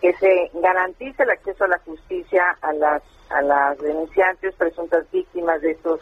[0.00, 5.60] que se garantice el acceso a la justicia a las a las denunciantes presuntas víctimas
[5.60, 6.00] de estos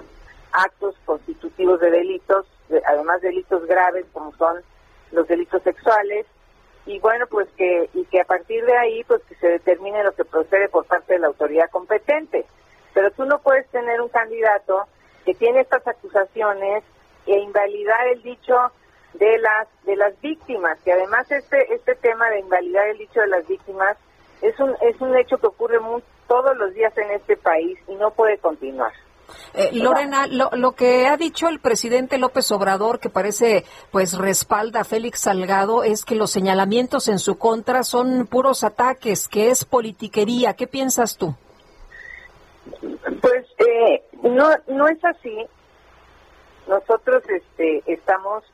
[0.53, 2.47] actos constitutivos de delitos,
[2.87, 4.63] además delitos graves como son
[5.11, 6.27] los delitos sexuales,
[6.87, 10.15] y bueno, pues que, y que a partir de ahí, pues que se determine lo
[10.15, 12.47] que procede por parte de la autoridad competente.
[12.95, 14.87] Pero tú no puedes tener un candidato
[15.25, 16.85] que tiene estas acusaciones
[17.27, 18.55] e invalidar el dicho
[19.19, 23.29] de las de las víctimas, que además este este tema de invalidar el dicho de
[23.29, 23.97] las víctimas
[24.43, 27.95] es un es un hecho que ocurre muy, todos los días en este país y
[27.95, 28.93] no puede continuar.
[29.55, 34.81] Eh, Lorena, lo, lo, que ha dicho el presidente López Obrador, que parece pues respalda
[34.81, 39.65] a Félix Salgado, es que los señalamientos en su contra son puros ataques, que es
[39.65, 40.55] politiquería.
[40.55, 41.35] ¿Qué piensas tú?
[43.21, 45.47] Pues eh, no no es así.
[46.69, 48.45] Nosotros este, estamos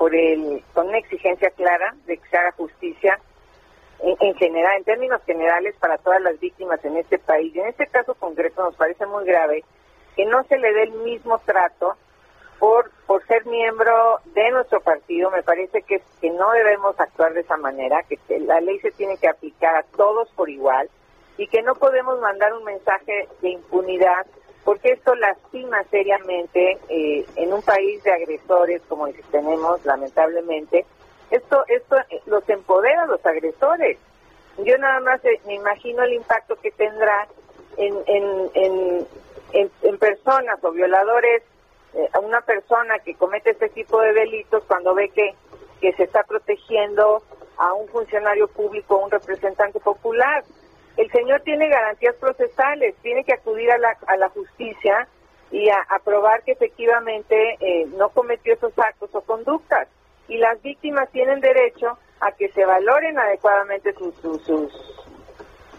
[0.00, 3.20] por el con una exigencia clara de que se haga justicia
[3.98, 7.54] en, general, en términos generales, para todas las víctimas en este país.
[7.54, 9.62] Y en este caso concreto nos parece muy grave
[10.16, 11.96] que no se le dé el mismo trato
[12.58, 15.30] por, por ser miembro de nuestro partido.
[15.30, 19.18] Me parece que, que no debemos actuar de esa manera, que la ley se tiene
[19.18, 20.88] que aplicar a todos por igual
[21.36, 24.24] y que no podemos mandar un mensaje de impunidad
[24.64, 30.84] porque esto lastima seriamente eh, en un país de agresores como el que tenemos, lamentablemente,
[31.30, 33.98] esto, esto eh, los empodera a los agresores.
[34.58, 37.28] Yo nada más eh, me imagino el impacto que tendrá
[37.76, 39.06] en, en,
[39.52, 41.42] en, personas o violadores,
[41.94, 45.34] eh, a una persona que comete este tipo de delitos cuando ve que,
[45.80, 47.22] que se está protegiendo
[47.56, 50.44] a un funcionario público, a un representante popular.
[50.96, 55.08] El señor tiene garantías procesales, tiene que acudir a la, a la justicia
[55.50, 57.58] y a, probar que efectivamente
[57.96, 59.88] no cometió esos actos o conductas
[60.28, 64.72] y las víctimas tienen derecho a que se valoren adecuadamente sus, sus, sus,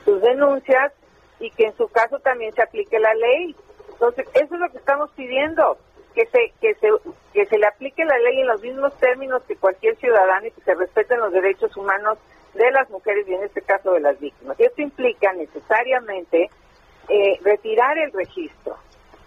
[0.03, 0.91] sus denuncias
[1.39, 3.55] y que en su caso también se aplique la ley.
[3.93, 5.77] Entonces, eso es lo que estamos pidiendo,
[6.13, 6.89] que se, que se,
[7.33, 10.61] que se le aplique la ley en los mismos términos que cualquier ciudadano y que
[10.61, 12.17] se respeten los derechos humanos
[12.53, 14.59] de las mujeres y en este caso de las víctimas.
[14.59, 16.49] Y esto implica necesariamente
[17.07, 18.77] eh, retirar el registro,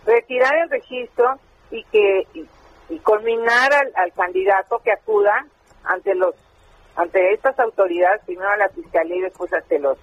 [0.04, 1.38] retirar el registro
[1.70, 5.46] y que y, culminar al, al candidato que acuda
[5.84, 6.34] ante los
[6.96, 9.98] ante estas autoridades, primero a la fiscalía y después ante los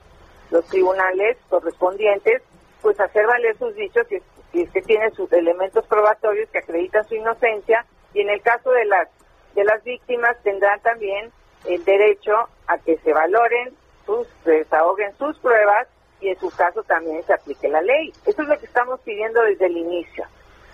[0.49, 2.41] los tribunales correspondientes,
[2.81, 6.57] pues hacer valer sus dichos si es, si es que tienen sus elementos probatorios que
[6.57, 9.07] acreditan su inocencia y en el caso de las
[9.56, 11.31] de las víctimas tendrán también
[11.66, 12.32] el derecho
[12.68, 13.76] a que se valoren
[14.06, 15.88] sus se desahoguen sus pruebas
[16.20, 18.12] y en su caso también se aplique la ley.
[18.26, 20.26] Eso es lo que estamos pidiendo desde el inicio.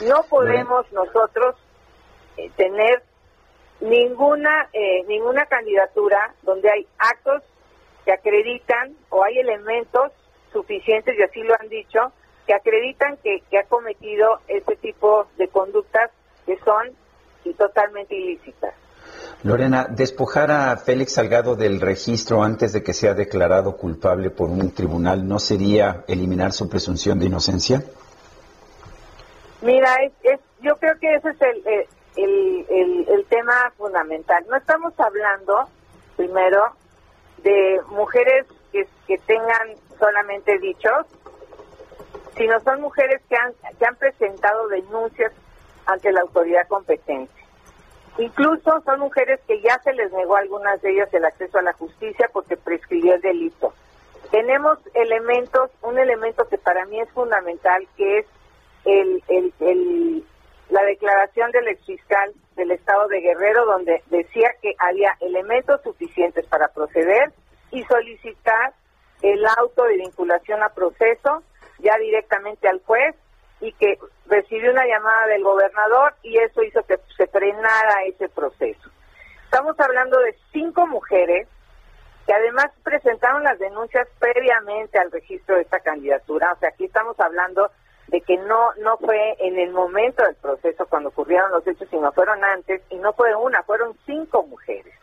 [0.05, 1.55] No podemos nosotros
[2.37, 3.03] eh, tener
[3.79, 7.43] ninguna eh, ninguna candidatura donde hay actos
[8.05, 10.11] que acreditan o hay elementos
[10.51, 12.11] suficientes, y así lo han dicho,
[12.45, 16.09] que acreditan que, que ha cometido este tipo de conductas
[16.45, 16.95] que son
[17.43, 18.73] y totalmente ilícitas.
[19.43, 24.71] Lorena, despojar a Félix Salgado del registro antes de que sea declarado culpable por un
[24.71, 27.83] tribunal no sería eliminar su presunción de inocencia?
[29.61, 34.45] Mira, es, es, yo creo que ese es el, el, el, el tema fundamental.
[34.49, 35.67] No estamos hablando,
[36.15, 36.63] primero,
[37.43, 41.05] de mujeres que, que tengan solamente dichos,
[42.35, 45.31] sino son mujeres que han, que han presentado denuncias
[45.85, 47.31] ante la autoridad competente.
[48.17, 51.61] Incluso son mujeres que ya se les negó a algunas de ellas el acceso a
[51.61, 53.73] la justicia porque prescribió el delito.
[54.31, 58.25] Tenemos elementos, un elemento que para mí es fundamental, que es
[58.85, 60.23] el,
[60.69, 66.69] la declaración del exfiscal del Estado de Guerrero, donde decía que había elementos suficientes para
[66.69, 67.31] proceder
[67.71, 68.73] y solicitar
[69.21, 71.43] el auto de vinculación a proceso
[71.79, 73.15] ya directamente al juez
[73.59, 73.97] y que
[74.27, 78.89] recibió una llamada del gobernador y eso hizo que se frenara ese proceso.
[79.45, 81.47] Estamos hablando de cinco mujeres
[82.25, 86.51] que además presentaron las denuncias previamente al registro de esta candidatura.
[86.51, 87.71] O sea, aquí estamos hablando
[88.07, 92.11] de que no no fue en el momento del proceso cuando ocurrieron los hechos, sino
[92.11, 94.93] fueron antes, y no fue una, fueron cinco mujeres.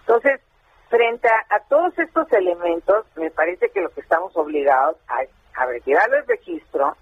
[0.00, 0.40] Entonces,
[0.88, 5.22] frente a, a todos estos elementos, me parece que lo que estamos obligados a,
[5.60, 6.96] a retirar el registro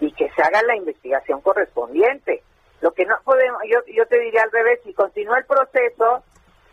[0.00, 2.42] y que se haga la investigación correspondiente.
[2.80, 6.22] Lo que no podemos, yo, yo te diría al revés, si continúa el proceso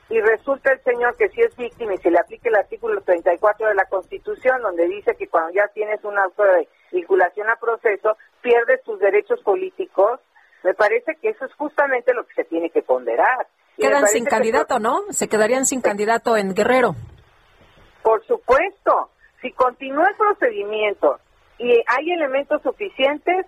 [0.09, 3.67] y resulta el señor que sí es víctima y se le aplique el artículo 34
[3.67, 8.17] de la Constitución, donde dice que cuando ya tienes un auto de vinculación a proceso,
[8.41, 10.19] pierdes tus derechos políticos,
[10.63, 13.47] me parece que eso es justamente lo que se tiene que ponderar.
[13.77, 15.01] Y Quedan sin candidato, ¿no?
[15.09, 16.95] Se quedarían sin candidato en Guerrero.
[18.03, 19.09] Por supuesto,
[19.41, 21.19] si continúa el procedimiento
[21.57, 23.45] y hay elementos suficientes,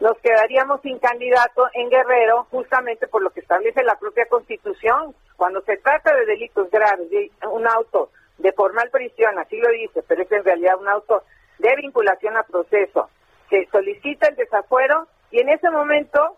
[0.00, 5.14] nos quedaríamos sin candidato en Guerrero, justamente por lo que establece la propia Constitución.
[5.36, 10.02] Cuando se trata de delitos graves, de un auto de formal prisión, así lo dice,
[10.06, 11.22] pero es en realidad un auto
[11.58, 13.08] de vinculación a proceso,
[13.48, 16.36] se solicita el desafuero y en ese momento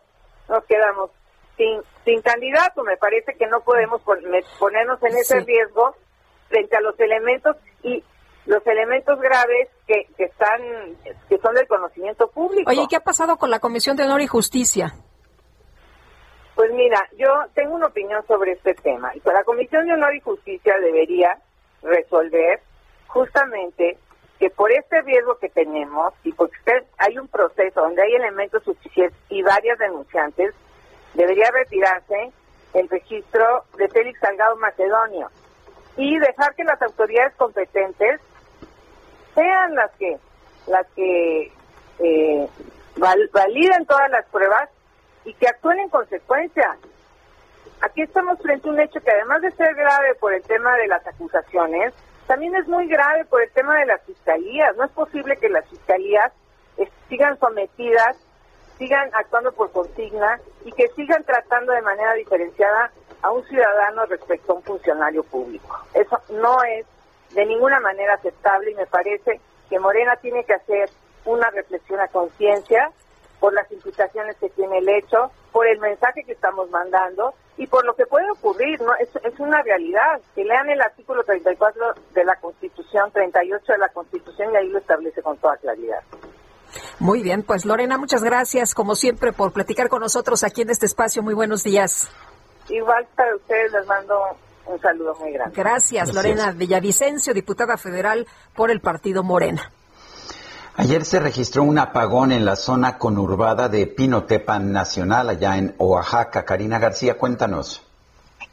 [0.48, 1.10] nos quedamos
[1.56, 2.84] sin, sin candidato.
[2.84, 5.46] Me parece que no podemos ponernos en ese sí.
[5.46, 5.96] riesgo
[6.48, 8.02] frente a los elementos y
[8.48, 10.60] los elementos graves que, que están
[11.28, 12.70] que son del conocimiento público.
[12.70, 14.94] Oye, ¿qué ha pasado con la Comisión de Honor y Justicia?
[16.54, 19.14] Pues mira, yo tengo una opinión sobre este tema.
[19.14, 21.38] Y la Comisión de Honor y Justicia debería
[21.82, 22.62] resolver
[23.06, 23.98] justamente
[24.38, 29.18] que por este riesgo que tenemos y porque hay un proceso donde hay elementos suficientes
[29.28, 30.54] y varias denunciantes,
[31.12, 32.32] debería retirarse
[32.72, 35.28] el registro de Félix Salgado Macedonio
[35.98, 38.20] y dejar que las autoridades competentes
[39.38, 40.16] sean las que
[40.66, 41.52] las que
[42.00, 42.48] eh,
[42.96, 44.68] val, validen todas las pruebas
[45.24, 46.76] y que actúen en consecuencia.
[47.80, 50.88] Aquí estamos frente a un hecho que además de ser grave por el tema de
[50.88, 51.94] las acusaciones,
[52.26, 54.76] también es muy grave por el tema de las fiscalías.
[54.76, 56.32] No es posible que las fiscalías
[56.76, 58.16] eh, sigan sometidas,
[58.76, 62.90] sigan actuando por consigna y que sigan tratando de manera diferenciada
[63.22, 65.84] a un ciudadano respecto a un funcionario público.
[65.94, 66.84] Eso no es
[67.34, 70.90] de ninguna manera aceptable y me parece que Morena tiene que hacer
[71.24, 72.90] una reflexión a conciencia
[73.40, 77.84] por las implicaciones que tiene el hecho, por el mensaje que estamos mandando y por
[77.84, 78.94] lo que puede ocurrir, ¿no?
[78.96, 80.20] Es, es una realidad.
[80.34, 84.78] Que lean el artículo 34 de la Constitución, 38 de la Constitución y ahí lo
[84.78, 86.02] establece con toda claridad.
[86.98, 90.86] Muy bien, pues Lorena, muchas gracias como siempre por platicar con nosotros aquí en este
[90.86, 91.22] espacio.
[91.22, 92.10] Muy buenos días.
[92.68, 94.14] Igual para ustedes les mando
[94.68, 95.54] Un saludo muy grande.
[95.56, 99.72] Gracias, Lorena Villavicencio, diputada federal por el partido Morena.
[100.76, 106.44] Ayer se registró un apagón en la zona conurbada de Pinotepan Nacional, allá en Oaxaca.
[106.44, 107.82] Karina García, cuéntanos.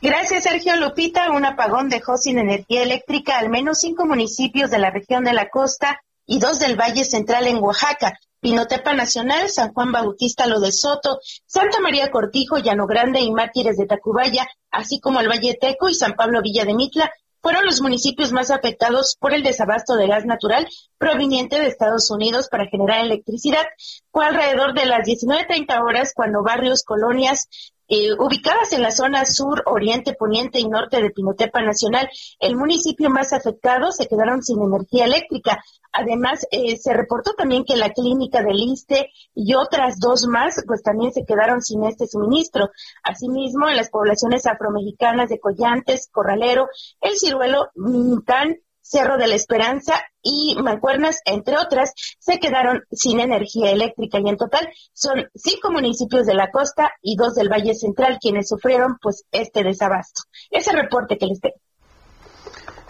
[0.01, 1.31] Gracias, Sergio Lupita.
[1.31, 5.49] Un apagón dejó sin energía eléctrica al menos cinco municipios de la región de la
[5.49, 8.17] costa y dos del Valle Central en Oaxaca.
[8.45, 13.75] Pinotepa Nacional, San Juan Bautista Lo de Soto, Santa María Cortijo, Llano Grande y Mártires
[13.75, 17.11] de Tacubaya, así como el Valle Teco y San Pablo Villa de Mitla,
[17.41, 20.67] fueron los municipios más afectados por el desabasto de gas natural
[20.99, 23.65] proveniente de Estados Unidos para generar electricidad.
[24.11, 27.47] Fue alrededor de las 19.30 horas cuando barrios, colonias
[27.87, 32.09] eh, ubicadas en la zona sur, oriente, poniente y norte de Pinotepa Nacional,
[32.39, 35.63] el municipio más afectado, se quedaron sin energía eléctrica.
[35.91, 40.83] Además, eh, se reportó también que la clínica del ISTE y otras dos más, pues
[40.83, 42.69] también se quedaron sin este suministro.
[43.03, 46.67] Asimismo, en las poblaciones afromexicanas de Collantes, Corralero,
[46.99, 48.57] El Ciruelo, Mintán,
[48.87, 54.37] Cerro de la Esperanza y Mancuernas, entre otras, se quedaron sin energía eléctrica y en
[54.37, 59.23] total son cinco municipios de la costa y dos del Valle Central quienes sufrieron pues
[59.31, 60.21] este desabasto.
[60.51, 61.55] Ese reporte que les tengo.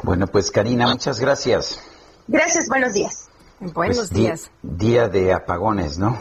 [0.04, 1.80] Bueno, pues Karina, muchas gracias.
[2.28, 3.30] Gracias, buenos días.
[3.60, 4.52] Buenos Pues, días.
[4.62, 6.18] Día de apagones, ¿no?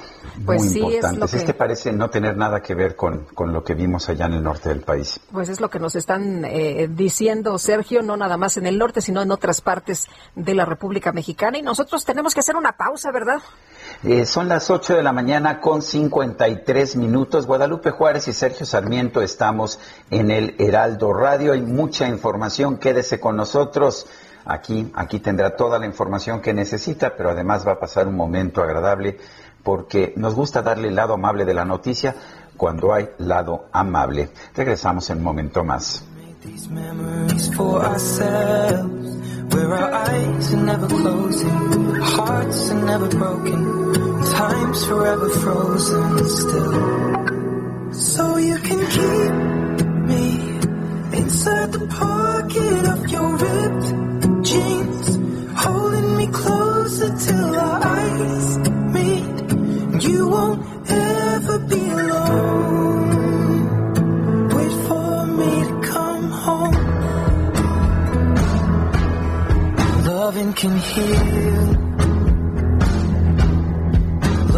[0.47, 1.31] Pues Muy sí, es lo importantes.
[1.33, 4.35] que- Este parece no tener nada que ver con, con lo que vimos allá en
[4.35, 5.19] el norte del país.
[5.33, 9.01] Pues es lo que nos están eh, diciendo, Sergio, no nada más en el norte,
[9.01, 10.07] sino en otras partes
[10.37, 11.59] de la República Mexicana.
[11.59, 13.39] Y nosotros tenemos que hacer una pausa, ¿verdad?
[14.05, 17.47] Eh, son las 8 de la mañana con 53 minutos.
[17.47, 19.81] Guadalupe Juárez y Sergio Sarmiento estamos
[20.11, 21.53] en el Heraldo Radio.
[21.53, 22.79] Hay mucha información.
[22.79, 24.07] Quédese con nosotros.
[24.47, 28.63] Aquí, aquí tendrá toda la información que necesita, pero además va a pasar un momento
[28.63, 29.19] agradable
[29.63, 32.15] porque nos gusta darle el lado amable de la noticia
[32.57, 34.31] cuando hay lado amable.
[34.55, 36.05] Regresamos en un momento más.
[51.15, 54.14] Inside the pocket of your ripped
[54.45, 55.09] jeans,
[55.57, 58.59] holding me closer till our eyes
[58.95, 60.05] meet.
[60.07, 63.09] You won't ever be alone.
[64.55, 66.77] Wait for me to come home.
[70.05, 71.67] Loving can heal.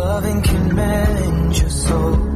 [0.03, 2.36] Loving can mend your soul.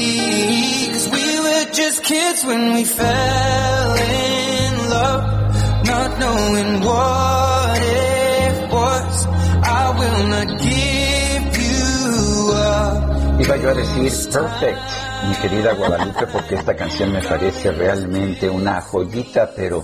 [1.81, 5.23] Just kids when we fell in love,
[5.83, 9.25] not knowing what it was.
[9.65, 13.41] I will not give you up.
[13.41, 14.79] Iba yo a decir Perfect,
[15.27, 19.83] mi querida Guadalupe, porque esta canción me parece realmente una joyita, pero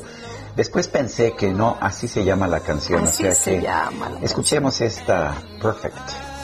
[0.56, 4.10] después pensé que no, así se llama la canción, Así o sea se que llama
[4.10, 5.98] la escuchemos esta Perfect,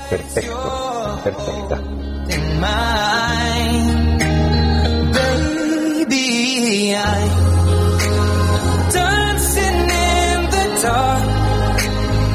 [0.09, 1.79] perfecto, perfecta.
[6.13, 6.93] In mine.
[6.93, 7.29] Baby, I'm
[8.91, 11.79] dancing in the dark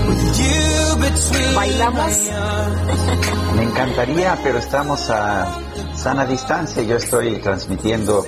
[0.09, 2.17] with you between ¿Bailamos?
[3.57, 5.47] Me encantaría, pero estamos a
[5.97, 6.83] sana distancia.
[6.83, 8.25] Yo estoy transmitiendo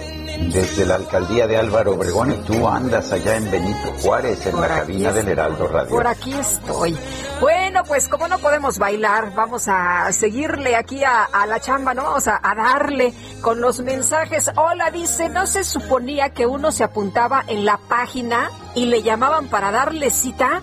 [0.49, 4.69] desde la alcaldía de Álvaro Obregón y tú andas allá en Benito Juárez, en la
[4.69, 5.91] cabina del Heraldo Radio.
[5.91, 6.97] Por aquí estoy.
[7.41, 12.05] Bueno, pues como no podemos bailar, vamos a seguirle aquí a, la chamba, ¿no?
[12.05, 14.51] Vamos a, a, darle con los mensajes.
[14.57, 19.49] Hola, dice, no se suponía que uno se apuntaba en la página y le llamaban
[19.49, 20.63] para darle cita.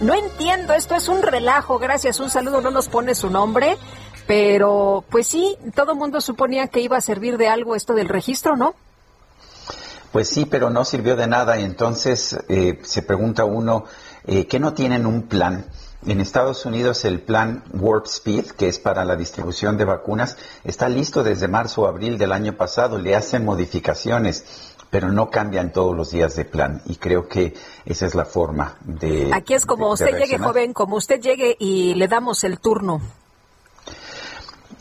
[0.00, 3.76] No entiendo, esto es un relajo, gracias, un saludo, no nos pone su nombre,
[4.28, 8.54] pero pues sí, todo mundo suponía que iba a servir de algo esto del registro,
[8.56, 8.74] ¿no?
[10.12, 13.84] Pues sí, pero no sirvió de nada y entonces eh, se pregunta uno,
[14.26, 15.66] eh, ¿qué no tienen un plan?
[16.06, 20.88] En Estados Unidos el plan Warp Speed, que es para la distribución de vacunas, está
[20.88, 22.98] listo desde marzo o abril del año pasado.
[22.98, 24.44] Le hacen modificaciones
[24.90, 27.54] pero no cambian todos los días de plan y creo que
[27.84, 29.30] esa es la forma de...
[29.34, 33.00] Aquí es como usted llegue joven, como usted llegue y le damos el turno.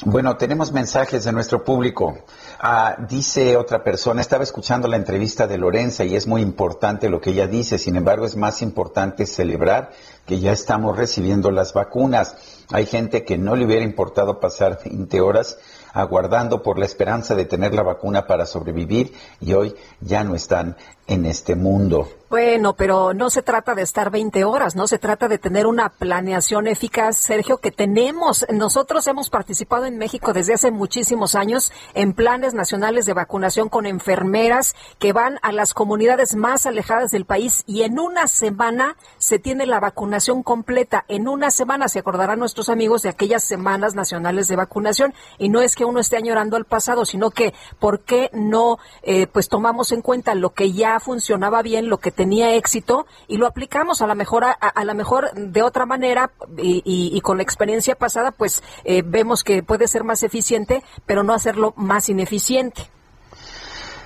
[0.06, 2.20] Bueno, tenemos mensajes de nuestro público.
[2.60, 7.22] Ah, dice otra persona, estaba escuchando la entrevista de Lorenza y es muy importante lo
[7.22, 9.92] que ella dice, sin embargo es más importante celebrar
[10.26, 12.36] que ya estamos recibiendo las vacunas.
[12.72, 15.60] Hay gente que no le hubiera importado pasar 20 horas
[15.94, 20.78] aguardando por la esperanza de tener la vacuna para sobrevivir y hoy ya no están
[21.06, 22.10] en este mundo.
[22.30, 25.88] Bueno, pero no se trata de estar 20 horas, no se trata de tener una
[25.88, 28.46] planeación eficaz, Sergio, que tenemos.
[28.52, 33.86] Nosotros hemos participado en México desde hace muchísimos años en planes nacionales de vacunación con
[33.86, 39.40] enfermeras que van a las comunidades más alejadas del país y en una semana se
[39.40, 41.06] tiene la vacunación completa.
[41.08, 45.62] En una semana se acordarán nuestros amigos de aquellas semanas nacionales de vacunación y no
[45.62, 49.94] es que uno esté añorando al pasado, sino que ¿por qué no eh, pues tomamos
[49.94, 54.08] en cuenta lo que ya funcionaba bien, lo que tenía éxito y lo aplicamos a
[54.08, 59.04] la mejor a, la mejor de otra manera y, con la experiencia pasada pues eh,
[59.06, 62.82] vemos que puede ser más eficiente, pero no hacerlo más ineficiente.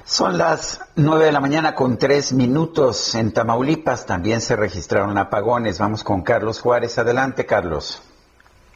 [0.03, 3.15] Son las nueve de la mañana con tres minutos.
[3.15, 5.79] En Tamaulipas también se registraron apagones.
[5.79, 6.97] Vamos con Carlos Juárez.
[6.99, 8.03] Adelante, Carlos.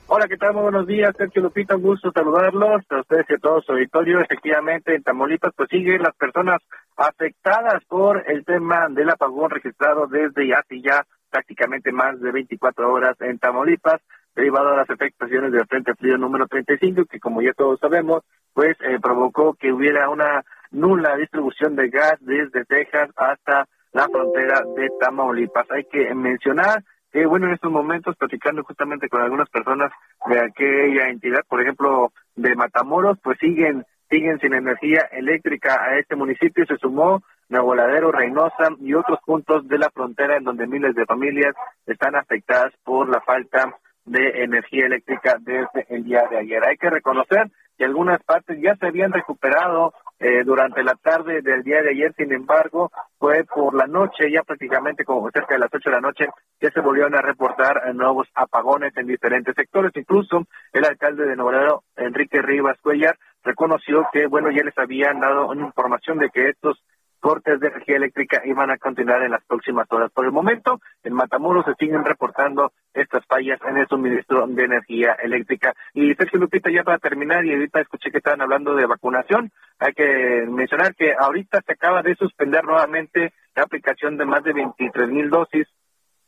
[0.08, 0.54] Hola, ¿qué tal?
[0.54, 4.22] Muy buenos días, Sergio Lupita, un gusto saludarlos, a ustedes y a todo su auditorio.
[4.22, 6.62] Efectivamente, en Tamaulipas, pues siguen las personas
[6.98, 13.16] afectadas por el tema del apagón registrado desde hace ya prácticamente más de 24 horas
[13.22, 14.02] en Tamaulipas,
[14.36, 18.24] derivado de las afectaciones del Frente Frío número 35, que como ya todos sabemos,
[18.54, 24.62] pues eh, provocó que hubiera una nula distribución de gas desde Texas hasta la frontera
[24.76, 25.70] de Tamaulipas.
[25.72, 26.84] Hay que mencionar
[27.16, 29.90] que bueno, en estos momentos, platicando justamente con algunas personas
[30.28, 36.16] de aquella entidad, por ejemplo, de Matamoros, pues siguen siguen sin energía eléctrica a este
[36.16, 36.66] municipio.
[36.66, 41.06] Se sumó Nuevo Ladero, Reynosa y otros puntos de la frontera en donde miles de
[41.06, 41.56] familias
[41.86, 43.76] están afectadas por la falta
[44.06, 46.64] de energía eléctrica desde el día de ayer.
[46.64, 51.64] Hay que reconocer que algunas partes ya se habían recuperado eh, durante la tarde del
[51.64, 55.74] día de ayer, sin embargo, fue por la noche, ya prácticamente como cerca de las
[55.74, 59.92] ocho de la noche, que se volvieron a reportar eh, nuevos apagones en diferentes sectores.
[59.96, 65.54] Incluso el alcalde de Nuevo Enrique Rivas Cuellar, reconoció que, bueno, ya les habían dado
[65.54, 66.82] información de que estos
[67.26, 70.12] cortes de energía eléctrica iban a continuar en las próximas horas.
[70.12, 75.14] Por el momento, en Matamoros se siguen reportando estas fallas en el suministro de energía
[75.24, 75.74] eléctrica.
[75.96, 79.94] Y Sergio Lupita, ya para terminar, y ahorita escuché que estaban hablando de vacunación, hay
[79.94, 85.10] que mencionar que ahorita se acaba de suspender nuevamente la aplicación de más de 23
[85.10, 85.68] mil dosis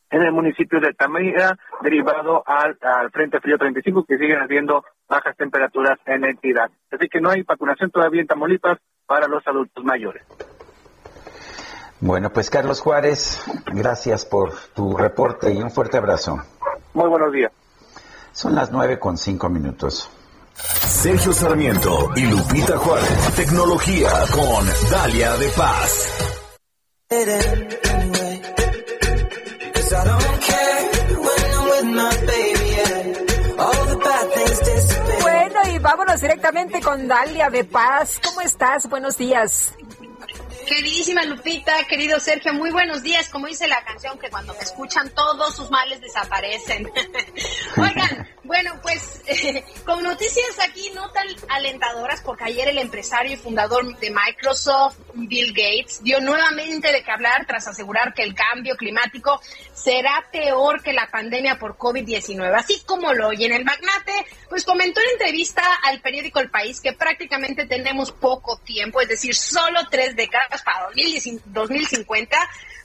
[0.09, 5.35] en el municipio de Tamira, derivado al, al Frente Frío 35, que siguen habiendo bajas
[5.37, 6.69] temperaturas en la entidad.
[6.91, 10.23] Así que no hay vacunación todavía en Tamaulipas para los adultos mayores.
[11.99, 16.37] Bueno, pues Carlos Juárez, gracias por tu reporte y un fuerte abrazo.
[16.93, 17.51] Muy buenos días.
[18.31, 20.11] Son las nueve con cinco minutos.
[20.53, 23.35] Sergio Sarmiento y Lupita Juárez.
[23.35, 26.27] Tecnología con Dalia de Paz.
[36.21, 38.19] Directamente con Dalia de Paz.
[38.23, 38.89] ¿Cómo estás?
[38.89, 39.73] Buenos días.
[40.67, 43.29] Queridísima Lupita, querido Sergio, muy buenos días.
[43.29, 46.91] Como dice la canción, que cuando me escuchan todos sus males desaparecen.
[47.77, 49.21] Oigan, bueno, pues
[49.85, 55.53] con noticias aquí no tan alentadoras, porque ayer el empresario y fundador de Microsoft, Bill
[55.53, 59.39] Gates, dio nuevamente de qué hablar tras asegurar que el cambio climático
[59.73, 62.53] será peor que la pandemia por COVID-19.
[62.55, 66.91] Así como lo oyen, el magnate, pues comentó en entrevista al periódico El País que
[66.91, 70.87] prácticamente tenemos poco tiempo, es decir, solo tres décadas para
[71.45, 72.37] 2050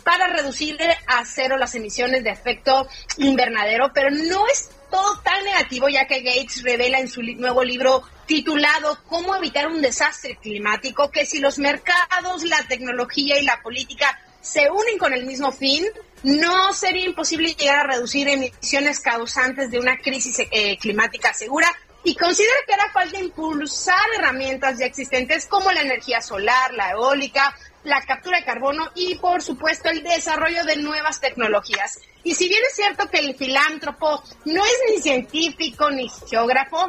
[0.05, 2.89] para reducir a cero las emisiones de efecto
[3.19, 8.03] invernadero, pero no es todo tan negativo ya que Gates revela en su nuevo libro
[8.27, 14.19] titulado Cómo evitar un desastre climático, que si los mercados, la tecnología y la política
[14.41, 15.85] se unen con el mismo fin,
[16.25, 21.69] no sería imposible llegar a reducir emisiones causantes de una crisis eh, climática segura
[22.05, 27.57] y considera que hará falta impulsar herramientas ya existentes como la energía solar, la eólica,
[27.85, 32.01] la captura de carbono y, por supuesto, el desarrollo de nuevas tecnologías.
[32.25, 36.89] Y si bien es cierto que el filántropo no es ni científico ni geógrafo,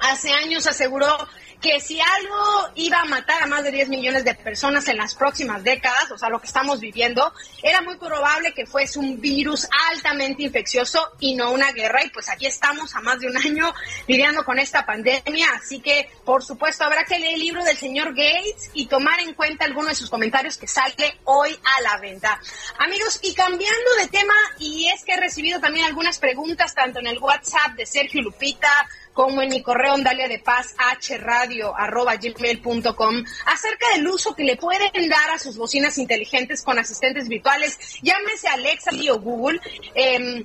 [0.00, 1.28] hace años aseguró
[1.64, 5.14] que si algo iba a matar a más de 10 millones de personas en las
[5.14, 7.32] próximas décadas, o sea, lo que estamos viviendo,
[7.62, 12.04] era muy probable que fuese un virus altamente infeccioso y no una guerra.
[12.04, 13.72] Y pues aquí estamos a más de un año
[14.06, 15.48] lidiando con esta pandemia.
[15.54, 19.32] Así que, por supuesto, habrá que leer el libro del señor Gates y tomar en
[19.32, 22.38] cuenta algunos de sus comentarios que sale hoy a la venta.
[22.78, 27.06] Amigos, y cambiando de tema, y es que he recibido también algunas preguntas tanto en
[27.06, 30.74] el WhatsApp de Sergio Lupita, como en mi correo Dalia de Paz
[31.08, 37.78] hradio.gmail.com acerca del uso que le pueden dar a sus bocinas inteligentes con asistentes virtuales,
[38.02, 39.60] llámese Alexa o Google.
[39.94, 40.44] Eh,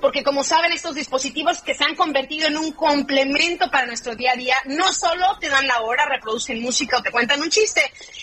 [0.00, 4.32] porque como saben, estos dispositivos que se han convertido en un complemento para nuestro día
[4.32, 7.80] a día, no solo te dan la hora, reproducen música o te cuentan un chiste,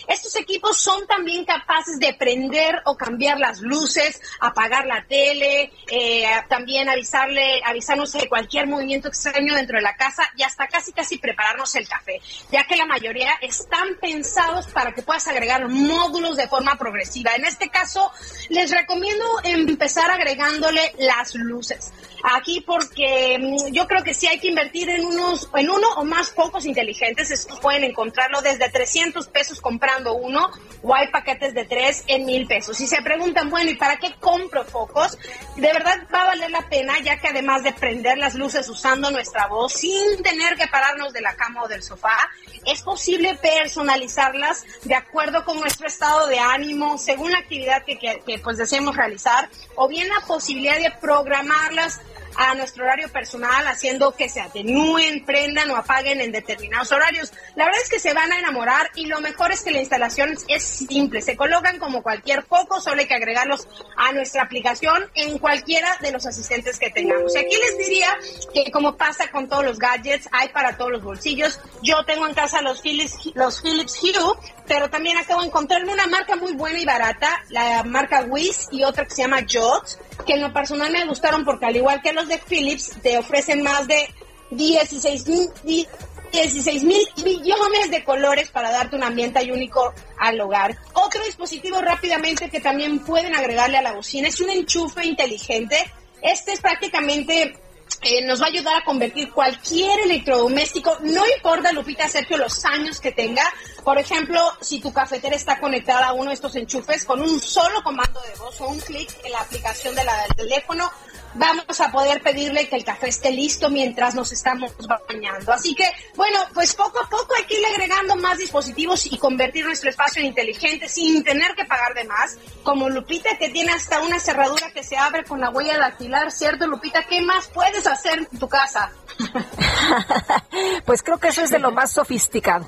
[0.07, 6.25] estos equipos son también capaces de prender o cambiar las luces, apagar la tele, eh,
[6.49, 11.17] también avisarle, avisarnos de cualquier movimiento extraño dentro de la casa y hasta casi casi
[11.17, 12.21] prepararnos el café,
[12.51, 17.31] ya que la mayoría están pensados para que puedas agregar módulos de forma progresiva.
[17.35, 18.11] En este caso,
[18.49, 21.93] les recomiendo empezar agregándole las luces.
[22.23, 26.03] Aquí porque mm, yo creo que sí hay que invertir en unos, en uno o
[26.03, 27.31] más focos inteligentes.
[27.31, 30.49] Estos pueden encontrarlo desde 300 pesos comprando uno
[30.81, 32.79] o hay paquetes de tres en mil pesos.
[32.81, 35.17] Y se preguntan, bueno, ¿y para qué compro focos?
[35.55, 39.11] De verdad va a valer la pena, ya que además de prender las luces usando
[39.11, 42.29] nuestra voz sin tener que pararnos de la cama o del sofá,
[42.65, 48.21] es posible personalizarlas de acuerdo con nuestro estado de ánimo, según la actividad que, que,
[48.25, 51.99] que pues deseemos realizar, o bien la posibilidad de programarlas
[52.35, 57.31] a nuestro horario personal, haciendo que se atenúen, prendan o apaguen en determinados horarios.
[57.55, 60.37] La verdad es que se van a enamorar y lo mejor es que la instalación
[60.47, 61.21] es simple.
[61.21, 63.67] Se colocan como cualquier foco, solo hay que agregarlos
[63.97, 67.35] a nuestra aplicación en cualquiera de los asistentes que tengamos.
[67.35, 68.09] Y aquí les diría
[68.53, 71.59] que como pasa con todos los gadgets, hay para todos los bolsillos.
[71.83, 74.37] Yo tengo en casa los Philips, los Philips Hue,
[74.67, 78.83] pero también acabo de encontrarme una marca muy buena y barata, la marca Wiz y
[78.83, 82.13] otra que se llama Jot, que en lo personal me gustaron porque al igual que
[82.13, 84.09] los de Philips te ofrecen más de
[84.51, 85.87] 16 mil
[86.31, 90.77] 16 mil millones de colores para darte un ambiente único al hogar.
[90.93, 95.75] Otro dispositivo rápidamente que también pueden agregarle a la bocina es un enchufe inteligente.
[96.21, 97.53] Este es prácticamente
[98.01, 102.99] eh, nos va a ayudar a convertir cualquier electrodoméstico, no importa, Lupita, Sergio, los años
[102.99, 103.43] que tenga.
[103.83, 107.83] Por ejemplo, si tu cafetera está conectada a uno de estos enchufes, con un solo
[107.83, 110.91] comando de voz o un clic en la aplicación de la, del teléfono,
[111.33, 114.71] vamos a poder pedirle que el café esté listo mientras nos estamos
[115.07, 115.51] bañando.
[115.51, 119.65] Así que, bueno, pues poco a poco hay que ir agregando más dispositivos y convertir
[119.65, 122.37] nuestro espacio en inteligente sin tener que pagar de más.
[122.63, 126.67] Como Lupita, que tiene hasta una cerradura que se abre con la huella dactilar, ¿cierto,
[126.67, 127.03] Lupita?
[127.03, 128.91] ¿Qué más puedes hacer en tu casa?
[130.85, 132.67] pues creo que eso es de lo más sofisticado.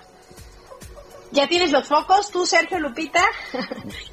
[1.32, 3.24] ¿Ya tienes los focos tú, Sergio Lupita?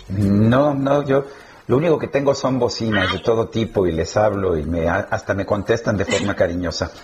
[0.09, 1.27] no, no, yo
[1.71, 5.35] lo único que tengo son bocinas de todo tipo y les hablo y me hasta
[5.35, 6.91] me contestan de forma cariñosa.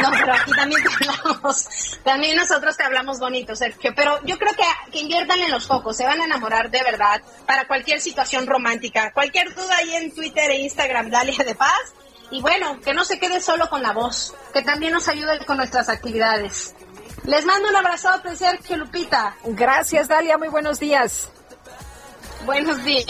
[0.00, 1.68] No, pero aquí también te hablamos,
[2.02, 5.96] también nosotros te hablamos bonito, Sergio, pero yo creo que, que inviertan en los focos,
[5.96, 9.12] se van a enamorar de verdad para cualquier situación romántica.
[9.12, 11.94] Cualquier duda ahí en Twitter e Instagram, Dalia de Paz.
[12.30, 15.56] Y bueno, que no se quede solo con la voz, que también nos ayude con
[15.56, 16.74] nuestras actividades.
[17.24, 19.36] Les mando un abrazo de Sergio Lupita.
[19.44, 21.30] Gracias, Dalia, muy buenos días.
[22.44, 23.06] Buenos días.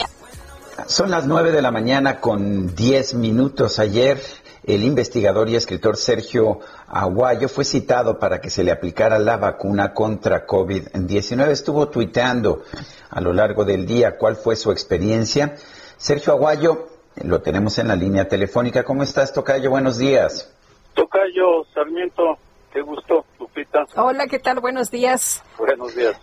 [0.87, 3.79] Son las nueve de la mañana con diez minutos.
[3.79, 4.21] Ayer
[4.65, 9.93] el investigador y escritor Sergio Aguayo fue citado para que se le aplicara la vacuna
[9.93, 11.49] contra COVID-19.
[11.49, 12.63] Estuvo tuiteando
[13.09, 15.55] a lo largo del día cuál fue su experiencia.
[15.97, 16.87] Sergio Aguayo,
[17.23, 18.83] lo tenemos en la línea telefónica.
[18.83, 19.69] ¿Cómo estás, Tocayo?
[19.69, 20.51] Buenos días.
[20.93, 22.37] Tocayo, Sarmiento,
[22.73, 23.85] qué gusto, Lupita.
[23.95, 24.59] Hola, ¿qué tal?
[24.59, 25.43] Buenos días.
[25.57, 26.17] Buenos días.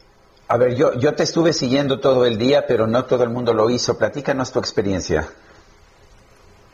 [0.52, 3.54] A ver, yo, yo te estuve siguiendo todo el día, pero no todo el mundo
[3.54, 3.96] lo hizo.
[3.96, 5.26] Platícanos tu experiencia.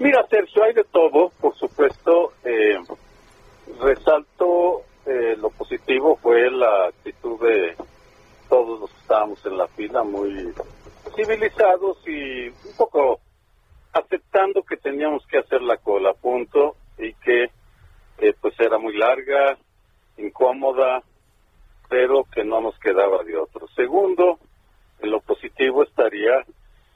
[0.00, 2.32] Mira, Sergio, hay de todo, por supuesto.
[2.42, 2.76] Eh,
[3.80, 7.76] resalto eh, lo positivo fue la actitud de
[8.48, 10.52] todos los que estábamos en la fila, muy
[11.14, 13.20] civilizados y un poco
[13.92, 17.44] aceptando que teníamos que hacer la cola punto y que
[18.18, 19.56] eh, pues era muy larga
[20.16, 21.00] incómoda,
[21.88, 23.66] pero que no nos quedaba de otro.
[23.74, 24.38] Segundo,
[25.00, 26.44] en lo positivo estaría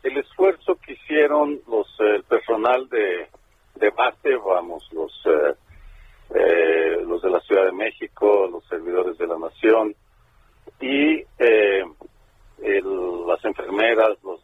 [0.02, 3.28] el esfuerzo que hicieron los eh, el personal de,
[3.76, 5.54] de base, vamos, los eh,
[6.34, 9.94] eh, los de la Ciudad de México, los servidores de la Nación
[10.80, 11.22] y
[13.28, 14.40] las enfermeras, los,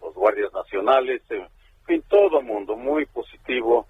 [0.00, 1.46] los guardias nacionales, en
[1.86, 3.86] fin, todo mundo, muy positivo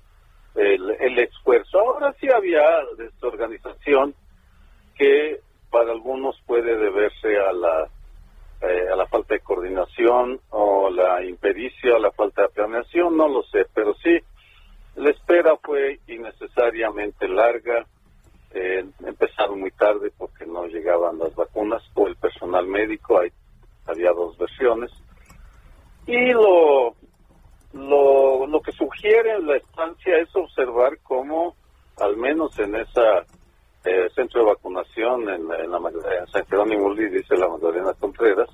[0.54, 1.78] el, el esfuerzo.
[1.78, 2.62] Ahora sí había
[2.96, 4.14] desorganización
[4.96, 5.40] que
[5.74, 7.88] para algunos puede deberse a la
[8.62, 13.26] eh, a la falta de coordinación o la impericia o la falta de planeación, no
[13.26, 14.16] lo sé, pero sí,
[14.94, 17.84] la espera fue innecesariamente larga,
[18.52, 23.32] eh, empezaron muy tarde porque no llegaban las vacunas o el personal médico, hay,
[23.86, 24.92] había dos versiones,
[26.06, 26.94] y lo,
[27.72, 31.56] lo, lo que sugiere la estancia es observar cómo,
[31.98, 33.26] al menos en esa
[33.84, 34.63] eh, centro de vacunación
[35.02, 38.48] en, en, la, en San Jerónimo dice la Magdalena Contreras,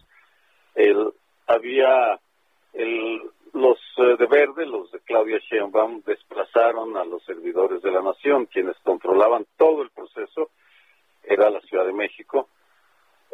[0.74, 1.12] el,
[1.46, 2.18] había
[2.72, 3.20] el,
[3.52, 8.46] los eh, de verde, los de Claudia Sheinbaum, desplazaron a los servidores de la nación,
[8.46, 10.50] quienes controlaban todo el proceso,
[11.22, 12.48] era la Ciudad de México.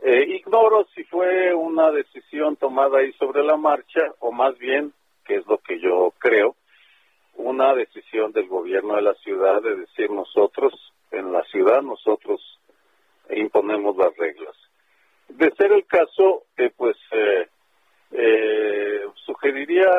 [0.02, 4.92] Eh, ignoro si fue una decisión tomada ahí sobre la marcha, o más bien,
[5.24, 6.56] que es lo que yo creo,
[7.34, 10.72] una decisión del gobierno de la ciudad de decir nosotros
[11.10, 12.40] en la ciudad nosotros
[13.30, 14.56] imponemos las reglas.
[15.28, 17.48] De ser el caso, eh, pues eh,
[18.12, 19.90] eh, sugeriría,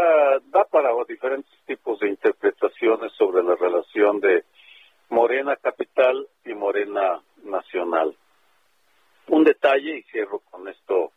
[0.45, 4.45] da para diferentes tipos de interpretaciones sobre la relación de
[5.09, 8.15] Morena Capital y Morena Nacional.
[9.27, 11.11] Un detalle, y cierro con esto,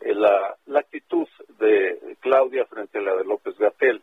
[0.00, 1.26] la, la actitud
[1.58, 4.02] de Claudia frente a la de López Gatel.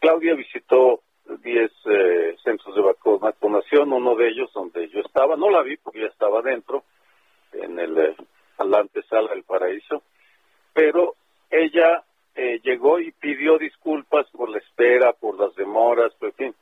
[0.00, 1.02] Claudia visitó
[1.36, 2.82] 10 eh, centros de
[3.20, 6.84] vacunación, uno de ellos donde yo estaba, no la vi porque ya estaba dentro,
[7.52, 8.16] en el eh,
[8.58, 10.02] la antesala del paraíso,
[10.72, 11.14] pero
[11.50, 16.54] ella eh, llegó y pidió disculpas por la espera, por las demoras, por fin.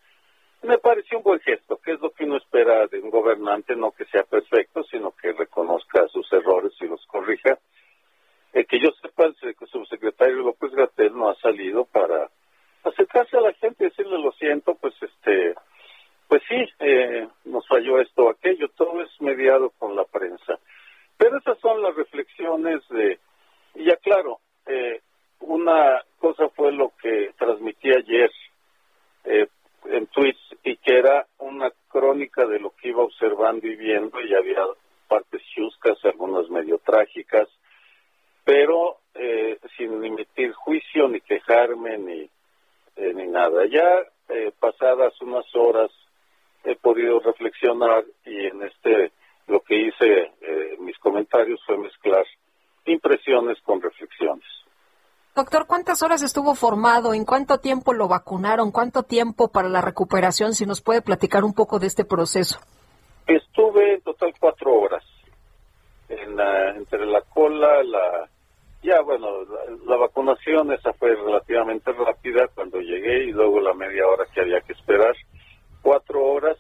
[0.62, 3.93] Me pareció un buen gesto, que es lo que uno espera de un gobernante, no
[3.93, 7.59] que sea perfecto, sino que reconozca sus errores y los corrija.
[8.52, 9.34] Eh, que yo sepa, el
[9.70, 12.30] subsecretario López Gatel no ha salido para
[12.89, 15.55] acercarse a la gente y decirle lo siento, pues este,
[16.29, 20.59] pues sí, eh, nos falló esto o aquello, todo es mediado con la prensa.
[21.17, 23.19] Pero esas son las reflexiones de,
[23.75, 25.01] y ya claro, eh,
[25.41, 28.31] una cosa fue lo que transmití ayer
[29.25, 29.49] eh,
[29.85, 34.35] en tweets y que era una crónica de lo que iba observando y viendo y
[34.35, 34.63] había
[35.09, 37.49] partes chuscas, algunas medio trágicas,
[38.45, 42.31] pero eh, sin emitir juicio ni quejarme ni
[42.97, 43.66] eh, ni nada.
[43.66, 43.86] Ya
[44.28, 45.90] eh, pasadas unas horas
[46.64, 49.12] he podido reflexionar y en este
[49.47, 52.24] lo que hice eh, mis comentarios fue mezclar
[52.86, 54.44] impresiones con reflexiones.
[55.35, 57.12] Doctor, ¿cuántas horas estuvo formado?
[57.12, 58.73] ¿En cuánto tiempo lo vacunaron?
[58.73, 60.55] ¿Cuánto tiempo para la recuperación?
[60.55, 62.59] Si nos puede platicar un poco de este proceso.
[63.27, 65.05] Estuve en total cuatro horas.
[66.09, 66.40] En
[66.77, 68.28] entre la cola, la,
[68.87, 69.29] ya, bueno,
[69.85, 74.61] la, vacunación esa fue relativamente rápida cuando llegué y luego la media hora que había
[74.61, 75.15] que esperar,
[75.83, 76.57] cuatro horas.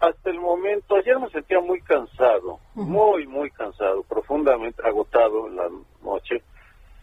[0.00, 5.68] Hasta el momento, ayer me sentía muy cansado, muy, muy cansado, profundamente agotado en la
[6.02, 6.42] noche,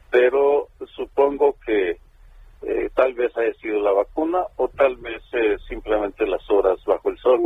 [0.10, 1.98] pero supongo que
[2.64, 7.10] eh, tal vez haya sido la vacuna o tal vez eh, simplemente las horas bajo
[7.10, 7.42] el sol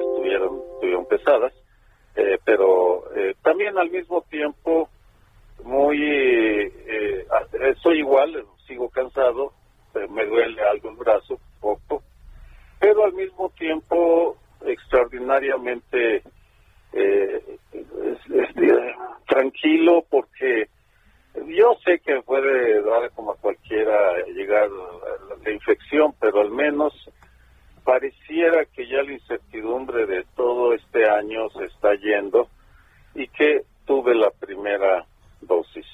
[0.00, 1.52] estuvieron, estuvieron pesadas,
[2.16, 3.04] eh, pero
[3.42, 4.88] también al mismo tiempo
[5.64, 7.26] muy, eh,
[7.82, 9.52] soy igual, sigo cansado,
[10.10, 12.02] me duele algo el brazo, poco,
[12.78, 16.22] pero al mismo tiempo extraordinariamente
[16.92, 17.58] eh,
[19.26, 20.68] tranquilo porque
[21.46, 26.92] yo sé que puede dar como a cualquiera llegar la, infección, pero al menos
[27.84, 32.48] pareciera que ya la incertidumbre de todo este año se está yendo
[33.14, 35.06] y que tuve la primera
[35.42, 35.86] dosis.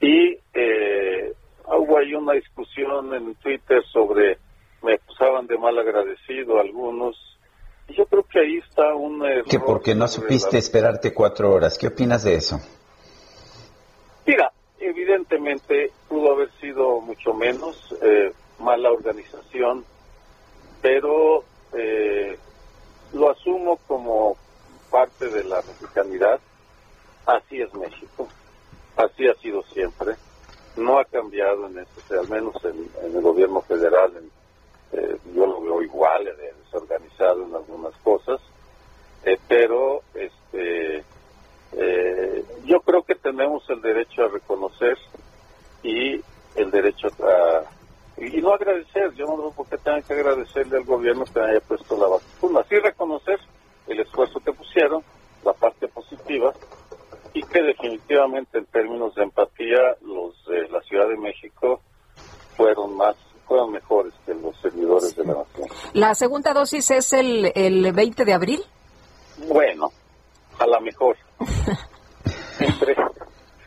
[0.00, 1.32] Y eh,
[1.66, 4.38] hubo ahí una discusión en Twitter sobre,
[4.82, 7.16] me acusaban de mal agradecido algunos.
[7.88, 9.48] Y yo creo que ahí está un error.
[9.48, 11.78] Que porque no supiste esperarte cuatro horas.
[11.78, 12.60] ¿Qué opinas de eso?
[14.26, 14.50] Mira,
[14.80, 19.84] evidentemente pudo haber sido mucho menos eh, mala organización,
[20.82, 22.36] pero eh,
[23.12, 24.36] lo asumo como
[24.90, 26.40] parte de la mexicanidad.
[27.24, 28.28] Así es México.
[28.96, 30.14] Así ha sido siempre.
[30.76, 34.12] No ha cambiado en este, al menos en, el gobierno federal.
[34.92, 36.24] Eh, yo lo veo igual,
[36.64, 38.40] desorganizado en algunas cosas.
[39.24, 41.04] Eh, pero este
[41.72, 44.96] eh, yo creo que tenemos el derecho a reconocer
[45.82, 46.20] y
[46.54, 47.64] el derecho a
[48.18, 51.60] y no agradecer, yo no veo por qué tengan que agradecerle al gobierno que haya
[51.60, 53.38] puesto la vacuna, sí reconocer
[53.88, 55.02] el esfuerzo que pusieron,
[55.44, 56.54] la parte positiva,
[57.36, 61.82] y que definitivamente en términos de empatía los de la Ciudad de México
[62.56, 63.14] fueron más
[63.46, 65.68] fueron mejores que los servidores de la nación.
[65.92, 68.60] ¿La segunda dosis es el, el 20 de abril?
[69.46, 69.90] Bueno,
[70.58, 71.16] a la mejor.
[72.58, 72.96] entre,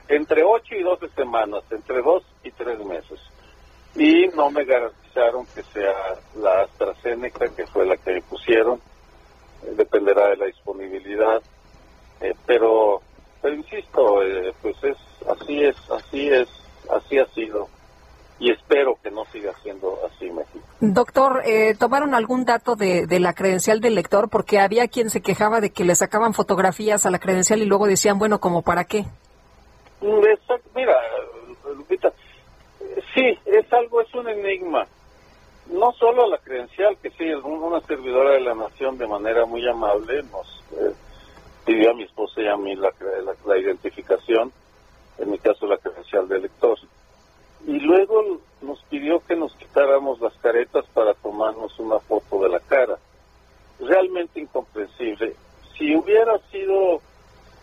[0.09, 3.19] entre 8 y 12 semanas, entre 2 y 3 meses.
[3.95, 5.93] Y no me garantizaron que sea
[6.35, 8.81] la AstraZeneca, que fue la que me pusieron.
[9.63, 11.41] Eh, dependerá de la disponibilidad.
[12.19, 13.01] Eh, pero,
[13.41, 14.97] pero insisto, eh, pues es
[15.27, 16.49] así es, así es,
[16.89, 17.67] así ha sido
[18.39, 20.65] y espero que no siga siendo así México.
[20.79, 24.29] Doctor, eh, ¿tomaron algún dato de, de, la credencial del lector?
[24.29, 27.85] Porque había quien se quejaba de que le sacaban fotografías a la credencial y luego
[27.85, 29.01] decían, bueno, ¿como para qué?
[30.01, 30.21] Mm,
[30.73, 30.93] mira,
[31.75, 32.13] Lupita,
[33.13, 34.87] sí, es algo, es un enigma.
[35.67, 39.67] No solo la credencial, que sí, es una servidora de la nación de manera muy
[39.67, 40.93] amable, nos eh,
[41.69, 42.91] pidió a mi esposa y a mí la,
[43.23, 44.51] la, la identificación,
[45.19, 46.79] en mi caso la credencial del lector
[47.65, 52.59] y luego nos pidió que nos quitáramos las caretas para tomarnos una foto de la
[52.59, 52.97] cara.
[53.79, 55.35] Realmente incomprensible.
[55.77, 57.01] Si hubiera sido,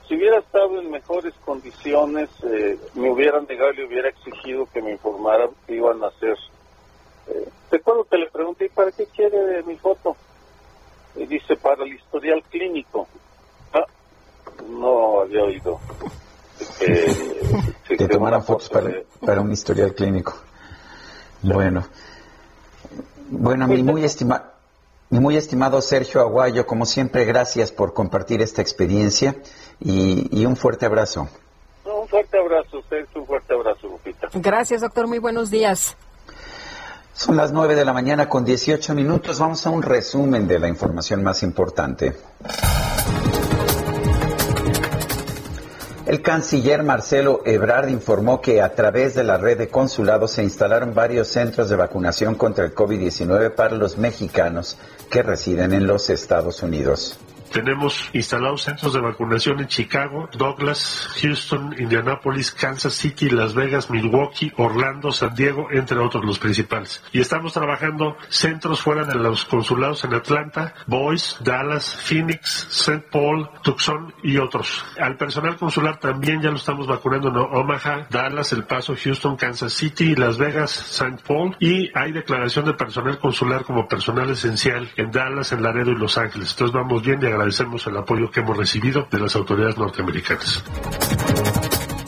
[0.07, 4.93] si hubiera estado en mejores condiciones, eh, me hubieran negado y hubiera exigido que me
[4.93, 6.37] informaran que iban a hacer.
[7.29, 10.17] Eh, recuerdo que le pregunté, ¿para qué quiere mi foto?
[11.17, 13.09] Y dice, para el historial clínico.
[14.69, 15.81] No había oído.
[16.79, 18.91] Que, que tomaran fotos para,
[19.25, 20.35] para, un historial clínico.
[21.43, 21.87] Bueno,
[23.31, 24.57] bueno, mi muy estimado.
[25.09, 29.37] Mi muy estimado Sergio Aguayo, como siempre, gracias por compartir esta experiencia
[29.79, 31.29] y, y un fuerte abrazo.
[31.85, 34.29] Un fuerte abrazo, Sergio, un fuerte abrazo, Lupita.
[34.35, 35.97] Gracias, doctor, muy buenos días.
[37.13, 39.39] Son las 9 de la mañana con 18 minutos.
[39.39, 42.15] Vamos a un resumen de la información más importante.
[46.07, 50.95] El canciller Marcelo Ebrard informó que a través de la red de consulados se instalaron
[50.95, 54.79] varios centros de vacunación contra el COVID-19 para los mexicanos
[55.11, 57.19] que residen en los Estados Unidos.
[57.53, 64.53] Tenemos instalados centros de vacunación en Chicago, Douglas, Houston, Indianapolis, Kansas City, Las Vegas, Milwaukee,
[64.57, 67.03] Orlando, San Diego, entre otros los principales.
[67.13, 73.07] Y estamos trabajando centros fuera de los consulados en Atlanta, Boise, Dallas, Phoenix, St.
[73.11, 74.85] Paul, Tucson y otros.
[74.99, 79.73] Al personal consular también ya lo estamos vacunando en Omaha, Dallas, El Paso, Houston, Kansas
[79.73, 81.23] City, Las Vegas, St.
[81.27, 85.97] Paul y hay declaración de personal consular como personal esencial en Dallas, en Laredo y
[85.97, 86.51] Los Ángeles.
[86.51, 90.65] Entonces vamos bien y agradecemos el apoyo que hemos recibido de las autoridades norteamericanas.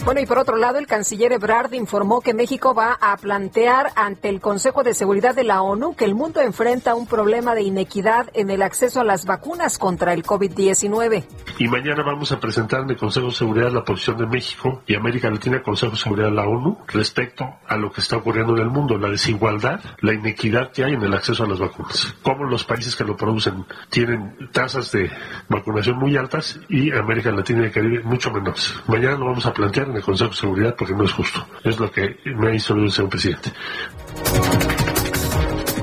[0.08, 4.30] Bueno, y por otro lado, el canciller Ebrard informó que México va a plantear ante
[4.30, 8.30] el Consejo de Seguridad de la ONU que el mundo enfrenta un problema de inequidad
[8.32, 11.26] en el acceso a las vacunas contra el COVID-19.
[11.58, 14.94] Y mañana vamos a presentar en el Consejo de Seguridad la posición de México y
[14.94, 18.62] América Latina, Consejo de Seguridad de la ONU, respecto a lo que está ocurriendo en
[18.62, 22.14] el mundo, la desigualdad, la inequidad que hay en el acceso a las vacunas.
[22.22, 25.10] Cómo los países que lo producen tienen tasas de
[25.50, 28.74] vacunación muy altas y América Latina y el Caribe mucho menores.
[28.86, 31.46] Mañana lo vamos a plantear en el Consejo de Seguridad porque no es justo.
[31.64, 33.52] Es lo que me hizo el señor presidente.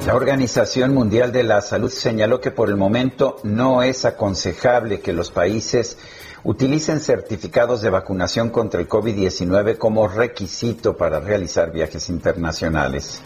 [0.05, 5.13] La Organización Mundial de la Salud señaló que por el momento no es aconsejable que
[5.13, 5.97] los países
[6.43, 13.19] utilicen certificados de vacunación contra el COVID-19 como requisito para realizar viajes internacionales.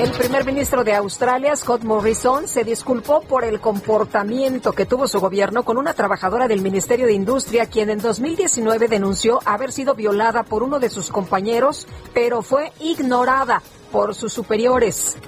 [0.00, 5.20] El primer ministro de Australia, Scott Morrison, se disculpó por el comportamiento que tuvo su
[5.20, 10.42] gobierno con una trabajadora del Ministerio de Industria, quien en 2019 denunció haber sido violada
[10.42, 13.60] por uno de sus compañeros, pero fue ignorada
[13.92, 15.18] por sus superiores.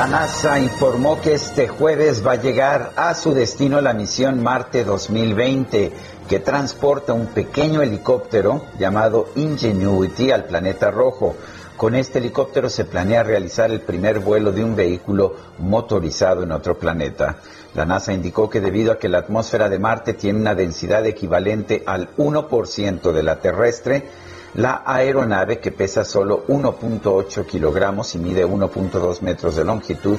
[0.00, 4.82] La NASA informó que este jueves va a llegar a su destino la misión Marte
[4.82, 5.92] 2020,
[6.26, 11.36] que transporta un pequeño helicóptero llamado Ingenuity al planeta rojo.
[11.76, 16.78] Con este helicóptero se planea realizar el primer vuelo de un vehículo motorizado en otro
[16.78, 17.36] planeta.
[17.74, 21.82] La NASA indicó que debido a que la atmósfera de Marte tiene una densidad equivalente
[21.84, 24.08] al 1% de la terrestre,
[24.54, 30.18] la aeronave, que pesa solo 1.8 kilogramos y mide 1.2 metros de longitud,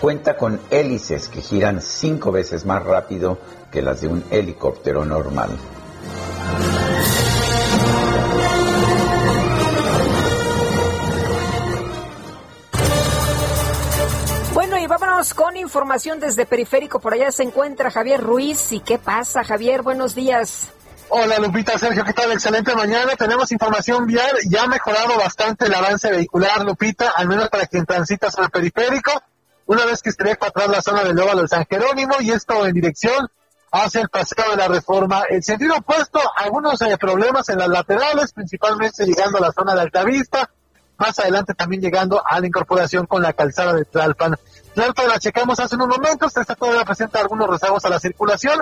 [0.00, 3.38] cuenta con hélices que giran cinco veces más rápido
[3.70, 5.50] que las de un helicóptero normal.
[14.54, 16.98] Bueno, y vámonos con información desde Periférico.
[16.98, 18.72] Por allá se encuentra Javier Ruiz.
[18.72, 19.82] ¿Y qué pasa, Javier?
[19.82, 20.72] Buenos días.
[21.08, 22.32] Hola Lupita, Sergio, ¿qué tal?
[22.32, 23.14] Excelente mañana.
[23.14, 24.36] Tenemos información vial.
[24.48, 28.50] Ya ha mejorado bastante el avance vehicular, Lupita, al menos para quien transita sobre el
[28.50, 29.12] periférico.
[29.66, 32.66] Una vez que esté para atrás la zona del Óvalo de San Jerónimo y esto
[32.66, 33.28] en dirección
[33.70, 35.22] hacia el paseo de la reforma.
[35.28, 39.82] El sentido opuesto, algunos eh, problemas en las laterales, principalmente llegando a la zona de
[39.82, 40.50] Altavista.
[40.98, 44.36] Más adelante también llegando a la incorporación con la calzada de Tlalpan.
[44.74, 48.60] Tlalpan la checamos hace unos momentos, esta todavía presenta algunos rezagos a la circulación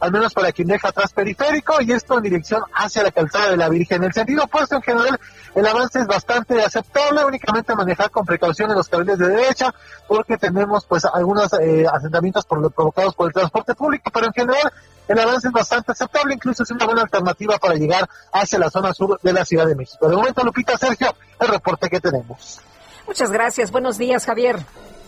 [0.00, 3.56] al menos para quien deja atrás periférico, y esto en dirección hacia la calzada de
[3.56, 3.98] la Virgen.
[3.98, 5.18] En el sentido opuesto, en general,
[5.54, 9.74] el avance es bastante aceptable, únicamente manejar con precaución en los carriles de derecha,
[10.06, 14.72] porque tenemos pues algunos eh, asentamientos por, provocados por el transporte público, pero en general
[15.08, 18.92] el avance es bastante aceptable, incluso es una buena alternativa para llegar hacia la zona
[18.92, 20.08] sur de la Ciudad de México.
[20.08, 22.60] De momento, Lupita, Sergio, el reporte que tenemos.
[23.06, 24.58] Muchas gracias, buenos días, Javier.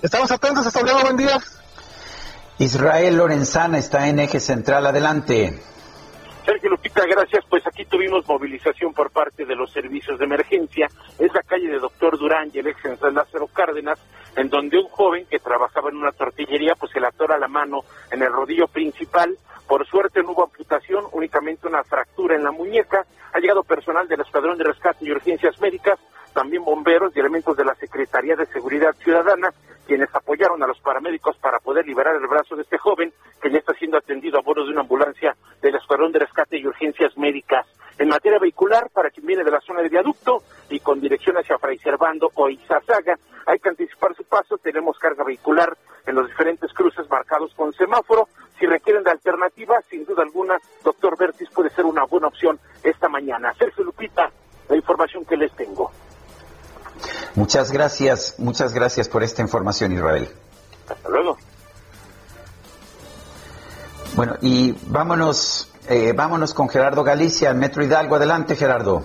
[0.00, 1.40] Estamos atentos, hasta luego, buen día.
[2.58, 4.84] Israel Lorenzana está en eje central.
[4.84, 5.54] Adelante.
[6.44, 7.44] Sergio Lupita, gracias.
[7.48, 10.88] Pues aquí tuvimos movilización por parte de los servicios de emergencia.
[11.20, 14.00] Es la calle de Doctor Durán y el ex central Lázaro Cárdenas,
[14.34, 17.82] en donde un joven que trabajaba en una tortillería, pues se le atora la mano
[18.10, 19.38] en el rodillo principal.
[19.68, 23.06] Por suerte no hubo amputación, únicamente una fractura en la muñeca.
[23.34, 26.00] Ha llegado personal del Escuadrón de Rescate y Urgencias Médicas,
[26.38, 29.52] también bomberos y elementos de la Secretaría de Seguridad Ciudadana
[29.88, 33.12] quienes apoyaron a los paramédicos para poder liberar el brazo de este joven
[33.42, 36.66] que ya está siendo atendido a bordo de una ambulancia del Escuadrón de Rescate y
[36.68, 37.66] Urgencias Médicas.
[37.98, 41.58] En materia vehicular, para quien viene de la zona de viaducto y con dirección hacia
[41.58, 44.58] Fray Servando o Izazaga, hay que anticipar su paso.
[44.58, 48.28] Tenemos carga vehicular en los diferentes cruces marcados con semáforo.
[48.60, 53.08] Si requieren de alternativa, sin duda alguna, doctor Bertis puede ser una buena opción esta
[53.08, 53.52] mañana.
[53.54, 54.30] Sergio Lupita,
[54.68, 55.90] la información que les tengo.
[57.34, 60.28] Muchas gracias, muchas gracias por esta información, Israel.
[60.88, 61.38] Hasta luego.
[64.16, 68.16] Bueno, y vámonos, eh, vámonos con Gerardo Galicia, Metro Hidalgo.
[68.16, 69.04] Adelante, Gerardo.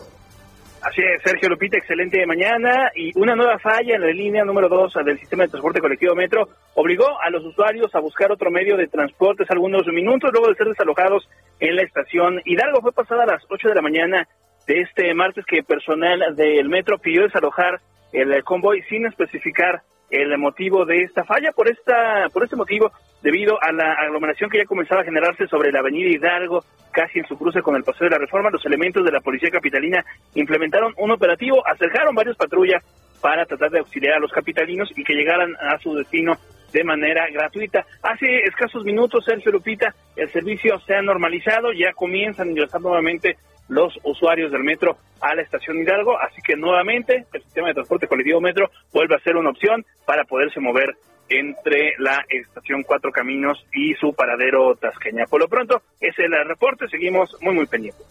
[0.81, 2.91] Así es, Sergio Lupita, excelente mañana.
[2.93, 6.49] Y una nueva falla en la línea número 2 del sistema de transporte colectivo Metro
[6.75, 10.67] obligó a los usuarios a buscar otro medio de transporte algunos minutos luego de ser
[10.67, 11.29] desalojados
[11.61, 12.81] en la estación Hidalgo.
[12.81, 14.27] Fue pasada a las 8 de la mañana
[14.67, 17.81] de este martes que personal del metro pidió desalojar
[18.11, 21.51] el convoy sin especificar el motivo de esta falla.
[21.51, 22.91] Por esta, por este motivo,
[23.21, 27.25] debido a la aglomeración que ya comenzaba a generarse sobre la avenida Hidalgo, casi en
[27.25, 30.93] su cruce con el Paseo de la Reforma, los elementos de la Policía Capitalina implementaron
[30.97, 32.83] un operativo, acercaron varias patrullas
[33.21, 36.37] para tratar de auxiliar a los capitalinos y que llegaran a su destino
[36.71, 37.85] de manera gratuita.
[38.03, 43.37] Hace escasos minutos, Sergio Lupita, el servicio se ha normalizado, ya comienzan a ingresar nuevamente
[43.73, 48.07] los usuarios del metro a la estación Hidalgo, así que nuevamente el sistema de transporte
[48.07, 50.95] colectivo metro vuelve a ser una opción para poderse mover
[51.29, 55.25] entre la estación Cuatro Caminos y su paradero Tasqueña.
[55.25, 58.05] Por lo pronto, ese es el reporte, seguimos muy muy pendientes.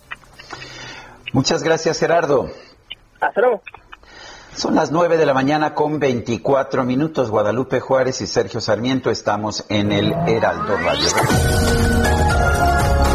[1.33, 2.49] Muchas gracias Gerardo.
[3.21, 3.63] Hasta luego.
[4.55, 7.31] Son las nueve de la mañana con 24 minutos.
[7.31, 11.09] Guadalupe Juárez y Sergio Sarmiento estamos en el Heraldo Radio.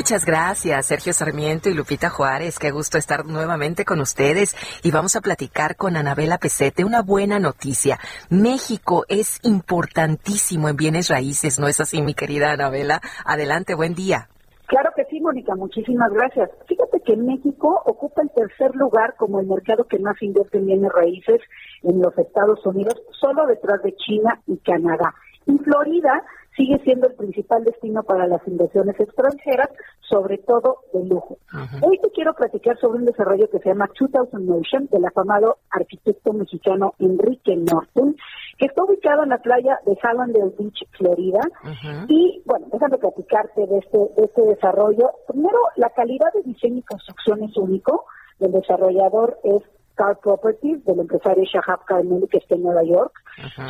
[0.00, 2.58] Muchas gracias, Sergio Sarmiento y Lupita Juárez.
[2.58, 4.56] Qué gusto estar nuevamente con ustedes.
[4.82, 6.86] Y vamos a platicar con Anabela Pesete.
[6.86, 7.98] Una buena noticia.
[8.30, 13.02] México es importantísimo en bienes raíces, ¿no es así, mi querida Anabela?
[13.26, 14.28] Adelante, buen día.
[14.68, 16.48] Claro que sí, Mónica, muchísimas gracias.
[16.66, 20.92] Fíjate que México ocupa el tercer lugar como el mercado que más invierte en bienes
[20.92, 21.42] raíces
[21.82, 25.14] en los Estados Unidos, solo detrás de China y Canadá.
[25.44, 26.24] Y Florida
[26.56, 29.68] sigue siendo el principal destino para las inversiones extranjeras,
[30.00, 31.38] sobre todo de lujo.
[31.82, 36.32] Hoy te quiero platicar sobre un desarrollo que se llama 2000 Motion del afamado arquitecto
[36.32, 38.16] mexicano Enrique Norton,
[38.58, 41.40] que está ubicado en la playa de Hallandale Beach, Florida.
[42.08, 45.10] Y bueno, déjame platicarte de este, de este desarrollo.
[45.28, 48.04] Primero, la calidad de diseño y construcción es único.
[48.40, 49.62] El desarrollador es
[50.00, 53.12] Car Properties del empresario Shahab Karmeli que está en Nueva York.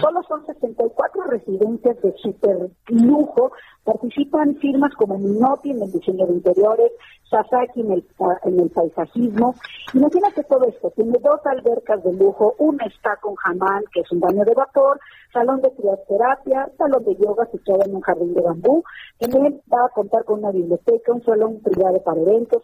[0.00, 3.50] Solo son 64 residencias de super lujo.
[3.84, 6.92] Participan firmas como Minotti en el diseño de interiores,
[7.30, 8.04] Sasaki en el,
[8.44, 9.54] en el paisajismo.
[9.94, 14.20] Imagínate todo esto, tiene dos albercas de lujo, una está con jamán, que es un
[14.20, 15.00] baño de vapor,
[15.32, 18.82] salón de crioterapia, salón de yoga situado en un jardín de bambú.
[19.18, 22.62] También va a contar con una biblioteca, un salón privado para eventos,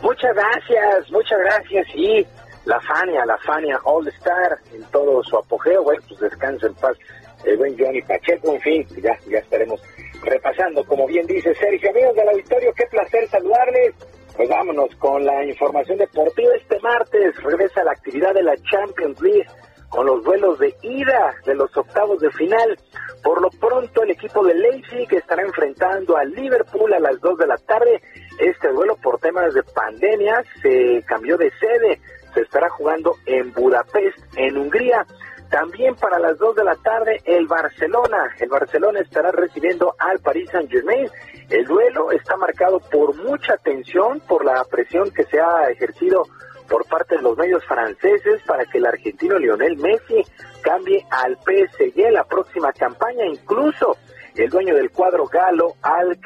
[0.00, 1.86] Muchas gracias, muchas gracias.
[1.94, 2.26] Y
[2.64, 5.82] la Fania, la Fania All Star en todo su apogeo.
[5.82, 6.96] Bueno, pues descansa en paz
[7.44, 8.54] el buen Johnny Pacheco.
[8.54, 9.82] En fin, ya, ya estaremos
[10.22, 11.90] repasando, como bien dice Sergio.
[11.90, 13.94] Amigos del auditorio, qué placer saludarles.
[14.36, 16.54] Pues vámonos con la información deportiva.
[16.54, 19.46] Este martes regresa la actividad de la Champions League
[19.90, 22.78] con los duelos de ida de los octavos de final.
[23.22, 27.46] Por lo pronto, el equipo de Leipzig estará enfrentando al Liverpool a las 2 de
[27.46, 28.00] la tarde.
[28.38, 32.00] Este duelo por temas de pandemia se cambió de sede.
[32.32, 35.04] Se estará jugando en Budapest, en Hungría.
[35.50, 38.34] También para las 2 de la tarde el Barcelona.
[38.38, 41.08] El Barcelona estará recibiendo al Paris Saint-Germain.
[41.48, 46.22] El duelo está marcado por mucha tensión, por la presión que se ha ejercido
[46.68, 50.22] por parte de los medios franceses para que el argentino Lionel Messi
[50.62, 53.26] cambie al PSG la próxima campaña.
[53.26, 53.96] Incluso
[54.40, 56.18] el dueño del cuadro galo, Al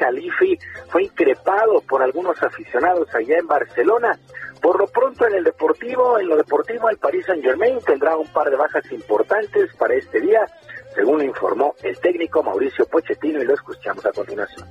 [0.89, 4.19] fue increpado por algunos aficionados allá en Barcelona.
[4.62, 8.28] Por lo pronto en el deportivo, en lo deportivo el Paris Saint Germain tendrá un
[8.28, 10.47] par de bajas importantes para este día,
[10.95, 14.69] según informó el técnico Mauricio Pochettino y lo escuchamos a continuación.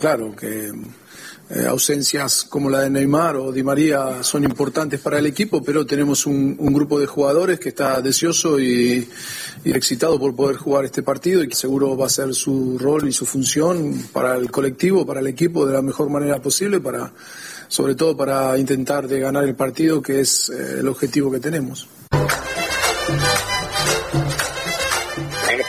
[0.00, 0.72] Claro que
[1.50, 5.84] eh, ausencias como la de Neymar o Di María son importantes para el equipo, pero
[5.84, 9.08] tenemos un, grupo de jugadores que está deseoso y,
[9.64, 13.08] y, excitado por poder jugar este partido y que seguro va a ser su rol
[13.08, 17.12] y su función para el colectivo, para el equipo de la mejor manera posible, para
[17.70, 21.88] sobre todo para intentar de ganar el partido, que es eh, el objetivo que tenemos.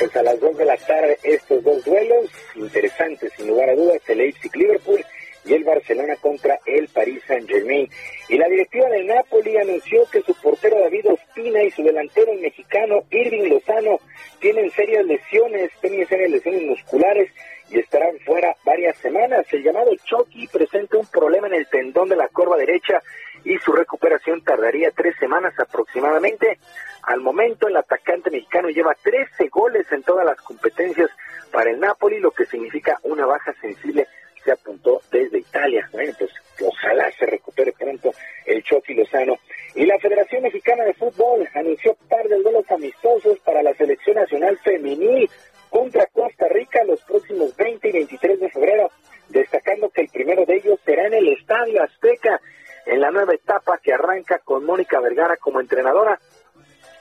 [0.02, 2.26] Pues a las 2 de la tarde estos dos duelos
[2.56, 5.06] interesantes, sin lugar a dudas, el Leipzig-Liverpool
[5.46, 7.88] y el Barcelona contra el Paris Saint-Germain.
[8.28, 12.42] Y la directiva del Napoli anunció que su portero David Ospina y su delantero el
[12.42, 14.00] mexicano Irving Lozano
[14.40, 17.30] tienen serias lesiones, tienen serias lesiones musculares
[17.70, 19.46] y estarán fuera varias semanas.
[19.52, 23.04] El llamado Chucky presenta un problema en el tendón de la corva derecha
[23.44, 26.58] y su recuperación tardaría tres semanas aproximadamente.
[27.04, 31.10] Al momento, el atacante mexicano lleva 13 goles en todas las competencias
[31.52, 34.08] para el Napoli, lo que significa una baja sensible
[34.44, 35.88] se apuntó desde Italia.
[35.92, 36.32] Bueno, pues
[36.66, 38.12] ojalá se recupere pronto
[38.46, 39.38] el Chucky Lozano.
[39.76, 44.58] Y la Federación Mexicana de Fútbol anunció par de duelos amistosos para la selección nacional
[44.60, 45.30] femenil
[45.70, 48.92] contra Costa Rica los próximos 20 y 23 de febrero,
[49.30, 52.42] destacando que el primero de ellos será en el Estadio Azteca,
[52.86, 56.20] en la nueva etapa que arranca con Mónica Vergara como entrenadora.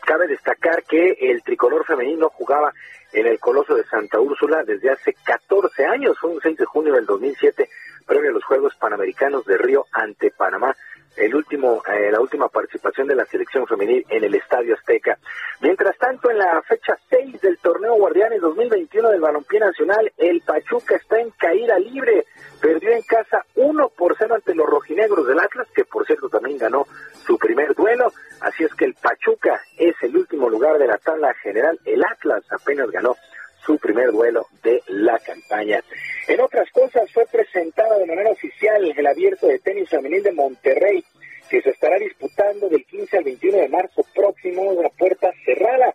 [0.04, 2.72] Cabe destacar que el tricolor femenino jugaba
[3.12, 6.94] en el Coloso de Santa Úrsula desde hace 14 años, fue un 6 de junio
[6.94, 7.68] del 2007,
[8.06, 10.76] previo a los Juegos Panamericanos de Río ante Panamá
[11.16, 15.18] el último, eh, la última participación de la selección femenil en el Estadio Azteca.
[15.60, 20.96] Mientras tanto, en la fecha 6 del torneo Guardianes 2021 del Balompié Nacional, el Pachuca
[20.96, 22.24] está en caída libre.
[22.60, 26.58] Perdió en casa 1 por 0 ante los rojinegros del Atlas, que por cierto también
[26.58, 26.86] ganó
[27.26, 28.12] su primer duelo.
[28.40, 31.78] Así es que el Pachuca es el último lugar de la tabla general.
[31.84, 33.16] El Atlas apenas ganó
[33.64, 35.82] su primer duelo de la campaña.
[36.28, 41.04] En otras cosas, fue presentado de manera oficial el abierto de tenis femenil de Monterrey,
[41.48, 45.94] que se estará disputando del 15 al 21 de marzo próximo, una puerta cerrada.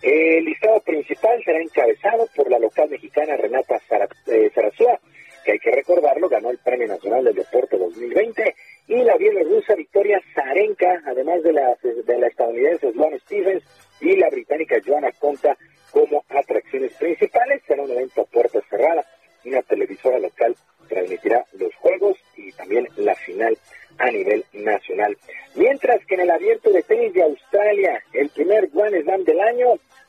[0.00, 3.80] El listado principal será encabezado por la local mexicana Renata
[4.26, 4.98] eh, Zarazúa,
[5.44, 8.54] que hay que recordarlo, ganó el Premio Nacional del Deporte 2020,
[8.88, 13.64] y la bielorrusa Victoria Zarenka, además de la, de la estadounidense Sloane Stevens
[14.00, 15.56] y la británica Joanna Conta,
[15.92, 17.62] como atracciones principales.
[17.66, 19.04] Será un evento a puerta cerrada.
[19.44, 20.56] Una televisora local
[20.88, 23.56] transmitirá los juegos y también la final
[23.98, 25.16] a nivel nacional.
[25.54, 29.66] Mientras que en el abierto de tenis de Australia, el primer Grand Slam del año,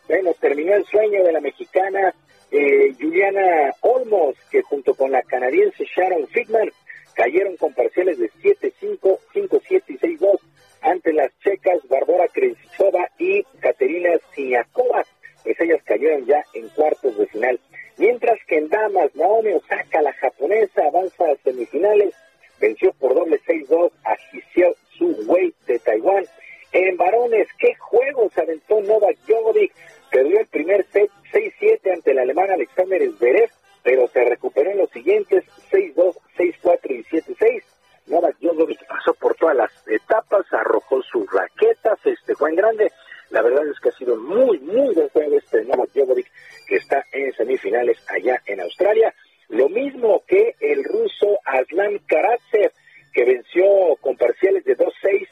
[0.07, 2.13] bueno, terminó el sueño de la mexicana
[2.51, 6.69] eh, Juliana Olmos, que junto con la canadiense Sharon Figman
[7.15, 10.39] cayeron con parciales de 7-5, 5-7 y 6-2
[10.81, 15.03] ante las checas Barbara Krejcikova y Katerina Siniakova
[15.43, 17.59] pues ellas cayeron ya en cuartos de final.
[17.97, 22.13] Mientras que en damas, Naomi Osaka, la japonesa, avanza a semifinales,
[22.59, 26.25] venció por doble 6-2 a Giselle Su Wei de Taiwán.
[26.71, 29.73] En varones, ¿qué juego se aventó Novak Djokovic?
[30.09, 33.49] Perdió el primer set 6-7 ante el alemán Alexander Zverev,
[33.83, 37.63] pero se recuperó en los siguientes 6-2, 6-4 y 7-6.
[38.07, 42.91] Novak Djokovic pasó por todas las etapas, arrojó sus raquetas, festejó en grande
[43.33, 46.31] la verdad es que ha sido muy, muy buen este Novak Djokovic
[46.67, 49.11] que está en semifinales allá en Australia.
[49.49, 52.71] Lo mismo que el ruso Aslan Karatsev,
[53.11, 53.63] que venció
[54.01, 55.27] con parciales de 2-6,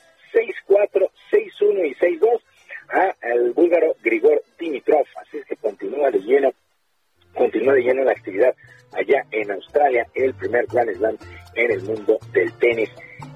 [0.67, 2.41] 6-4, 6-1 y 6-2
[3.21, 5.05] al búlgaro Grigor Dimitrov.
[5.21, 6.51] Así es que continúa de lleno,
[7.35, 8.55] continúa de lleno la actividad
[8.93, 11.17] allá en Australia, el primer Grand Slam
[11.53, 12.89] en el mundo del tenis.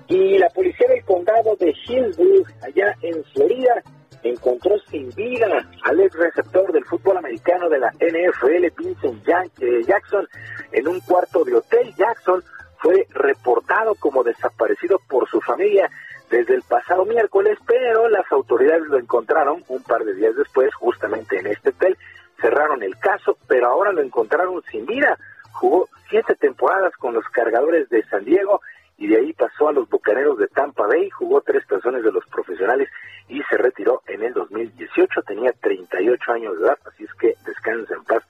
[0.08, 3.84] Y la policía del condado de Hillsborough, allá en Florida,
[4.30, 5.48] encontró sin vida
[5.84, 9.28] al ex receptor del fútbol americano de la NFL, Vincent
[9.60, 10.28] eh, Jackson,
[10.72, 11.94] en un cuarto de hotel.
[11.96, 12.44] Jackson
[12.80, 15.90] fue reportado como desaparecido por su familia
[16.30, 21.40] desde el pasado miércoles, pero las autoridades lo encontraron un par de días después, justamente
[21.40, 21.98] en este hotel.
[22.42, 25.18] Cerraron el caso, pero ahora lo encontraron sin vida.
[25.52, 28.62] Jugó siete temporadas con los cargadores de San Diego
[28.98, 32.26] y de ahí pasó a los Bucaneros de Tampa Bay, jugó tres personas de los
[32.28, 32.90] profesionales
[33.28, 37.94] y se retiró en el 2018, tenía 38 años de edad, así es que descansa
[37.94, 38.24] en paz,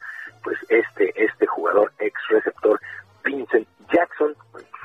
[0.43, 2.79] pues este, este jugador ex receptor
[3.23, 4.35] Vincent Jackson,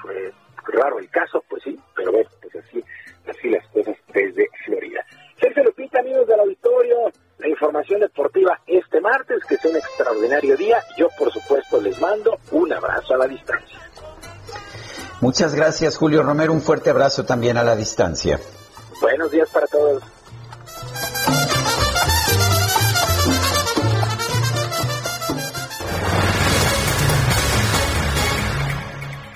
[0.03, 0.33] fue
[0.67, 2.85] raro el caso, pues sí, pero bueno, pues así,
[3.29, 5.05] así las cosas desde Florida.
[5.41, 10.81] Sergio Lupita, amigos del auditorio, la información deportiva este martes, que es un extraordinario día,
[10.97, 13.79] yo por supuesto les mando un abrazo a la distancia.
[15.21, 16.53] Muchas gracias, Julio Romero.
[16.53, 18.41] Un fuerte abrazo también a la distancia.
[19.01, 20.03] Buenos días para todos.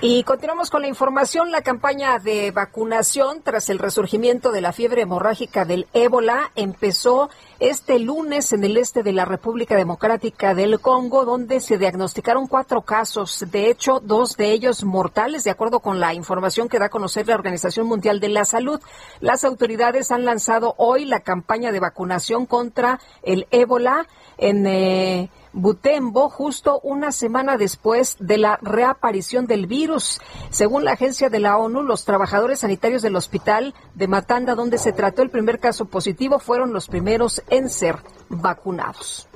[0.06, 1.50] Y continuamos con la información.
[1.50, 7.98] La campaña de vacunación tras el resurgimiento de la fiebre hemorrágica del ébola empezó este
[7.98, 13.46] lunes en el este de la República Democrática del Congo, donde se diagnosticaron cuatro casos.
[13.50, 17.26] De hecho, dos de ellos mortales, de acuerdo con la información que da a conocer
[17.26, 18.82] la Organización Mundial de la Salud.
[19.20, 24.06] Las autoridades han lanzado hoy la campaña de vacunación contra el ébola
[24.36, 24.66] en.
[24.66, 30.20] Eh, Butembo justo una semana después de la reaparición del virus.
[30.50, 34.92] Según la agencia de la ONU, los trabajadores sanitarios del hospital de Matanda, donde se
[34.92, 37.98] trató el primer caso positivo, fueron los primeros en ser
[38.28, 39.28] vacunados.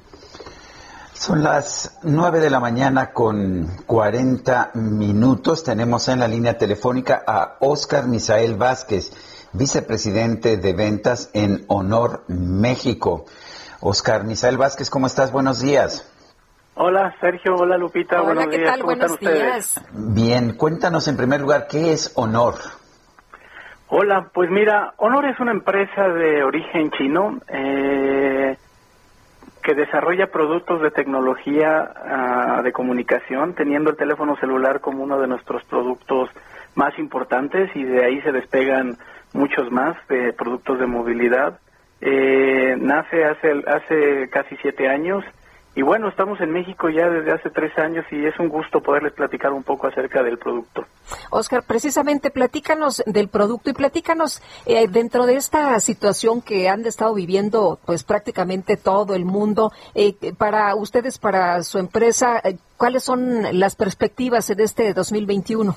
[1.15, 5.63] Son las nueve de la mañana con 40 minutos.
[5.63, 9.13] Tenemos en la línea telefónica a Oscar Misael Vázquez,
[9.53, 13.25] vicepresidente de ventas en Honor México.
[13.81, 15.31] Oscar Misael Vázquez, ¿cómo estás?
[15.31, 16.05] Buenos días.
[16.81, 17.57] Hola, Sergio.
[17.57, 18.23] Hola, Lupita.
[18.23, 18.71] Hola, Buenos ¿qué días.
[18.71, 18.81] tal?
[18.83, 19.75] ¿Cómo Buenos están ustedes?
[19.75, 20.15] días.
[20.15, 22.55] Bien, cuéntanos en primer lugar, ¿qué es Honor?
[23.89, 28.57] Hola, pues mira, Honor es una empresa de origen chino eh,
[29.61, 35.27] que desarrolla productos de tecnología ah, de comunicación, teniendo el teléfono celular como uno de
[35.27, 36.31] nuestros productos
[36.77, 38.97] más importantes y de ahí se despegan
[39.33, 41.59] muchos más de productos de movilidad.
[42.01, 45.25] Eh, nace hace, hace casi siete años
[45.75, 49.13] Y bueno, estamos en México ya desde hace tres años y es un gusto poderles
[49.13, 50.85] platicar un poco acerca del producto.
[51.31, 57.15] Oscar, precisamente platícanos del producto y platícanos eh, dentro de esta situación que han estado
[57.15, 63.59] viviendo pues prácticamente todo el mundo, eh, para ustedes, para su empresa, eh, ¿cuáles son
[63.59, 65.77] las perspectivas en este 2021?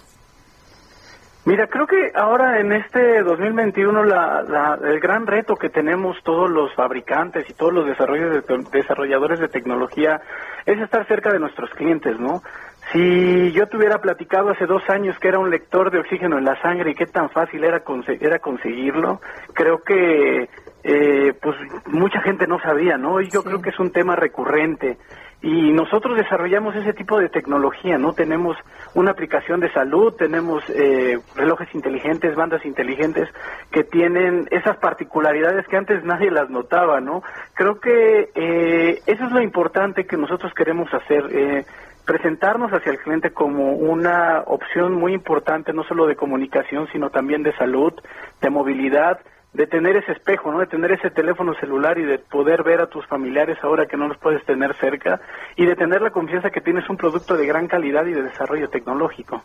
[1.44, 6.48] Mira, creo que ahora en este 2021 la, la, el gran reto que tenemos todos
[6.48, 10.22] los fabricantes y todos los desarrolladores de tecnología
[10.68, 12.44] es estar cerca de nuestros clientes, ¿no?
[12.92, 16.46] Si yo te hubiera platicado hace dos años que era un lector de oxígeno en
[16.46, 17.82] la sangre y qué tan fácil era,
[18.20, 19.20] era conseguirlo,
[19.54, 20.48] creo que
[20.84, 21.56] eh, pues
[21.88, 23.22] mucha gente no sabía, ¿no?
[23.22, 24.98] Y yo creo que es un tema recurrente.
[25.42, 28.14] Y nosotros desarrollamos ese tipo de tecnología, ¿no?
[28.14, 28.58] Tenemos
[28.94, 33.30] una aplicación de salud, tenemos eh, relojes inteligentes, bandas inteligentes
[33.72, 37.24] que tienen esas particularidades que antes nadie las notaba, ¿no?
[37.54, 41.66] Creo que eh, eso es lo importante que nosotros queremos hacer, eh,
[42.06, 47.44] presentarnos hacia el cliente como una opción muy importante, no solo de comunicación, sino también
[47.44, 47.94] de salud,
[48.42, 49.20] de movilidad,
[49.54, 50.60] de tener ese espejo, ¿no?
[50.60, 54.08] De tener ese teléfono celular y de poder ver a tus familiares ahora que no
[54.08, 55.20] los puedes tener cerca
[55.58, 58.70] y de tener la confianza que tienes un producto de gran calidad y de desarrollo
[58.70, 59.42] tecnológico.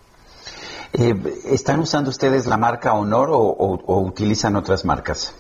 [0.92, 1.14] Eh,
[1.46, 5.34] ¿Están usando ustedes la marca Honor o, utilizan otras marcas?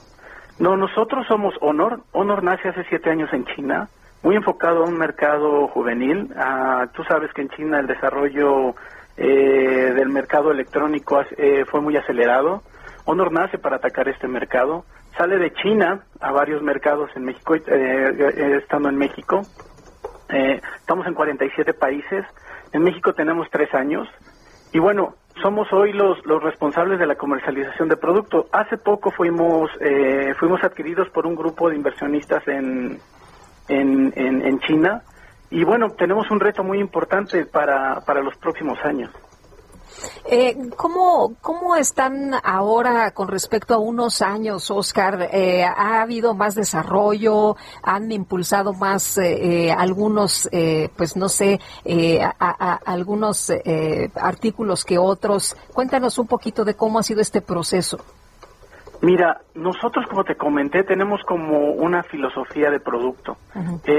[0.58, 2.00] No, nosotros somos Honor.
[2.12, 3.88] Honor nace hace siete años en China,
[4.22, 6.32] muy enfocado a un mercado juvenil.
[6.36, 8.74] Ah, tú sabes que en China el desarrollo
[9.16, 12.62] eh, del mercado electrónico eh, fue muy acelerado
[13.06, 14.84] Honor nace para atacar este mercado,
[15.16, 19.46] sale de China a varios mercados en México, eh, eh, estando en México.
[20.28, 22.24] Eh, estamos en 47 países,
[22.72, 24.08] en México tenemos tres años
[24.72, 28.48] y bueno, somos hoy los, los responsables de la comercialización de producto.
[28.50, 29.70] Hace poco fuimos,
[30.40, 33.00] fuimos adquiridos por un grupo de inversionistas en,
[33.68, 35.04] en, en China
[35.48, 39.10] y bueno, tenemos un reto muy importante para, para los próximos años.
[40.28, 45.28] Eh, ¿cómo, ¿Cómo están ahora con respecto a unos años, Oscar?
[45.32, 47.56] Eh, ¿Ha habido más desarrollo?
[47.82, 53.52] ¿Han impulsado más eh, eh algunos, eh, pues no sé, eh, a, a, algunos
[54.16, 55.56] artículos que otros?
[55.72, 57.98] Cuéntanos un poquito de cómo ha sido este proceso.
[59.02, 63.36] Mira, nosotros, como te comenté, tenemos como una filosofía de producto.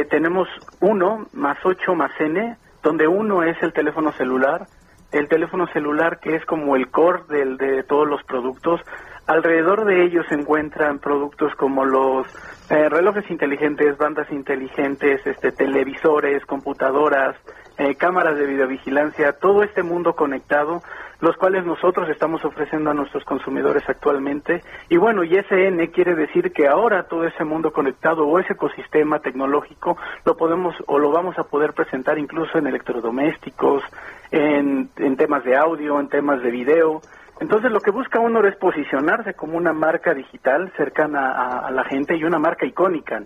[0.09, 0.48] tenemos
[0.82, 4.67] uno más ocho más n, donde uno es el teléfono celular,
[5.11, 8.82] el teléfono celular que es como el core del, de todos los productos.
[9.26, 12.27] Alrededor de ellos se encuentran productos como los
[12.69, 17.36] eh, relojes inteligentes, bandas inteligentes, este, televisores, computadoras,
[17.77, 20.82] eh, cámaras de videovigilancia, todo este mundo conectado,
[21.19, 24.61] los cuales nosotros estamos ofreciendo a nuestros consumidores actualmente.
[24.90, 29.95] Y bueno, ISN quiere decir que ahora todo ese mundo conectado o ese ecosistema tecnológico
[30.26, 33.84] lo podemos o lo vamos a poder presentar incluso en electrodomésticos,
[34.32, 37.02] en, en temas de audio, en temas de video.
[37.40, 42.16] Entonces lo que busca uno es posicionarse como una marca digital cercana a, la gente
[42.16, 43.24] y una marca icónica.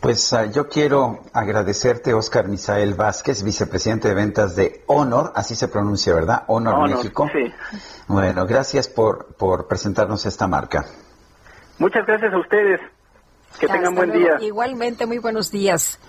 [0.00, 5.68] Pues uh, yo quiero agradecerte, Oscar Misael Vázquez, vicepresidente de ventas de Honor, así se
[5.68, 6.42] pronuncia, ¿verdad?
[6.48, 7.28] Honor, Honor México.
[7.32, 7.52] Sí.
[8.08, 10.84] Bueno, gracias por, por presentarnos esta marca.
[11.78, 12.80] Muchas gracias a ustedes.
[13.60, 14.38] Que tengan buen día.
[14.40, 16.00] Igualmente, muy buenos días.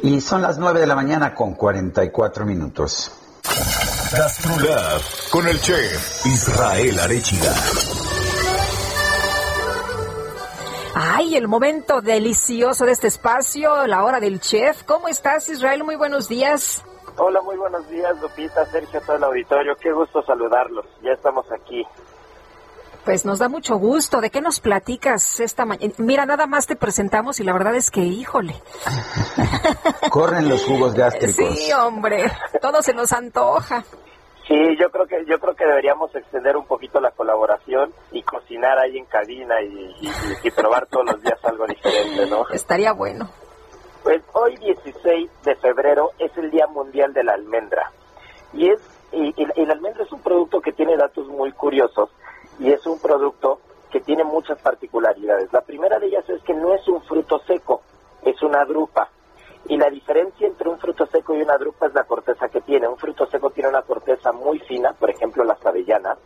[0.00, 3.10] Y son las 9 de la mañana con 44 minutos.
[4.12, 7.52] Gastrolab con el chef Israel Arechiga.
[10.94, 14.82] Ay, el momento delicioso de este espacio, la hora del chef.
[14.84, 15.84] ¿Cómo estás, Israel?
[15.84, 16.84] Muy buenos días.
[17.16, 19.76] Hola, muy buenos días, Lupita, Sergio, todo el auditorio.
[19.76, 20.86] Qué gusto saludarlos.
[21.02, 21.84] Ya estamos aquí.
[23.08, 24.20] Pues nos da mucho gusto.
[24.20, 25.94] ¿De qué nos platicas esta mañana?
[25.96, 28.52] Mira, nada más te presentamos y la verdad es que, híjole.
[30.10, 31.58] Corren los jugos gástricos.
[31.58, 32.30] Sí, hombre,
[32.60, 33.82] todo se nos antoja.
[34.46, 38.78] Sí, yo creo que yo creo que deberíamos extender un poquito la colaboración y cocinar
[38.78, 40.10] ahí en cabina y,
[40.42, 42.46] y probar todos los días algo diferente, ¿no?
[42.50, 43.30] Estaría bueno.
[44.02, 47.90] Pues hoy 16 de febrero es el Día Mundial de la Almendra
[48.52, 48.80] y es
[49.12, 52.10] y, y, y la almendra es un producto que tiene datos muy curiosos
[52.58, 55.52] y es un producto que tiene muchas particularidades.
[55.52, 57.82] La primera de ellas es que no es un fruto seco,
[58.22, 59.08] es una drupa.
[59.68, 62.88] Y la diferencia entre un fruto seco y una drupa es la corteza que tiene.
[62.88, 66.18] Un fruto seco tiene una corteza muy fina, por ejemplo las avellanas,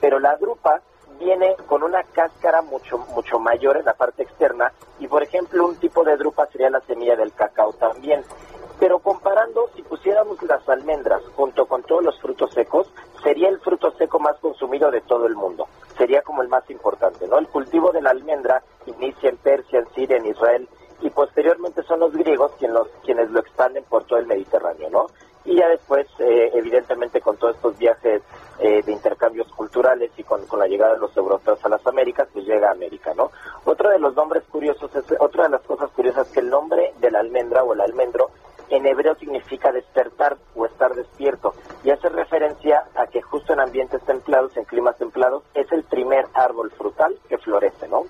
[0.00, 0.80] pero la drupa
[1.18, 5.76] viene con una cáscara mucho mucho mayor en la parte externa y por ejemplo un
[5.76, 8.22] tipo de drupa sería la semilla del cacao también.
[8.78, 12.92] Pero comparando, si pusiéramos las almendras junto con todos los frutos secos,
[13.22, 15.66] sería el fruto seco más consumido de todo el mundo.
[15.96, 17.38] Sería como el más importante, ¿no?
[17.38, 20.68] El cultivo de la almendra inicia en Persia, en Siria, en Israel
[21.00, 25.06] y posteriormente son los griegos quienes, los, quienes lo expanden por todo el Mediterráneo, ¿no?
[25.44, 28.22] Y ya después, eh, evidentemente, con todos estos viajes
[28.58, 32.28] eh, de intercambios culturales y con, con, la llegada de los europeos a las Américas,
[32.32, 33.30] pues llega a América, ¿no?
[33.64, 36.92] Otro de los nombres curiosos, es, otra de las cosas curiosas es que el nombre
[37.00, 38.30] de la almendra o el almendro
[38.70, 44.02] en hebreo significa despertar o estar despierto y hace referencia a que justo en ambientes
[44.04, 48.06] templados, en climas templados, es el primer árbol frutal que florece, ¿no?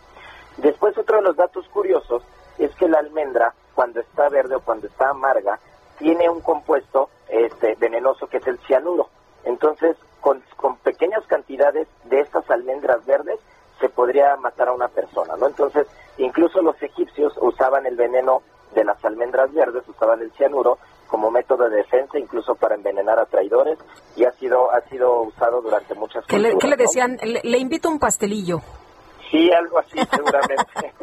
[0.57, 2.23] Después otro de los datos curiosos
[2.59, 5.61] es que la almendra, cuando está verde o cuando está amarga,
[5.99, 9.09] tiene un compuesto este, venenoso que es el cianuro.
[9.45, 13.39] Entonces, con, con pequeñas cantidades de estas almendras verdes,
[13.81, 15.47] se podría matar a una persona, ¿no?
[15.47, 18.43] Entonces, incluso los egipcios usaban el veneno
[18.75, 23.25] de las almendras verdes, usaban el cianuro como método de defensa, incluso para envenenar a
[23.27, 23.79] traidores,
[24.17, 26.53] y ha sido ha sido usado durante muchas ¿Qué culturas.
[26.55, 26.83] le, ¿qué le ¿no?
[26.83, 27.17] decían?
[27.23, 28.59] Le, le invito un pastelillo.
[29.31, 30.95] Sí, algo así seguramente.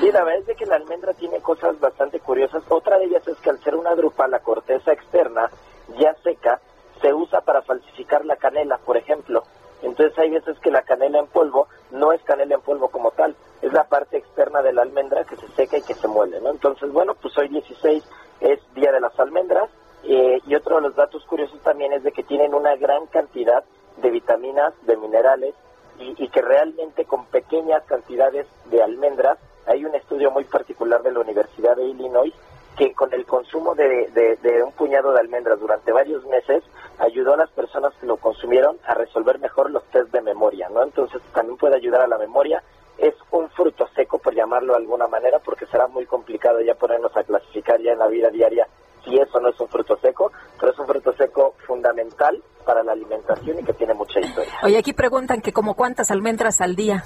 [0.00, 2.62] sí, la verdad es que la almendra tiene cosas bastante curiosas.
[2.68, 5.50] Otra de ellas es que al ser una drupa, la corteza externa
[5.98, 6.60] ya seca
[7.02, 9.42] se usa para falsificar la canela, por ejemplo.
[9.82, 13.34] Entonces hay veces que la canela en polvo no es canela en polvo como tal,
[13.62, 16.50] es la parte externa de la almendra que se seca y que se muele, ¿no?
[16.50, 18.04] Entonces, bueno, pues hoy 16
[18.40, 19.70] es Día de las Almendras
[20.04, 23.64] eh, y otro de los datos curiosos también es de que tienen una gran cantidad
[23.96, 25.54] de vitaminas, de minerales
[25.98, 31.12] y, y que realmente con pequeñas cantidades de almendras, hay un estudio muy particular de
[31.12, 32.32] la Universidad de Illinois
[32.76, 36.62] que con el consumo de, de, de, un puñado de almendras durante varios meses
[36.98, 40.82] ayudó a las personas que lo consumieron a resolver mejor los test de memoria, ¿no?
[40.82, 42.62] Entonces también puede ayudar a la memoria.
[42.98, 47.16] Es un fruto seco, por llamarlo de alguna manera, porque será muy complicado ya ponernos
[47.16, 48.66] a clasificar ya en la vida diaria
[49.04, 52.92] si eso no es un fruto seco, pero es un fruto seco fundamental para la
[52.92, 54.52] alimentación y que tiene mucha historia.
[54.62, 57.02] Oye, aquí preguntan que como cuántas almendras al día.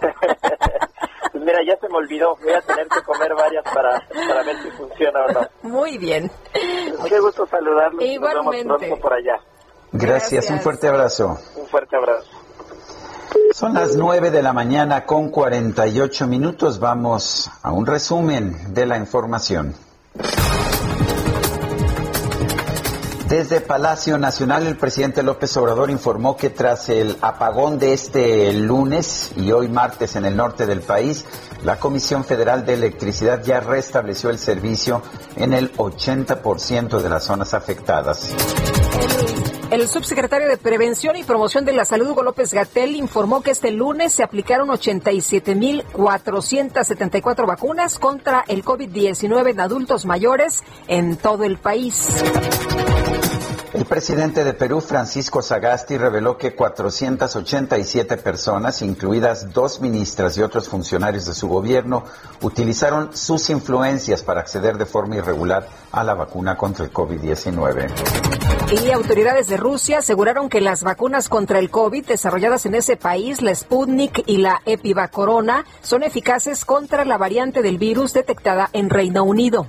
[1.42, 2.36] Pues mira, ya se me olvidó.
[2.40, 5.48] Voy a tener que comer varias para, para ver si funciona o no.
[5.62, 6.30] Muy bien.
[6.52, 8.04] Qué gusto saludarlos.
[8.04, 8.64] Igualmente.
[8.64, 9.40] Nos vemos pronto por allá.
[9.90, 10.50] Gracias, Gracias.
[10.50, 11.38] un fuerte abrazo.
[11.56, 12.28] Un fuerte abrazo.
[13.52, 16.78] Son las 9 de la mañana con 48 minutos.
[16.78, 19.74] Vamos a un resumen de la información.
[23.32, 29.32] Desde Palacio Nacional, el presidente López Obrador informó que tras el apagón de este lunes
[29.36, 31.24] y hoy martes en el norte del país,
[31.64, 35.00] la Comisión Federal de Electricidad ya restableció el servicio
[35.36, 38.34] en el 80% de las zonas afectadas.
[39.70, 43.70] El subsecretario de Prevención y Promoción de la Salud, Hugo López Gatel, informó que este
[43.70, 52.08] lunes se aplicaron 87.474 vacunas contra el COVID-19 en adultos mayores en todo el país.
[53.72, 60.68] El presidente de Perú, Francisco Sagasti, reveló que 487 personas, incluidas dos ministras y otros
[60.68, 62.04] funcionarios de su gobierno,
[62.42, 67.88] utilizaron sus influencias para acceder de forma irregular a la vacuna contra el COVID-19.
[68.72, 73.40] Y autoridades de Rusia aseguraron que las vacunas contra el COVID desarrolladas en ese país,
[73.40, 79.24] la Sputnik y la Epivacorona, son eficaces contra la variante del virus detectada en Reino
[79.24, 79.66] Unido.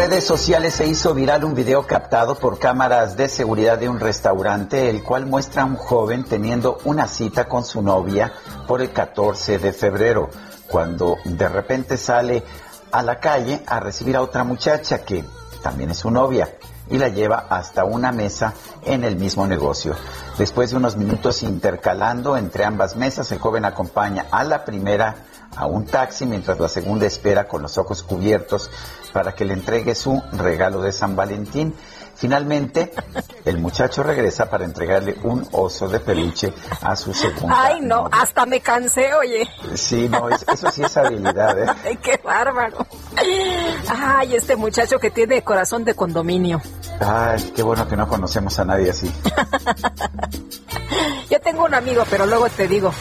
[0.00, 4.88] Redes sociales se hizo viral un video captado por cámaras de seguridad de un restaurante,
[4.88, 8.32] el cual muestra a un joven teniendo una cita con su novia
[8.66, 10.30] por el 14 de febrero,
[10.68, 12.42] cuando de repente sale
[12.90, 15.22] a la calle a recibir a otra muchacha que
[15.62, 16.48] también es su novia
[16.88, 18.54] y la lleva hasta una mesa
[18.86, 19.94] en el mismo negocio.
[20.38, 25.66] Después de unos minutos intercalando entre ambas mesas, el joven acompaña a la primera a
[25.66, 28.70] un taxi mientras la segunda espera con los ojos cubiertos
[29.12, 31.74] para que le entregue su regalo de San Valentín.
[32.16, 32.92] Finalmente,
[33.46, 37.56] el muchacho regresa para entregarle un oso de peluche a su segunda.
[37.58, 39.48] Ay, no, hasta me cansé, oye.
[39.74, 41.66] Sí, no, es- eso sí es habilidad, ¿eh?
[41.84, 42.86] Ay, qué bárbaro.
[43.88, 46.60] Ay, este muchacho que tiene corazón de condominio.
[47.00, 49.10] Ay, qué bueno que no conocemos a nadie así.
[51.30, 52.92] Yo tengo un amigo, pero luego te digo,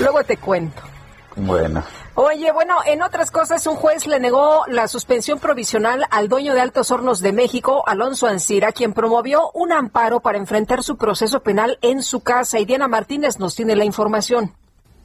[0.00, 0.82] luego te cuento.
[1.36, 1.84] Bueno.
[2.14, 6.60] Oye, bueno, en otras cosas, un juez le negó la suspensión provisional al dueño de
[6.60, 11.78] Altos Hornos de México, Alonso Ancira, quien promovió un amparo para enfrentar su proceso penal
[11.80, 12.58] en su casa.
[12.58, 14.54] Y Diana Martínez nos tiene la información.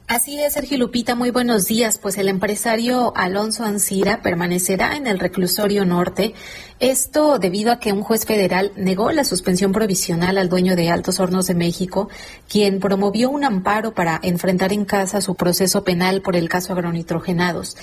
[0.08, 1.98] Así es, Sergio Lupita, muy buenos días.
[1.98, 6.32] Pues el empresario Alonso Ancira permanecerá en el reclusorio norte.
[6.80, 11.20] Esto debido a que un juez federal negó la suspensión provisional al dueño de Altos
[11.20, 12.08] Hornos de México,
[12.48, 17.76] quien promovió un amparo para enfrentar en casa su proceso penal por el caso agronitrogenados.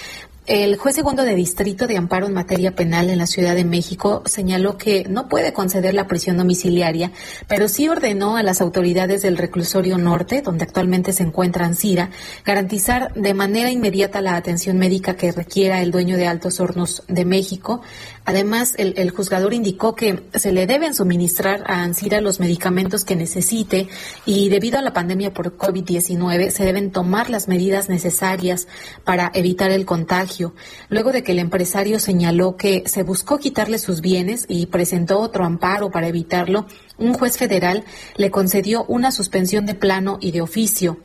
[0.47, 4.21] El juez segundo de distrito de amparo en materia penal en la Ciudad de México
[4.27, 7.11] señaló que no puede conceder la prisión domiciliaria,
[7.47, 12.11] pero sí ordenó a las autoridades del reclusorio norte, donde actualmente se encuentra Ancira,
[12.45, 17.25] garantizar de manera inmediata la atención médica que requiera el dueño de Altos Hornos de
[17.25, 17.81] México.
[18.25, 23.87] Además, el, juzgador indicó que se le deben suministrar a Ancira los medicamentos que necesite
[24.25, 28.67] y debido a la pandemia por COVID-19 se deben tomar las medidas necesarias
[29.03, 30.55] para evitar el contagio
[30.89, 35.45] luego de que el empresario señaló que se buscó quitarle sus bienes y presentó otro
[35.45, 36.65] amparo para evitarlo,
[36.97, 37.83] un juez federal
[38.17, 40.97] le concedió una suspensión de plano y de oficio.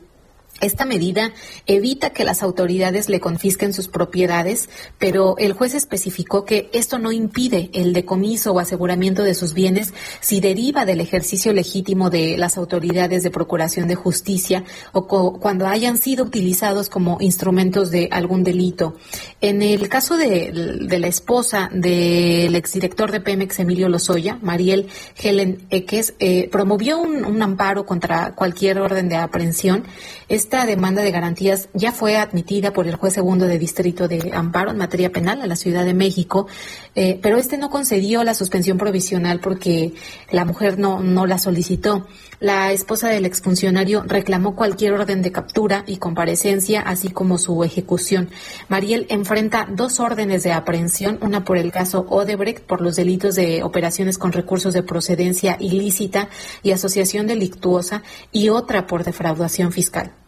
[0.61, 1.33] Esta medida
[1.65, 7.11] evita que las autoridades le confisquen sus propiedades, pero el juez especificó que esto no
[7.11, 12.57] impide el decomiso o aseguramiento de sus bienes si deriva del ejercicio legítimo de las
[12.57, 15.07] autoridades de procuración de justicia o
[15.39, 18.95] cuando hayan sido utilizados como instrumentos de algún delito.
[19.41, 24.87] En el caso de, la esposa del exdirector de Pemex, Emilio Lozoya, Mariel
[25.21, 29.85] Helen Eques, eh, promovió un, un amparo contra cualquier orden de aprehensión.
[30.31, 34.71] Esta demanda de garantías ya fue admitida por el juez segundo de distrito de amparo
[34.71, 36.47] en materia penal a la Ciudad de México,
[36.95, 39.91] eh, pero este no concedió la suspensión provisional porque
[40.31, 42.07] la mujer no, no la solicitó.
[42.39, 48.29] La esposa del exfuncionario reclamó cualquier orden de captura y comparecencia, así como su ejecución.
[48.69, 53.63] Mariel enfrenta dos órdenes de aprehensión, una por el caso Odebrecht por los delitos de
[53.63, 56.29] operaciones con recursos de procedencia ilícita
[56.63, 58.01] y asociación delictuosa
[58.31, 60.20] y otra por defraudación fiscal.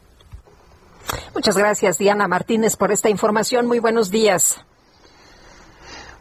[1.34, 3.66] Muchas gracias, Diana Martínez, por esta información.
[3.68, 4.58] Muy buenos días.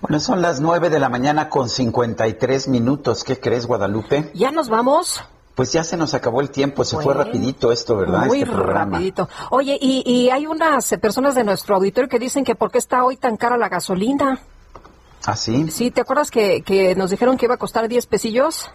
[0.01, 3.23] Bueno, son las nueve de la mañana con 53 minutos.
[3.23, 4.31] ¿Qué crees, Guadalupe?
[4.35, 5.21] ¿Ya nos vamos?
[5.55, 8.27] Pues ya se nos acabó el tiempo, se fue rapidito esto, ¿verdad?
[8.27, 8.97] Muy este programa.
[8.97, 9.29] rapidito.
[9.51, 13.05] Oye, y, y hay unas personas de nuestro auditorio que dicen que por qué está
[13.05, 14.41] hoy tan cara la gasolina.
[15.25, 15.71] ¿Ah, sí?
[15.71, 18.71] Sí, ¿te acuerdas que, que nos dijeron que iba a costar 10 pesillos?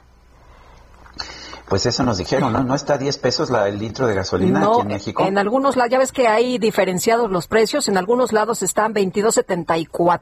[1.68, 2.64] Pues eso nos dijeron, ¿no?
[2.64, 5.26] ¿No está a 10 pesos la, el litro de gasolina aquí en México?
[5.26, 10.22] En algunos lados, ya ves que hay diferenciados los precios, en algunos lados están 22.74.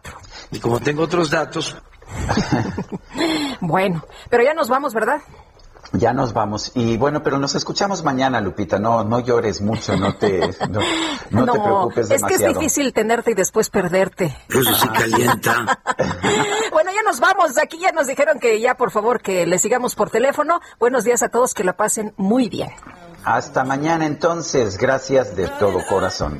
[0.51, 1.75] Y como tengo otros datos.
[3.61, 5.21] bueno, pero ya nos vamos, ¿verdad?
[5.97, 6.71] Ya nos vamos.
[6.75, 8.79] Y bueno, pero nos escuchamos mañana, Lupita.
[8.79, 10.39] No, no llores mucho, no te,
[11.29, 12.33] no, te preocupes demasiado.
[12.33, 14.37] Es que es difícil tenerte y después perderte.
[14.49, 15.79] Eso sí calienta.
[16.71, 17.57] bueno, ya nos vamos.
[17.57, 20.59] Aquí ya nos dijeron que ya, por favor, que le sigamos por teléfono.
[20.79, 22.69] Buenos días a todos, que la pasen muy bien.
[23.23, 24.77] Hasta mañana entonces.
[24.77, 26.39] Gracias de todo corazón.